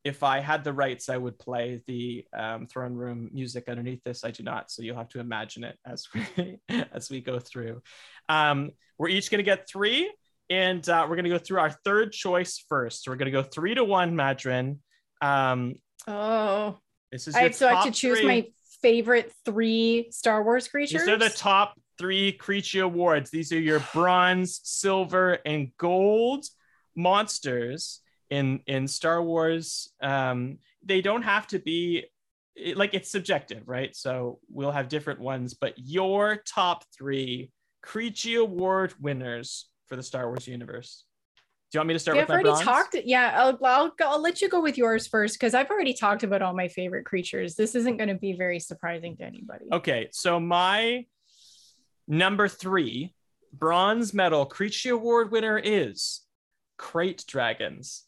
[0.03, 4.23] If I had the rights, I would play the um, throne room music underneath this.
[4.25, 6.59] I do not, so you'll have to imagine it as we
[6.91, 7.81] as we go through.
[8.27, 10.13] Um, we're each going to get three,
[10.49, 13.03] and uh, we're going to go through our third choice first.
[13.03, 14.79] So we're going to go three to one, Madrin.
[15.21, 15.75] Um,
[16.07, 16.77] Oh,
[17.11, 18.27] this is I have, so I have to choose three.
[18.27, 18.47] my
[18.81, 21.01] favorite three Star Wars creatures.
[21.01, 23.29] These are the top three creature awards.
[23.31, 26.45] These are your bronze, silver, and gold
[26.95, 28.01] monsters
[28.33, 29.91] in in Star Wars.
[30.01, 32.05] Um, they don't have to be
[32.55, 33.95] it- like it's subjective, right?
[33.95, 37.51] So we'll have different ones, but your top three
[37.85, 41.05] Creechy Award winners for the Star Wars universe.
[41.71, 42.63] Do you want me to start Yeah, with I've already bronze?
[42.65, 42.95] talked.
[43.03, 46.23] Yeah, I'll, I'll, go- I'll let you go with yours first because I've already talked
[46.23, 47.55] about all my favorite creatures.
[47.55, 49.65] This isn't going to be very surprising to anybody.
[49.71, 51.05] Okay, so my
[52.07, 53.13] number three
[53.51, 56.21] bronze medal Creechy Award winner is
[56.79, 58.03] Krayt Dragons.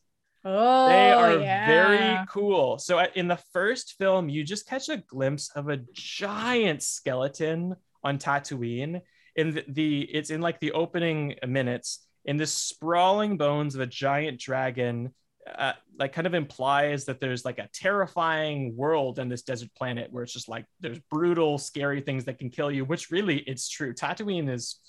[0.46, 1.66] Oh, They are yeah.
[1.66, 2.78] very cool.
[2.78, 8.20] So in the first film, you just catch a glimpse of a giant skeleton on
[8.20, 9.02] Tatooine.
[9.36, 13.88] In the, the it's in like the opening minutes, in the sprawling bones of a
[13.88, 15.14] giant dragon.
[15.58, 20.12] Uh, like kind of implies that there's like a terrifying world in this desert planet
[20.12, 22.84] where it's just like there's brutal, scary things that can kill you.
[22.84, 23.94] Which really, it's true.
[23.94, 24.80] Tatooine is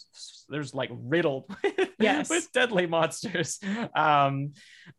[0.49, 2.29] there's like riddled with, Yes.
[2.31, 3.59] with deadly monsters.
[3.95, 4.53] Um,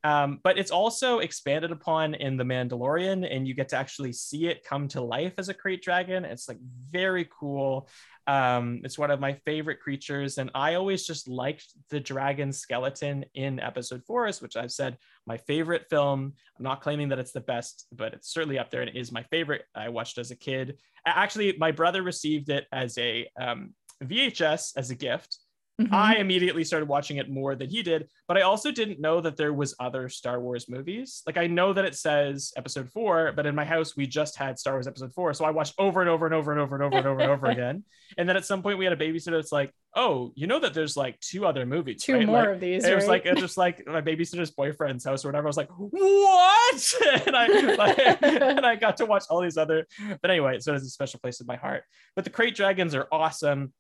[0.04, 4.48] um, but it's also expanded upon in The Mandalorian, and you get to actually see
[4.48, 6.26] it come to life as a krayt dragon.
[6.26, 6.60] It's like
[6.90, 7.88] very cool.
[8.26, 13.24] Um, it's one of my favorite creatures, and I always just liked the dragon skeleton
[13.36, 16.34] in Episode Forest, which I've said my favorite film.
[16.58, 19.14] I'm not claiming that it's the best, but it's certainly up there, and it is
[19.14, 19.64] my favorite.
[19.74, 20.78] I watched as a kid.
[21.06, 25.38] Actually, my brother received it as a um, VHS as a gift
[25.80, 25.94] Mhm.
[25.94, 29.38] I immediately started watching it more than he did, but I also didn't know that
[29.38, 31.22] there was other Star Wars movies.
[31.28, 34.58] Like I know that it says episode 4, but in my house we just had
[34.58, 36.84] Star Wars episode 4, so I watched over and over and over and over and
[36.84, 37.84] over and over and over again.
[38.18, 40.74] And then at some point we had a babysitter that's like, "Oh, you know that
[40.74, 42.26] there's like two other movies, two right?
[42.26, 42.84] more Like, of these.
[42.84, 45.46] it was like it was just like my babysitter's boyfriend's house or whatever.
[45.46, 45.70] I was like,
[46.18, 46.94] what?
[47.28, 49.86] and I like, and I got to watch all these other.
[50.24, 51.84] But anyway, so it has a special place in my heart.
[52.16, 53.74] But the krayt dragons are awesome.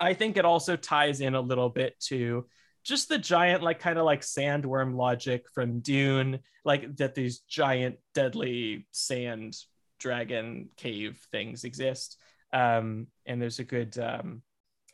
[0.00, 2.46] I think it also ties in a little bit to
[2.84, 7.96] just the giant, like kind of like sandworm logic from Dune, like that these giant
[8.14, 9.56] deadly sand
[9.98, 12.18] dragon cave things exist.
[12.52, 14.42] Um, and there's a good um,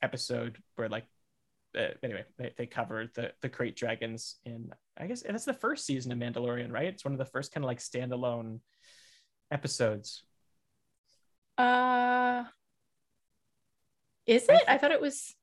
[0.03, 1.07] episode where like
[1.77, 5.87] uh, anyway, they, they covered the the krayt dragons in I guess it's the first
[5.87, 6.87] season of Mandalorian, right?
[6.87, 8.61] It's one of the first kind of like standalone
[9.51, 10.23] episodes.
[11.59, 12.45] uh,
[14.27, 14.63] is it?
[14.69, 15.35] I thought it was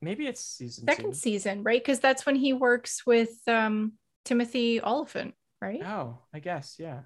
[0.00, 1.18] Maybe it's season second two.
[1.18, 1.80] season, right?
[1.80, 3.94] Because that's when he works with um
[4.24, 5.82] Timothy Olyphant, right?
[5.84, 7.00] Oh, I guess yeah.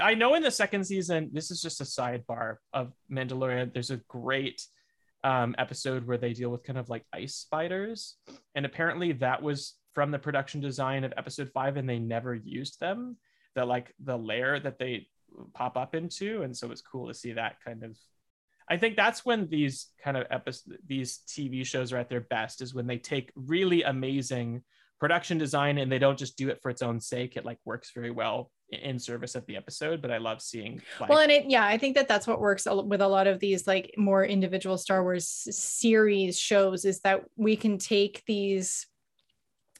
[0.00, 3.72] I know in the second season, this is just a sidebar of Mandalorian.
[3.72, 4.60] There's a great
[5.22, 8.16] um, episode where they deal with kind of like ice spiders,
[8.54, 12.80] and apparently that was from the production design of episode five, and they never used
[12.80, 13.16] them.
[13.54, 15.06] The like the layer that they
[15.52, 17.96] pop up into, and so it's cool to see that kind of.
[18.68, 22.62] I think that's when these kind of episodes, these TV shows are at their best,
[22.62, 24.62] is when they take really amazing
[25.00, 27.36] production design and they don't just do it for its own sake.
[27.36, 30.00] It like works very well in service of the episode.
[30.00, 32.66] But I love seeing like, well and it yeah i think that that's what works
[32.66, 37.54] with a lot of these like more individual star wars series shows is that we
[37.56, 38.86] can take these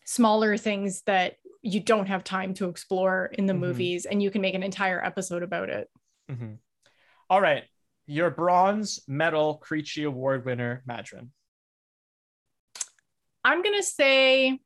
[0.05, 3.61] smaller things that you don't have time to explore in the Mhm.
[3.61, 5.89] movies and you can make an entire episode about it
[6.31, 6.59] Mhm.
[7.31, 7.65] All right.
[8.06, 11.28] Your bronze medal Creechy Award winner, Madrin.
[13.44, 14.59] i'm going to say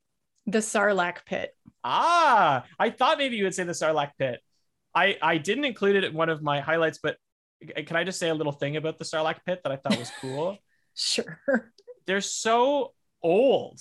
[0.47, 1.55] the sarlacc pit
[1.85, 4.40] Ah, I thought maybe you would say the Sarlacc pit.
[4.93, 7.16] I I didn't include it in one of my highlights, but
[7.86, 10.10] can I just say a little thing about the Sarlacc pit that I thought was
[10.20, 10.59] cool?
[10.94, 11.73] sure
[12.06, 12.93] they're so
[13.23, 13.81] old.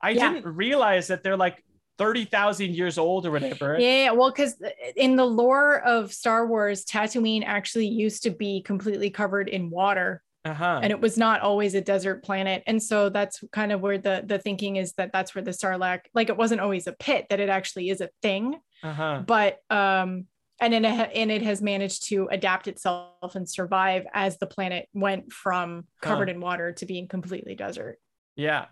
[0.00, 0.32] I Yeah.
[0.32, 1.62] didn't realize that they're like
[1.98, 3.78] 30,000 years old or whatever.
[3.78, 4.54] yeah well because
[4.96, 10.22] in the lore of star wars tatooine actually used to be completely covered in water
[10.44, 10.80] Uh-huh.
[10.82, 14.22] and it was not always a desert planet and so that's kind of where the
[14.26, 17.40] the thinking is that that's where the sarlacc like it wasn't always a pit that
[17.40, 19.22] it actually is a thing uh-huh.
[19.26, 20.26] but um
[20.58, 24.88] and then it, and it has managed to adapt itself and survive as the planet
[24.94, 26.34] went from covered Huh.
[26.34, 27.98] in water to being completely desert
[28.36, 28.66] Yeah.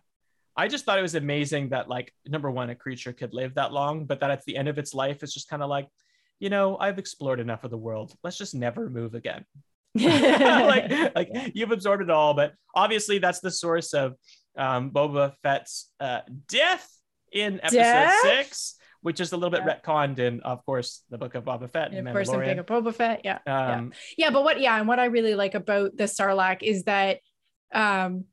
[0.57, 3.73] I just thought it was amazing that like number one, a creature could live that
[3.73, 5.89] long, but that at the end of its life, it's just kind of like,
[6.39, 8.15] you know, I've explored enough of the world.
[8.23, 9.45] Let's just never move again.
[9.95, 14.15] like, like you've absorbed it all, but obviously that's the source of
[14.57, 16.89] um, Boba Fett's uh, death
[17.33, 18.15] in episode Death?
[18.23, 19.79] six, which is a little bit Yeah.
[19.81, 21.89] retconned in, of course, the book of Boba Fett.
[21.89, 22.59] and and of course i'm Mandalorian.
[22.61, 25.97] of Boba Fett yeah Um, yeah but what yeah and what i really like about
[25.97, 27.19] the sarlacc is that
[27.73, 28.25] um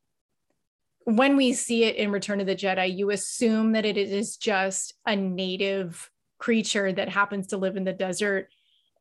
[1.06, 4.94] when we see it in return of the jedi you assume that it is just
[5.06, 6.10] a native
[6.40, 8.50] creature that happens to live in the desert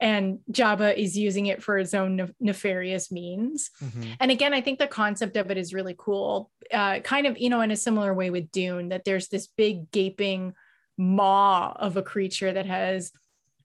[0.01, 4.17] and jabba is using it for his own nef- nefarious means mhm.
[4.19, 7.51] and again i think the concept of it is really cool uh, kind of you
[7.51, 10.55] know in a similar way with dune that there's this big gaping
[10.97, 13.13] maw of a creature that has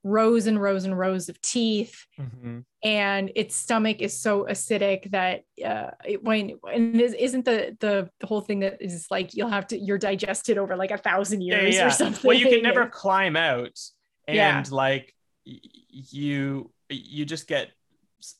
[0.07, 2.63] rows and rows and rows of teeth Mhm.
[2.83, 8.07] and its stomach is so acidic that uh, it, when and is, isn't the, the
[8.19, 11.41] the whole thing that is like you'll have to you're digested over like a thousand
[11.41, 11.87] years yeah.
[11.87, 12.21] or something.
[12.27, 13.77] Well, you can never climb out,
[14.27, 14.63] and Yeah.
[14.69, 15.11] like
[15.45, 17.71] you you just get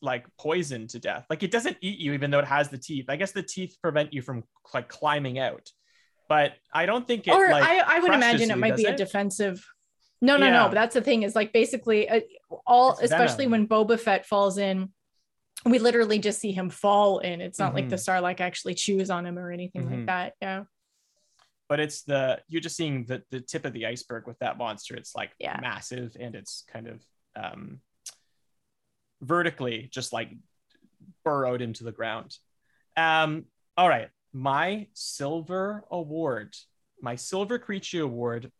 [0.02, 1.26] like poisoned to death.
[1.32, 3.06] Like it doesn't eat you, even though it has the teeth.
[3.10, 4.44] I guess the teeth prevent you from
[4.74, 5.70] like climbing out,
[6.30, 7.32] but I don't think it.
[7.32, 8.98] or like, I, I would imagine it might be does a it?
[8.98, 9.66] defensive.
[10.22, 10.52] No, no, Yeah.
[10.54, 10.64] no.
[10.70, 12.22] But that's the thing is like basically uh,
[12.66, 13.68] all, It's especially venom.
[13.68, 14.92] when Boba Fett falls in,
[15.66, 17.42] we literally just see him fall in.
[17.42, 18.22] It's not like the Mhm.
[18.22, 19.92] Sarlacc actually chews on him or anything Mhm.
[19.92, 20.34] like that.
[20.42, 20.64] Yeah.
[21.68, 24.96] but it's the you're just seeing the the tip of the iceberg with that monster.
[24.96, 25.60] It's like Yeah.
[25.60, 27.04] massive and it's kind of
[27.36, 27.82] um
[29.22, 30.30] vertically just like
[31.24, 32.38] burrowed into the ground.
[32.96, 33.46] Um
[33.78, 36.56] all right, my silver award,
[37.02, 38.52] my silver creature award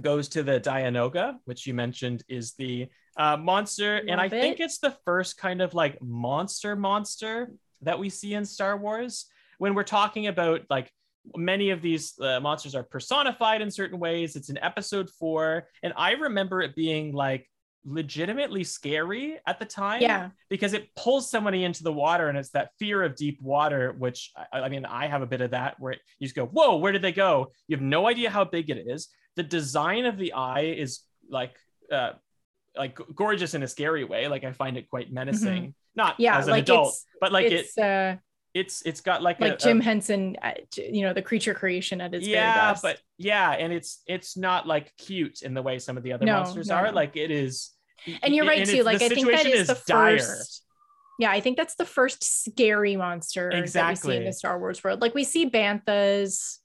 [0.00, 4.78] goes to the Dianoga, which you mentioned is the uh, monster and I think it's
[4.78, 7.50] the first kind of like monster monster
[7.80, 9.26] that we see in Star Wars
[9.58, 10.92] when we're talking about like
[11.34, 14.36] many of these uh, monsters are personified in certain ways.
[14.36, 15.68] It's in episode four.
[15.82, 17.48] And I remember it being like
[17.86, 20.02] legitimately scary at the time.
[20.02, 20.30] Yeah.
[20.50, 24.32] Because it pulls somebody into the water and it's that fear of deep water, which
[24.52, 26.92] I, I mean, I have a bit of that where you just go, whoa, where
[26.92, 27.52] did they go?
[27.68, 29.08] You have no idea how big it is.
[29.36, 31.00] The design of the eye is
[31.30, 31.54] like,
[31.92, 32.12] uh,
[32.76, 34.28] like gorgeous in a scary way.
[34.28, 35.62] Like I find it quite menacing.
[35.62, 35.70] Mm-hmm.
[35.94, 38.16] Not Yeah, as an like adult, but like it, it's uh
[38.52, 42.00] it's it's got like like a, a- Jim Henson, uh, you know, the creature creation
[42.02, 45.96] at its yeah but yeah and it's it's not like cute in the way some
[45.96, 46.92] of the other No, monsters no, are no.
[46.92, 47.70] like it is
[48.22, 48.82] and you're right and too.
[48.82, 50.18] Like I think that is, is the dire.
[50.18, 50.62] first.
[51.18, 54.16] Yeah, I think that's the first scary monster that we see Exactly.
[54.18, 55.00] in the Star Wars world.
[55.00, 56.58] Like we see banthas,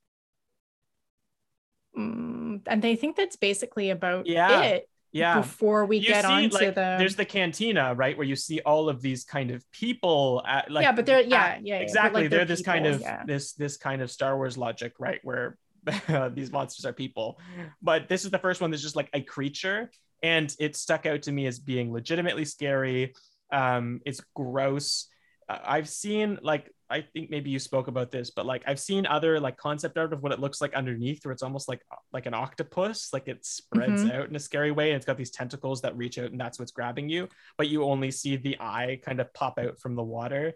[1.97, 4.89] mm, and I think that's basically about Yeah, it.
[5.13, 8.35] yeah Before we you get see, onto like, the there's the cantina right where you
[8.35, 11.75] see all of these kind of people at like yeah, but they're at- yeah, yeah,
[11.75, 13.23] yeah, exactly like, they're, this kind of yeah.
[13.25, 15.57] this this kind of star wars logic right where
[16.33, 17.39] these monsters are people
[17.81, 19.89] but this is the first one that's just like a creature
[20.23, 23.13] and it stuck out to me as being legitimately scary.
[23.51, 25.07] Um it's gross.
[25.49, 29.37] I've seen like i think maybe you spoke about this but like i've seen other
[29.37, 31.81] like concept art of what it looks like underneath where it's almost like
[32.13, 34.13] like an octopus like it spreads Mhm.
[34.13, 36.57] out in a scary way and it's got these tentacles that reach out and that's
[36.57, 37.27] what's grabbing you
[37.57, 40.53] but you only see the eye kind of pop out from the water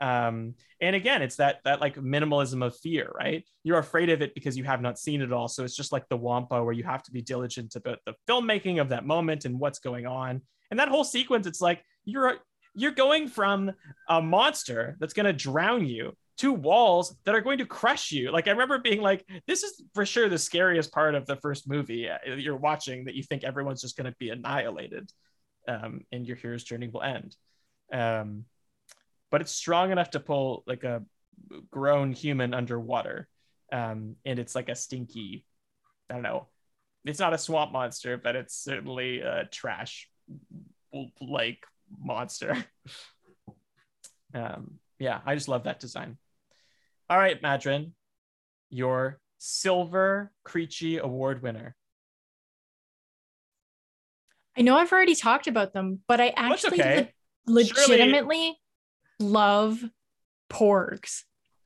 [0.00, 3.44] um and again it's that that like minimalism of fear right?
[3.62, 5.48] You're afraid of it because you have not seen it all.
[5.48, 8.80] So it's just like the wampa where you have to be diligent about the filmmaking
[8.80, 10.42] of that moment and what's going on.
[10.70, 12.38] And that whole sequence it's like you're
[12.74, 13.70] you're going from
[14.08, 18.32] a monster that's going to drown you to walls that are going to crush you.
[18.32, 21.68] Like i remember being like this is for sure the scariest part of the first
[21.68, 25.10] movie uh, you're watching that you think everyone's just going to be annihilated
[25.68, 27.36] um, and your hero's journey will end.
[27.92, 28.44] Um,
[29.34, 31.02] but it's strong enough to pull like a
[31.68, 33.26] grown human underwater.
[33.72, 35.44] Um, and it's like a stinky,
[36.08, 36.46] I don't know.
[37.04, 40.08] It's not a swamp monster, but it's certainly a trash
[41.20, 41.66] like
[42.00, 42.64] monster.
[44.34, 46.16] um, yeah, I just love that design.
[47.10, 47.90] All right, Madrin,
[48.70, 51.74] your Silver Creechy Award winner.
[54.56, 57.10] I know I've already talked about them, but I actually okay.
[57.48, 58.60] le- legitimately
[59.24, 59.82] love
[60.50, 61.22] porgs.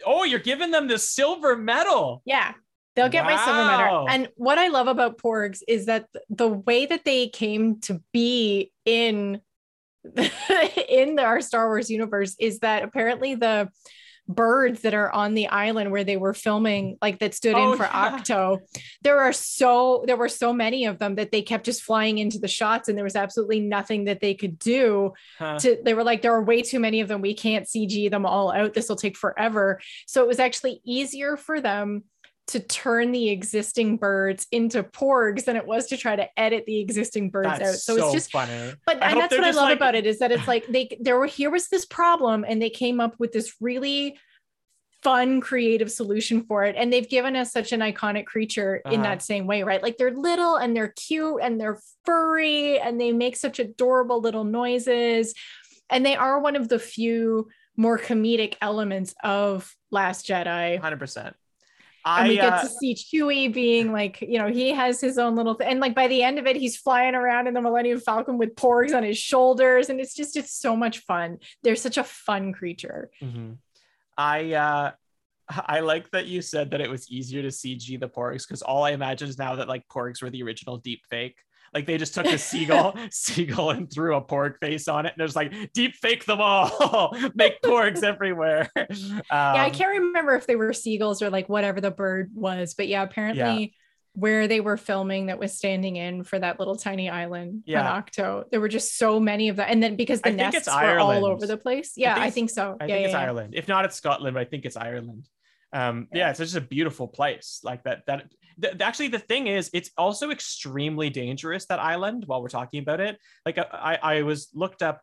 [0.07, 2.23] Oh, you're giving them the silver medal.
[2.25, 2.53] Yeah.
[2.95, 4.07] They'll get my silver medal.
[4.09, 8.73] And what I love about porgs is that the way that they came to be
[8.85, 9.41] in
[10.89, 13.69] in the, our Star Wars universe is that apparently the
[14.29, 17.79] birds that are on the island where they were filming like that stood Oh, in
[17.79, 18.19] for yeah.
[18.19, 18.59] Ahch-To
[19.03, 22.39] there are so there were so many of them that they kept just flying into
[22.39, 25.59] the shots and there was absolutely nothing that they could do Huh.
[25.61, 28.27] to they were like there are way too many of them we can't cg them
[28.27, 32.05] all out this will take forever so it was actually easier for them
[32.49, 36.81] to turn the existing birds into porgs than it was to try to edit the
[36.81, 37.75] existing birds that's out.
[37.75, 38.73] So, so, it's just funny.
[38.87, 39.77] But and that's what I love like...
[39.77, 42.70] about it is that it's like they there were here was this problem and they
[42.70, 44.19] came up with this really
[45.03, 48.95] fun creative solution for it and they've given us such an iconic creature uh-huh.
[48.95, 53.01] in that same way right like they're little and they're cute and they're furry and
[53.01, 55.35] they make such adorable little noises
[55.89, 57.47] and they are one of the few
[57.77, 61.33] more comedic elements of last jedi 100%
[62.09, 65.19] I, and we get uh, to see Chewie being like, you know, he has his
[65.19, 65.69] own little thing.
[65.69, 68.57] And like by the end of it, he's flying around in the Millennium Falcon with
[68.57, 69.91] porgs on his shoulders.
[69.91, 71.37] And it's just, it's so much fun.
[71.63, 73.11] They're such a fun creature.
[73.23, 73.53] Mm-hmm.
[74.17, 74.91] I, uh,
[75.51, 78.85] I like that you said that it was easier to CG the porgs because all
[78.85, 81.37] I imagine is now that like porgs were the original deep fake.
[81.74, 85.20] Like they just took a seagull, seagull, and threw a porg face on it, and
[85.20, 88.70] there's like deep fake them all, make porgs everywhere.
[88.77, 88.86] Um,
[89.31, 92.74] yeah, I can't remember if they were seagulls or like whatever the bird was.
[92.74, 93.74] But yeah, apparently
[94.15, 97.89] where they were filming that was standing in for that little tiny island Yeah.
[97.89, 99.66] on Ahch-To, there were just so many of them.
[99.69, 101.93] And then because the I nests were all over the place.
[101.97, 102.77] Yeah, think I think so.
[102.81, 103.24] I yeah, think it's yeah, yeah.
[103.27, 103.55] Ireland.
[103.55, 105.28] If not, it's Scotland, but I think it's Ireland.
[105.73, 106.31] Um, yeah, Yeah.
[106.31, 107.61] it's just a beautiful place.
[107.62, 108.07] Like that.
[108.07, 111.67] That th- actually, the thing is, it's also extremely dangerous.
[111.67, 112.25] That island.
[112.27, 115.01] While we're talking about it, like I, I was looked up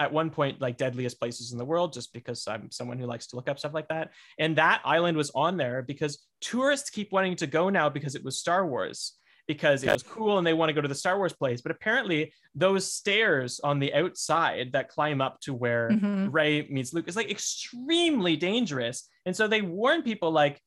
[0.00, 3.26] at one point like deadliest places in the world, just because I'm someone who likes
[3.28, 4.10] to look up stuff like that.
[4.38, 8.24] And that island was on there because tourists keep wanting to go now because it
[8.24, 9.14] was Star Wars.
[9.48, 11.62] Because it was cool and they want to go to the Star Wars place.
[11.62, 16.28] But apparently, those stairs on the outside that climb up to where Mhm.
[16.30, 19.08] Rey meets Luke is like extremely dangerous.
[19.24, 20.60] And so they warn people like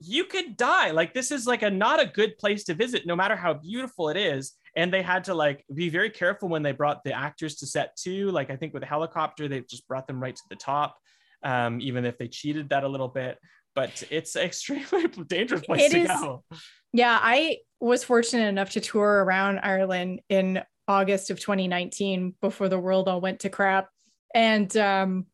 [0.00, 0.90] you could die.
[0.92, 4.08] Like this is like a not a good place to visit no matter how beautiful
[4.08, 4.52] it is.
[4.76, 7.96] And they had to like be very careful when they brought the actors to set
[7.96, 8.30] too.
[8.30, 10.96] Like I think with a helicopter they just brought them right to the top.
[11.42, 13.38] Um, even if they cheated that a little bit,
[13.74, 16.44] but it's extremely dangerous place It to is- go.
[16.92, 22.78] Yeah, I was fortunate enough to tour around Ireland in August of 2019 before the
[22.78, 23.88] world all went to crap.
[24.34, 25.26] And um,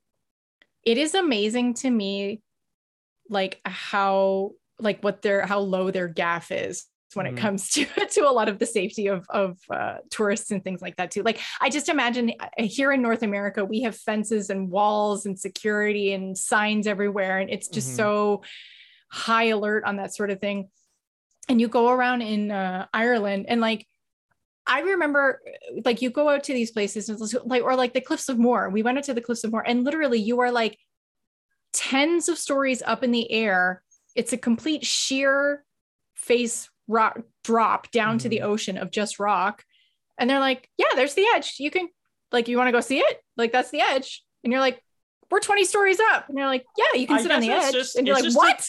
[0.84, 2.42] it is amazing to me,
[3.34, 7.38] like how, like what their, how low their gaff is when mm-hmm.
[7.38, 10.82] it comes to to a lot of the safety of of uh, tourists and things
[10.82, 11.22] like that too.
[11.22, 15.38] Like I just imagine uh, here in North America, we have fences and walls and
[15.38, 17.96] security and signs everywhere, and it's just mm-hmm.
[17.96, 18.42] so
[19.10, 20.68] high alert on that sort of thing.
[21.48, 23.86] And you go around in uh, Ireland and like
[24.66, 25.42] I remember
[25.84, 28.70] like you go out to these places and like or like the Cliffs of Moher.
[28.70, 30.78] We went out to the Cliffs of Moher and literally you are like
[31.74, 33.82] tens of stories up in the air.
[34.14, 35.64] It's a complete sheer
[36.14, 38.18] face rock drop down mm-hmm.
[38.18, 38.50] to the mm-hmm.
[38.50, 39.64] ocean of just rock.
[40.16, 41.56] And they're like, yeah, there's the edge.
[41.58, 41.88] You can
[42.32, 43.20] like you want to go see it?
[43.36, 44.24] Like that's the edge.
[44.42, 44.82] And you're like,
[45.30, 46.28] we're 20 stories up.
[46.28, 47.72] And you're like, yeah, you can sit on the edge.
[47.72, 48.68] Just, and you're like, what?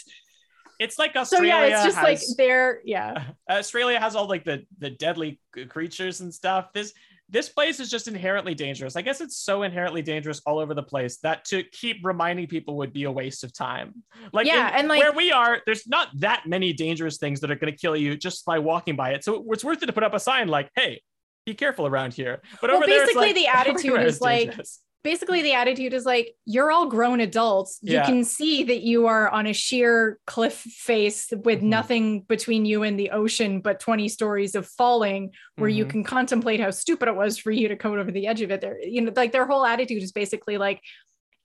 [0.79, 1.51] it's like Australia.
[1.51, 3.23] So yeah, it's just has, like they're yeah.
[3.49, 6.73] Australia has all like the the deadly creatures and stuff.
[6.73, 6.93] This
[7.29, 8.95] this place is just inherently dangerous.
[8.95, 12.77] I guess it's so inherently dangerous all over the place that to keep reminding people
[12.77, 14.03] would be a waste of time.
[14.31, 17.49] Like yeah, in, and like where we are, there's not that many dangerous things that
[17.49, 19.23] are going to kill you just by walking by it.
[19.23, 21.01] So it's worth it to put up a sign like, "Hey,
[21.45, 24.55] be careful around here." But well, basically, like, the attitude is like
[25.05, 27.77] basically the attitude is like you're all grown adults.
[27.83, 31.69] You can see that you are on a sheer cliff face with mm-hmm.
[31.69, 35.77] nothing between you and the ocean but 20 stories of falling where mm-hmm.
[35.77, 38.49] you can contemplate how stupid it was for you to come over the edge of
[38.49, 38.61] it.
[38.61, 40.81] There you know like their whole attitude is basically like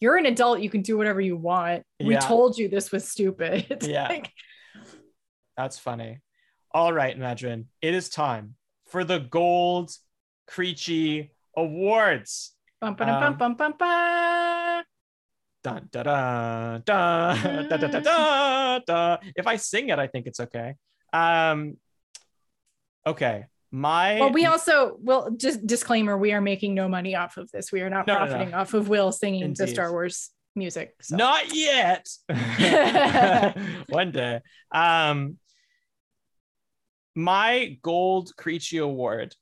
[0.00, 1.84] you're an adult you can do whatever you want.
[2.02, 3.66] We told you this was stupid.
[3.68, 4.08] It's yeah.
[4.08, 4.32] Like...
[5.54, 6.20] that's funny.
[6.72, 8.54] All right Madrin it is time
[8.86, 9.92] for the gold
[10.48, 14.84] Creechy awards Bum, ba, um, bum, bum, bum,
[15.62, 19.16] Dun, da, da, da, da, da, da, da, da.
[19.36, 20.74] If I sing it, I think it's okay.
[21.12, 21.76] Um,
[23.06, 23.44] okay.
[23.70, 27.70] My well, we also will just disclaimer: we are making no money off of this.
[27.70, 28.62] We are not no, profiting no, no.
[28.62, 29.58] off of Will singing Indeed.
[29.58, 30.94] the Star Wars music.
[31.02, 31.16] So.
[31.16, 32.08] Not yet.
[33.90, 34.40] One day.
[34.72, 35.36] Um,
[37.14, 39.36] my gold Creechy award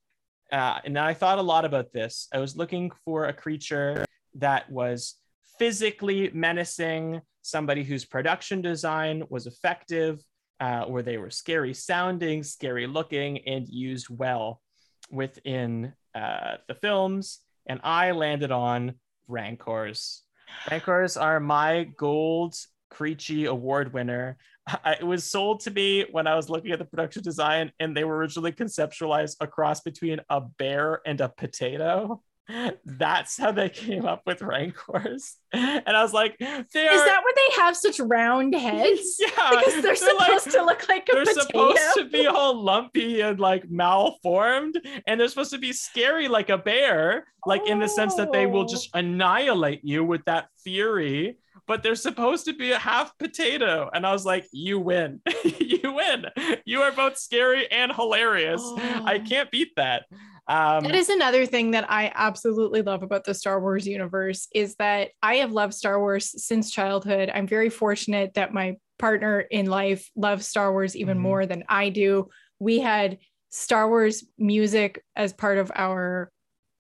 [0.53, 2.29] uh, and I thought a lot about this.
[2.33, 4.05] I was looking for a creature
[4.35, 5.15] that was
[5.59, 10.23] physically menacing, somebody whose production design was effective,
[10.61, 14.61] uh, where they were scary sounding, scary looking, and used well
[15.11, 17.41] within uh, the films.
[17.67, 18.95] And I landed on
[19.27, 20.23] Rancors.
[20.71, 22.55] Rancors are my gold
[22.91, 24.39] Creechy award winner.
[24.87, 28.05] It was sold to me when I was looking at the production design, and they
[28.05, 32.23] were originally conceptualized a cross between a bear and a potato.
[32.85, 35.37] That's how they came up with Rancors.
[35.53, 36.57] And I was like, they are...
[36.57, 39.17] Is that why they have such round heads?
[39.21, 39.51] yeah.
[39.51, 41.43] Because they're, they're supposed like, to look like a they're potato.
[41.43, 44.81] supposed to be all lumpy and like malformed.
[45.07, 47.71] And they're supposed to be scary like a bear, like oh.
[47.71, 48.69] in the sense that they will oh.
[48.69, 48.99] just oh.
[48.99, 51.37] annihilate you with that fury
[51.69, 53.91] but they're supposed to be a half potato.
[53.93, 55.21] And I was like, you win.
[55.61, 56.25] you win.
[56.65, 58.63] You are both scary and hilarious.
[58.65, 59.03] Oh.
[59.05, 60.07] I can't beat that.
[60.49, 64.77] Um, that is another thing that I absolutely love about the Star Wars universe is
[64.77, 67.31] that I have loved Star Wars since childhood.
[67.33, 71.23] I'm very fortunate that my partner in life loves Star Wars even mm-hmm.
[71.23, 72.31] more than I do.
[72.59, 73.19] We had
[73.51, 76.33] Star Wars music as part of our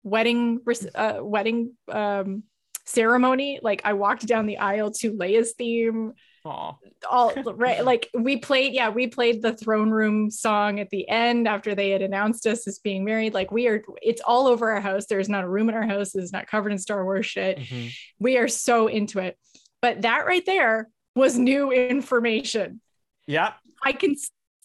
[0.04, 0.60] wedding
[0.94, 2.44] uh, wedding um,
[2.86, 3.60] ceremony.
[3.62, 6.14] Like I walked down the aisle to Leia's theme.
[6.46, 6.78] Aww.
[7.10, 11.48] All right, like we played, yeah, we played the throne room song at the end
[11.48, 13.34] after they had announced us as being married.
[13.34, 15.08] Like we are, it's all over our house.
[15.08, 17.60] There's not a room in our house that's not covered in Star Wars shit.
[17.60, 17.88] Mm-hmm.
[18.20, 19.38] We are so into it.
[19.82, 22.82] But that right there was new information.
[23.28, 23.54] Yeah.
[23.84, 24.16] I can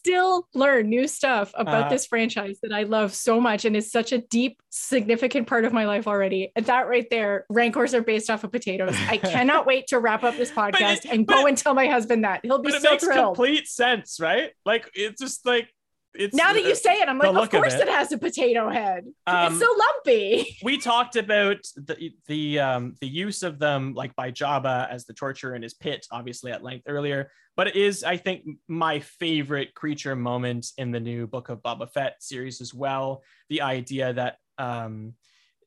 [0.01, 3.93] still learn new stuff about uh, this franchise that I love so much and is
[3.93, 6.52] such a deep, significant part of my life already.
[6.56, 8.97] And that right there, rancors are based off of potatoes.
[9.09, 12.24] I cannot wait to wrap up this podcast it, and go and tell my husband
[12.24, 12.40] that.
[12.43, 13.36] He'll be but so it makes thrilled.
[13.36, 14.52] complete sense, right?
[14.64, 15.68] Like it's just like
[16.14, 17.88] it's now that you say it, I'm like, of course of it.
[17.88, 17.92] it.
[17.92, 19.04] has a potato head.
[19.26, 20.56] Um, it's so lumpy.
[20.62, 25.14] We talked about the the um, the use of them like by Jabba as the
[25.14, 27.30] torture in his pit, obviously at length earlier.
[27.56, 31.90] But it is, I think, my favorite creature moment in the new Book of Boba
[31.92, 33.22] Fett series as well.
[33.48, 35.14] The idea that um,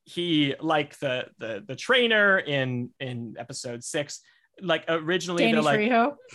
[0.06, 4.22] he, like the the the trainer in in Episode Six,
[4.62, 5.80] like originally Danny they're like,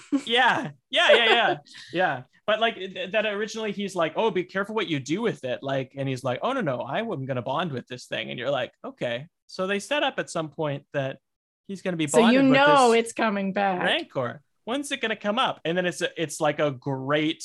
[0.26, 1.56] yeah, yeah, yeah, yeah,
[1.92, 2.22] yeah.
[2.46, 2.76] But like
[3.12, 6.24] that originally he's like oh be careful what you do with it like and he's
[6.24, 8.72] like oh no no i wasn't going to bond with this thing and you're like
[8.84, 9.26] okay.
[9.46, 11.18] So they set up at some point that
[11.66, 13.82] he's going to be so you know it's coming back.
[13.82, 14.42] Rancor.
[14.64, 15.60] When's it going to come up?
[15.64, 17.42] And then it's a, it's like a great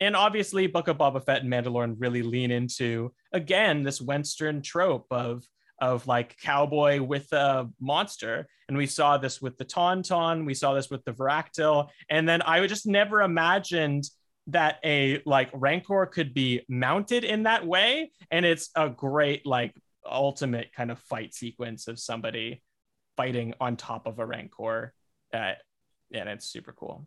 [0.00, 5.06] and obviously, Book of Boba Fett and Mandalorian really lean into again this Western trope
[5.10, 5.44] of
[5.78, 8.46] of like cowboy with a monster.
[8.68, 11.88] And we saw this with the Tauntaun, we saw this with the Varactyl.
[12.08, 14.04] And then I would just never imagined
[14.48, 18.12] that a like Rancor could be mounted in that way.
[18.30, 19.74] And it's a great like
[20.04, 22.62] ultimate kind of fight sequence of somebody
[23.16, 24.92] fighting on top of a Rancor.
[25.32, 25.52] Uh,
[26.12, 27.06] and it's super cool.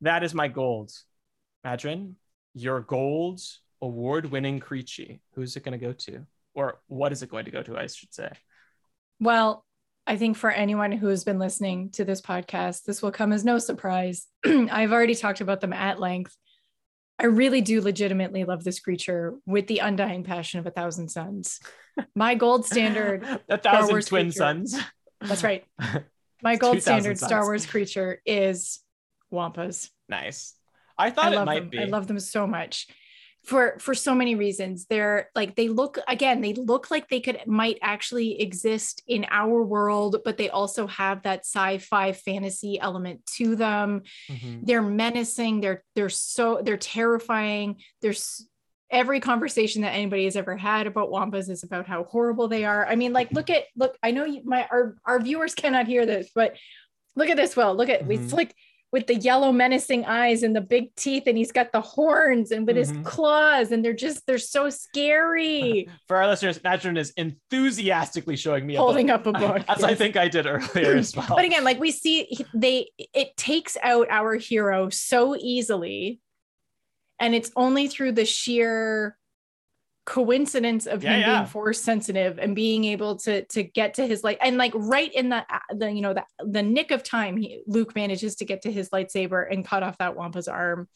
[0.00, 0.90] That is my gold.
[1.64, 2.14] Madrin,
[2.54, 3.40] your gold
[3.80, 5.20] award winning Creechy.
[5.34, 6.26] Who's it going to go to?
[6.60, 8.30] Or what is it going to go to, I should say?
[9.18, 9.64] Well,
[10.06, 13.46] I think for anyone who has been listening to this podcast, this will come as
[13.46, 14.26] no surprise.
[14.44, 16.36] I've already talked about them at length.
[17.18, 21.60] I really do legitimately love this creature with the undying passion of a thousand suns.
[22.14, 24.78] My gold standard, a thousand twin creature, suns.
[25.22, 25.64] That's right.
[26.42, 27.28] My gold standard suns.
[27.28, 28.80] Star Wars creature is
[29.32, 29.88] Wampas.
[30.10, 30.54] Nice.
[30.98, 31.68] I thought I it might them.
[31.70, 31.78] be.
[31.78, 32.86] I love them so much
[33.44, 34.86] for for so many reasons.
[34.86, 39.62] They're like they look again they look like they could might actually exist in our
[39.62, 44.02] world but they also have that sci-fi fantasy element to them.
[44.30, 44.64] Mm-hmm.
[44.64, 45.60] they're menacing.
[45.60, 47.76] They're they're so they're terrifying.
[48.02, 48.46] There's
[48.90, 52.86] every conversation that anybody has ever had about wampas is about how horrible they are.
[52.86, 56.04] I mean like look at look i know you, my our, our viewers cannot hear
[56.06, 56.56] this but
[57.16, 57.74] look at this well.
[57.74, 58.12] Look at mm-hmm.
[58.12, 58.54] it's like
[58.92, 62.66] with the yellow menacing eyes and the big teeth and he's got the horns and
[62.66, 62.98] with mm-hmm.
[62.98, 68.66] his claws and they're just they're so scary for our listeners Madrin is enthusiastically showing
[68.66, 69.84] me holding a up a book as yes.
[69.84, 73.76] i think i did earlier as well but again like we see they it takes
[73.82, 76.20] out our hero so easily
[77.20, 79.16] and it's only through the sheer
[80.10, 81.36] coincidence of yeah, him yeah.
[81.36, 85.14] being force sensitive and being able to to get to his light and like right
[85.14, 88.62] in the the you know the the nick of time he, Luke manages to get
[88.62, 90.88] to his lightsaber and cut off that Wampa's arm.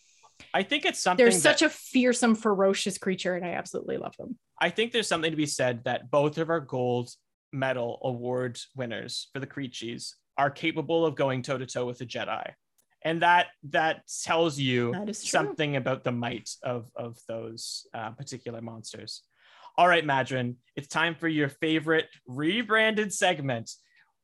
[0.53, 4.37] I think it's something There's such a fearsome ferocious creature and I absolutely love them.
[4.61, 7.11] I think there's something to be said that both of our gold
[7.53, 12.07] medal award winners for the Creachies are capable of going toe to toe with the
[12.07, 12.51] Jedi
[13.05, 18.61] and that that tells you that something about the might of of those uh, particular
[18.61, 19.23] monsters.
[19.77, 23.71] All right madrin it's time for your favorite rebranded segment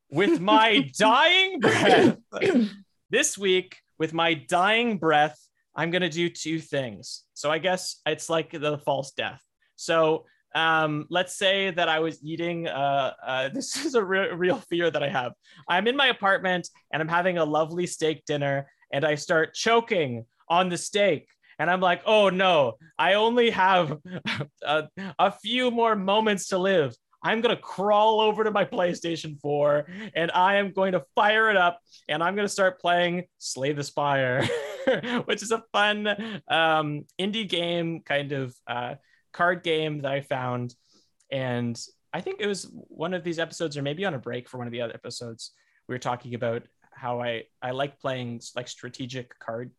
[0.09, 2.17] with my dying breath.
[3.09, 5.37] This week with my dying breath
[5.75, 7.23] i'm going to do two things.
[7.33, 9.41] So i guess it's like the false death.
[9.75, 10.25] So
[10.55, 12.67] um, let's say that I was eating.
[12.67, 15.33] Uh, uh, this is a re- real fear that I have.
[15.67, 20.25] I'm in my apartment and I'm having a lovely steak dinner, and I start choking
[20.49, 21.27] on the steak.
[21.59, 23.97] And I'm like, oh no, I only have
[24.63, 24.87] a,
[25.19, 26.95] a few more moments to live.
[27.23, 31.51] I'm going to crawl over to my PlayStation 4 and I am going to fire
[31.51, 31.79] it up
[32.09, 34.47] and I'm going to start playing Slay the Spire,
[35.25, 36.07] which is a fun
[36.47, 38.95] um, indie game kind of uh,
[39.33, 40.75] card game that I found.
[41.31, 41.79] And
[42.13, 44.67] I think it was one of these episodes, or maybe on a break for one
[44.67, 45.51] of the other episodes,
[45.87, 46.63] we were talking about
[46.93, 49.71] how I, I like playing like strategic card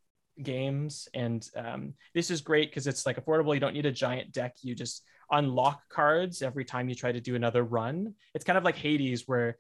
[0.43, 1.09] games.
[1.15, 3.55] And um, this is great because it's like affordable.
[3.55, 4.57] You don't need a giant deck.
[4.63, 8.15] You just unlock cards every time you try to do another run.
[8.35, 9.59] It's kind of like Hades, where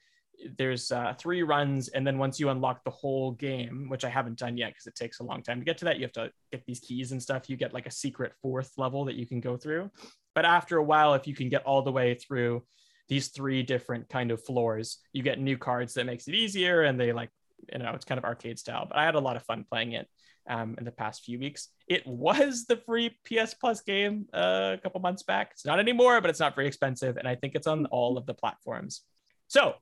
[0.58, 4.38] there's uh, three runs and then once you unlock the whole game which i haven't
[4.38, 6.30] done yet because it takes a long time to get to that you have to
[6.50, 9.40] get these keys and stuff you get like a secret fourth level that you can
[9.40, 9.90] go through.
[10.34, 12.64] But after a while if you can get all the way through
[13.08, 16.98] these three different kind of floors you get new cards that makes it easier and
[16.98, 17.30] they like
[17.72, 18.86] you know it's kind of arcade style.
[18.88, 20.08] But i had a lot of fun playing it
[20.48, 21.68] um, in the past few weeks.
[21.86, 25.50] It was the free ps plus game uh, a couple months back.
[25.52, 28.26] It's not anymore but it's not very expensive and i think it's on all of
[28.26, 29.02] the platforms.
[29.48, 29.74] So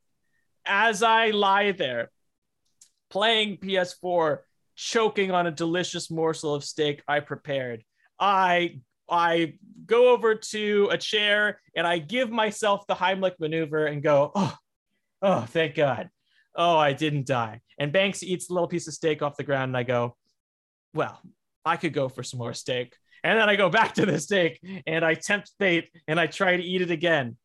[0.71, 2.11] as I lie there
[3.11, 4.39] playing PS4,
[4.77, 7.85] choking on a delicious morsel of steak I prepared,
[8.19, 8.81] I
[9.11, 9.55] I
[9.87, 14.57] go over to a chair and I give myself the Heimlich maneuver and go, oh,
[15.21, 16.11] oh, thank God.
[16.55, 17.61] Oh, I didn't die.
[17.77, 20.17] And Banks eats a little piece of steak off the ground and I go,
[20.95, 21.21] well,
[21.65, 22.95] I could go for some more steak.
[23.25, 26.57] And then I go back to the steak and I tempt fate and I try
[26.57, 27.37] to eat it again.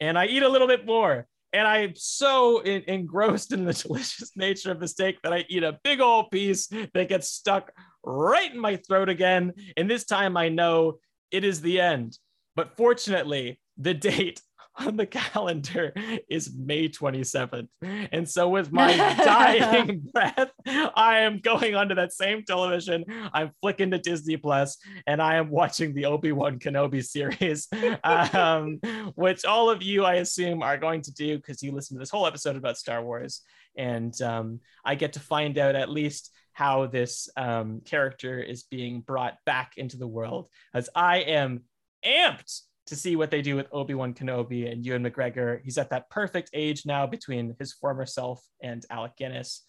[0.00, 4.32] And I eat a little bit more and I'm so in, engrossed in the delicious
[4.36, 7.72] nature of the steak that I eat a big old piece that gets stuck
[8.04, 9.52] right in my throat again.
[9.76, 10.98] And this time I know
[11.30, 12.18] it is the end.
[12.56, 14.40] But fortunately, the date
[14.80, 15.92] on the calendar
[16.28, 17.68] is May 27th.
[17.82, 23.04] And so, with my dying breath, I am going onto that same television.
[23.32, 27.68] I'm flicking to Disney Plus and I am watching the Obi Wan Kenobi series,
[28.04, 28.80] um,
[29.14, 32.10] which all of you, I assume, are going to do because you listened to this
[32.10, 33.42] whole episode about Star Wars.
[33.76, 39.00] And um, I get to find out at least how this um, character is being
[39.00, 41.62] brought back into the world, as I am
[42.04, 45.60] amped to see what they do with Obi-Wan Kenobi and Ewan McGregor.
[45.62, 49.62] He's at that perfect age now between his former self and Alec Guinness.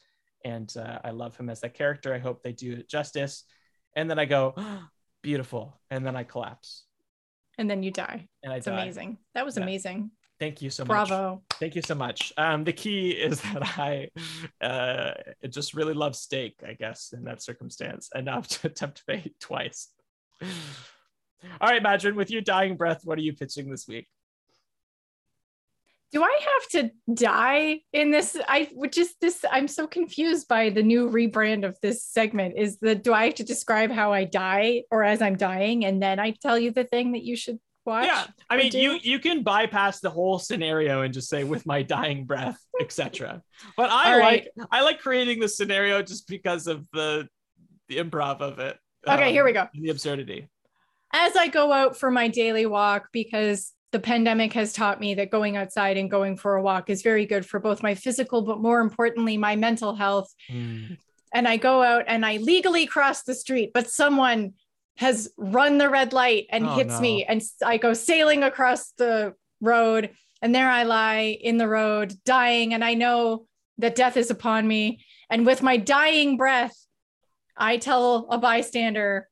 [0.43, 2.15] And uh, I love him as that character.
[2.15, 3.43] I hope they do it justice.
[3.95, 4.83] And then I go, oh,
[5.21, 5.79] beautiful.
[5.91, 6.83] And then I collapse.
[7.59, 8.27] And then you die.
[8.41, 8.73] And I It's die.
[8.81, 9.19] amazing.
[9.35, 9.63] That was Yeah.
[9.63, 10.09] amazing.
[10.39, 10.87] Thank you so much.
[11.09, 11.43] Bravo.
[11.59, 12.33] Thank you so much.
[12.37, 14.09] Um, the key is that I
[14.65, 15.11] uh,
[15.47, 19.89] just really love steak, I guess, in that circumstance, enough to tempt fate twice.
[21.59, 24.07] All right, Madrin, with your dying breath, what are you pitching this week?
[26.11, 28.35] Do I have to die in this?
[28.47, 29.45] I would just this.
[29.49, 32.55] I'm so confused by the new rebrand of this segment.
[32.57, 36.03] Is the do I have to describe how I die or as I'm dying, and
[36.03, 38.07] then I tell you the thing that you should watch?
[38.07, 41.81] Yeah, I mean, you you can bypass the whole scenario and just say with my
[41.97, 43.41] dying breath, etc.
[43.77, 44.67] But I All like right.
[44.69, 47.29] I like creating the scenario just because of the
[47.87, 48.77] the improv of it.
[49.07, 49.69] Okay, um, here we go.
[49.73, 50.49] The absurdity.
[51.13, 55.29] As I go out for my daily walk, because the pandemic has taught me that
[55.31, 58.61] going outside and going for a walk is very good for both my physical, but
[58.61, 60.33] more importantly, my mental health.
[60.49, 60.97] Mm.
[61.33, 64.53] and I go out and I legally cross the street, but someone
[64.97, 67.01] has run the red light and Oh, hits no.
[67.01, 70.11] me, and I go sailing across the road,
[70.41, 73.45] and there I lie in the road, dying, and I know
[73.77, 75.03] that death is upon me.
[75.29, 76.75] And with my dying breath,
[77.57, 79.29] I tell a bystander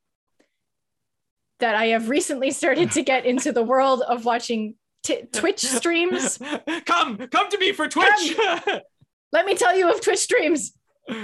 [1.59, 6.37] that I have recently started to get into the world of watching t- Twitch streams.
[6.85, 8.35] come, come to me for Twitch.
[9.31, 10.73] Let me tell you of Twitch streams.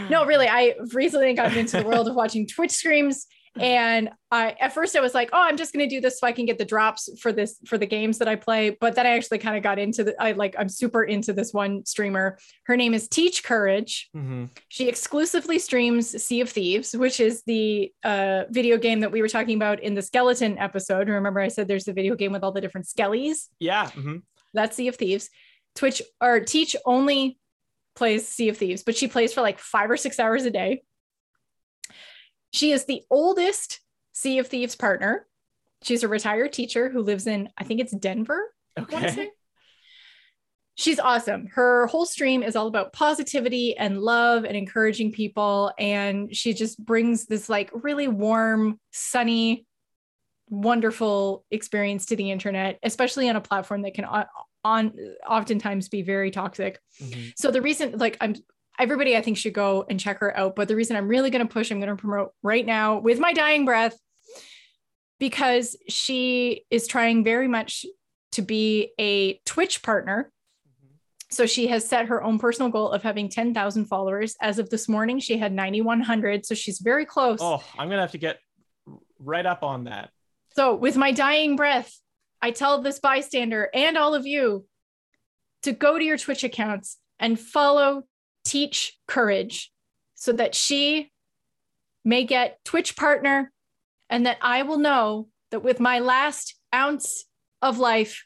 [0.09, 3.27] no really i've recently gotten into the world of watching twitch streams
[3.59, 6.27] and i at first i was like oh i'm just going to do this so
[6.27, 9.05] i can get the drops for this for the games that i play but then
[9.05, 12.37] i actually kind of got into the i like i'm super into this one streamer
[12.65, 14.49] her name is teach courage Mhm.
[14.67, 19.29] she exclusively streams sea of thieves which is the uh, video game that we were
[19.29, 22.51] talking about in the skeleton episode remember i said there's the video game with all
[22.51, 23.89] the different skellies Yeah.
[23.91, 24.21] mhm.
[24.53, 25.29] that's Sea of Thieves.
[25.75, 27.37] Twitch or Teach only
[27.97, 30.83] plays Sea of Thieves, but she plays for like five or six hours a day.
[32.55, 33.81] She is the oldest
[34.13, 35.27] Sea of Thieves partner.
[35.83, 38.53] She's a retired teacher who lives in, I think it's Denver.
[38.79, 39.29] Okay.
[40.75, 41.47] She's awesome.
[41.47, 45.73] Her whole stream is all about positivity and love and encouraging people.
[45.77, 49.65] And she just brings this like really warm, sunny,
[50.49, 54.05] wonderful experience to the internet, especially on a platform that can
[54.63, 54.93] on
[55.29, 56.79] oftentimes be very toxic.
[57.01, 57.33] Mhm.
[57.37, 58.35] So the reason, like, I'm
[58.79, 60.55] everybody, I think should go and check her out.
[60.55, 63.19] But the reason I'm really going to push, I'm going to promote right now with
[63.19, 63.97] my dying breath,
[65.19, 67.85] because she is trying very much
[68.33, 70.31] to be a Twitch partner.
[70.67, 70.95] Mm-hmm.
[71.31, 74.35] So she has set her own personal goal of having 10,000 followers.
[74.41, 76.45] As of this morning, she had 9,100.
[76.45, 77.39] So she's very close.
[77.41, 78.39] Oh, I'm gonna have to get
[79.19, 80.09] right up on that.
[80.55, 81.93] So, with my dying breath,
[82.41, 84.65] I tell this bystander and all of you
[85.63, 88.03] to go to your Twitch accounts and follow
[88.45, 89.71] Teach Courage
[90.13, 91.11] so that she
[92.05, 93.51] may get Twitch partner
[94.09, 97.25] and that I will know that with my last ounce
[97.61, 98.25] of life,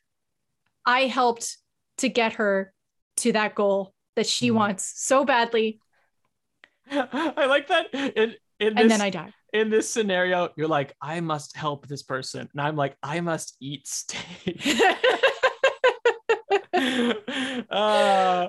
[0.86, 1.58] I helped
[1.98, 2.74] to get her
[3.18, 4.56] to that goal that she Mhm.
[4.56, 5.80] wants so badly.
[6.91, 7.94] I like that.
[7.94, 9.32] In, in And this, then I die.
[9.54, 13.56] in this scenario, you're like, I must help this person, and I'm like, I must
[13.62, 14.62] eat steak.
[17.70, 18.48] uh,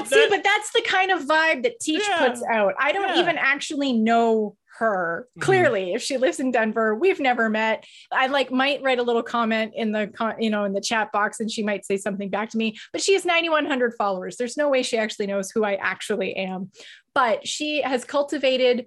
[0.00, 2.26] but see, that- but that's the kind of vibe that Teach Yeah.
[2.28, 2.74] puts out.
[2.78, 3.20] I don't Yeah.
[3.20, 5.26] even actually know her.
[5.36, 5.42] Mhm.
[5.42, 7.84] Clearly, if she lives in Denver, we've never met.
[8.12, 11.10] I like might write a little comment in the con- you know in the chat
[11.10, 12.76] box, and she might say something back to me.
[12.92, 14.36] But she has 9,100 followers.
[14.36, 16.70] There's no way she actually knows who I actually am.
[17.14, 18.86] But she has cultivated.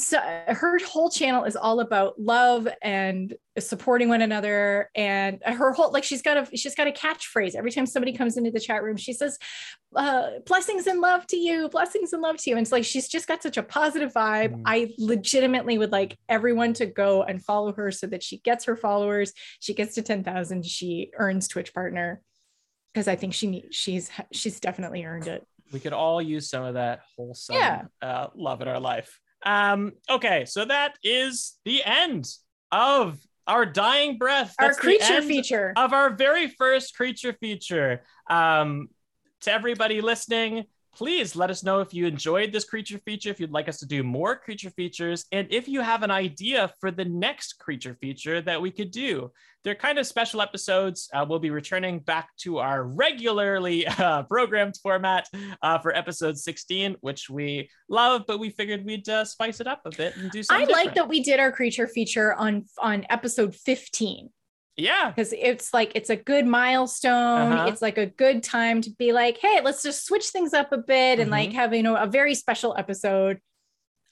[0.00, 5.90] So her whole channel is all about love and supporting one another and her whole
[5.90, 8.84] like she's got a she's got a catchphrase every time somebody comes into the chat
[8.84, 9.36] room she says
[9.96, 13.08] uh blessings and love to you blessings and love to you and it's like she's
[13.08, 14.62] just got such a positive vibe Mm.
[14.66, 18.76] i legitimately would like everyone to go and follow her so that she gets her
[18.76, 22.22] followers she gets to 10,000 she earns twitch partner
[22.94, 26.62] because i think she need, she's she's definitely earned it we could all use some
[26.62, 27.82] of that wholesome Yeah.
[28.00, 29.18] uh, love in our life.
[29.44, 32.28] Um, okay, so that is the end
[32.72, 34.54] of our dying breath.
[34.58, 38.02] our That's the creature feature of our very first creature feature.
[38.28, 38.88] Um,
[39.42, 40.64] to everybody listening,
[40.98, 43.86] please let us know if you enjoyed this creature feature, if you'd like us to
[43.86, 48.40] do more creature features, and if you have an idea for the next creature feature
[48.42, 49.30] that we could do.
[49.62, 51.08] They're kind of special episodes.
[51.12, 55.28] Uh, we'll be returning back to our regularly uh, programmed format
[55.62, 59.82] uh, for episode 16, which we love, but we figured we'd uh, spice it up
[59.84, 60.66] a bit and do something.
[60.66, 60.94] I like different.
[60.96, 64.30] that we did our creature feature on on episode 15
[64.78, 65.10] Yeah.
[65.10, 67.52] because it's like it's a good milestone.
[67.52, 67.66] Uh-huh.
[67.68, 70.78] It's like a good time to be like, hey, let's just switch things up a
[70.78, 71.54] bit and like Mhm.
[71.54, 73.40] have you know a very special episode.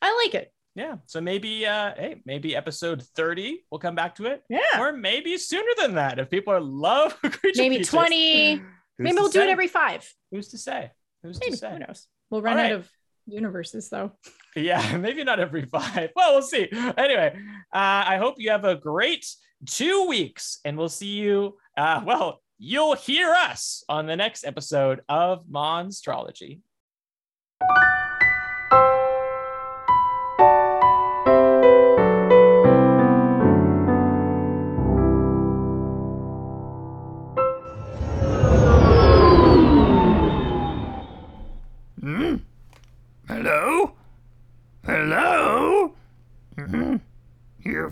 [0.02, 0.52] I like it.
[0.74, 0.96] Yeah.
[1.06, 4.42] So maybe, uh, hey, maybe episode 30, we'll come back to it.
[4.50, 4.78] Yeah.
[4.78, 7.88] Or maybe sooner than that if people are love creature Maybe features.
[7.90, 8.62] 20.
[8.98, 10.06] Maybe we'll do it every five.
[10.30, 10.90] Who's to say?
[11.22, 11.70] Who's Maybe to say?
[11.72, 12.06] who knows?
[12.30, 12.90] We'll run All out of
[13.26, 14.12] universes though.
[14.56, 16.10] Yeah, maybe not every five.
[16.16, 16.66] Well, we'll see.
[16.72, 17.36] Anyway,
[17.74, 19.26] uh, I hope you have a great
[19.64, 21.56] two weeks, and we'll see you.
[21.76, 26.60] Uh, well, you'll hear us on the next episode of Monstrology.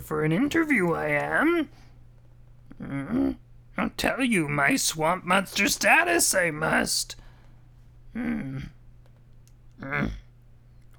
[0.05, 1.67] For an interview, I am.
[2.77, 3.31] Hmm?
[3.75, 7.15] I'll tell you my swamp monster status, I must.
[8.13, 8.59] Hmm.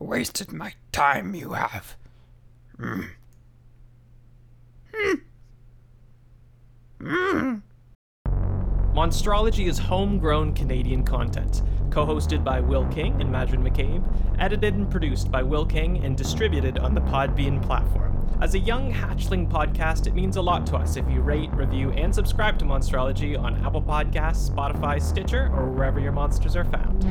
[0.00, 1.94] Wasted my time, you have.
[2.76, 3.02] Hmm.
[7.00, 7.54] Hmm.
[8.92, 14.04] Monstrology is homegrown Canadian content, co hosted by Will King and Madrin McCabe,
[14.40, 18.25] edited and produced by Will King, and distributed on the Podbean platform.
[18.38, 21.90] As a young hatchling podcast, it means a lot to us if you rate, review,
[21.92, 27.02] and subscribe to Monstrology on Apple Podcasts, Spotify, Stitcher, or wherever your monsters are found.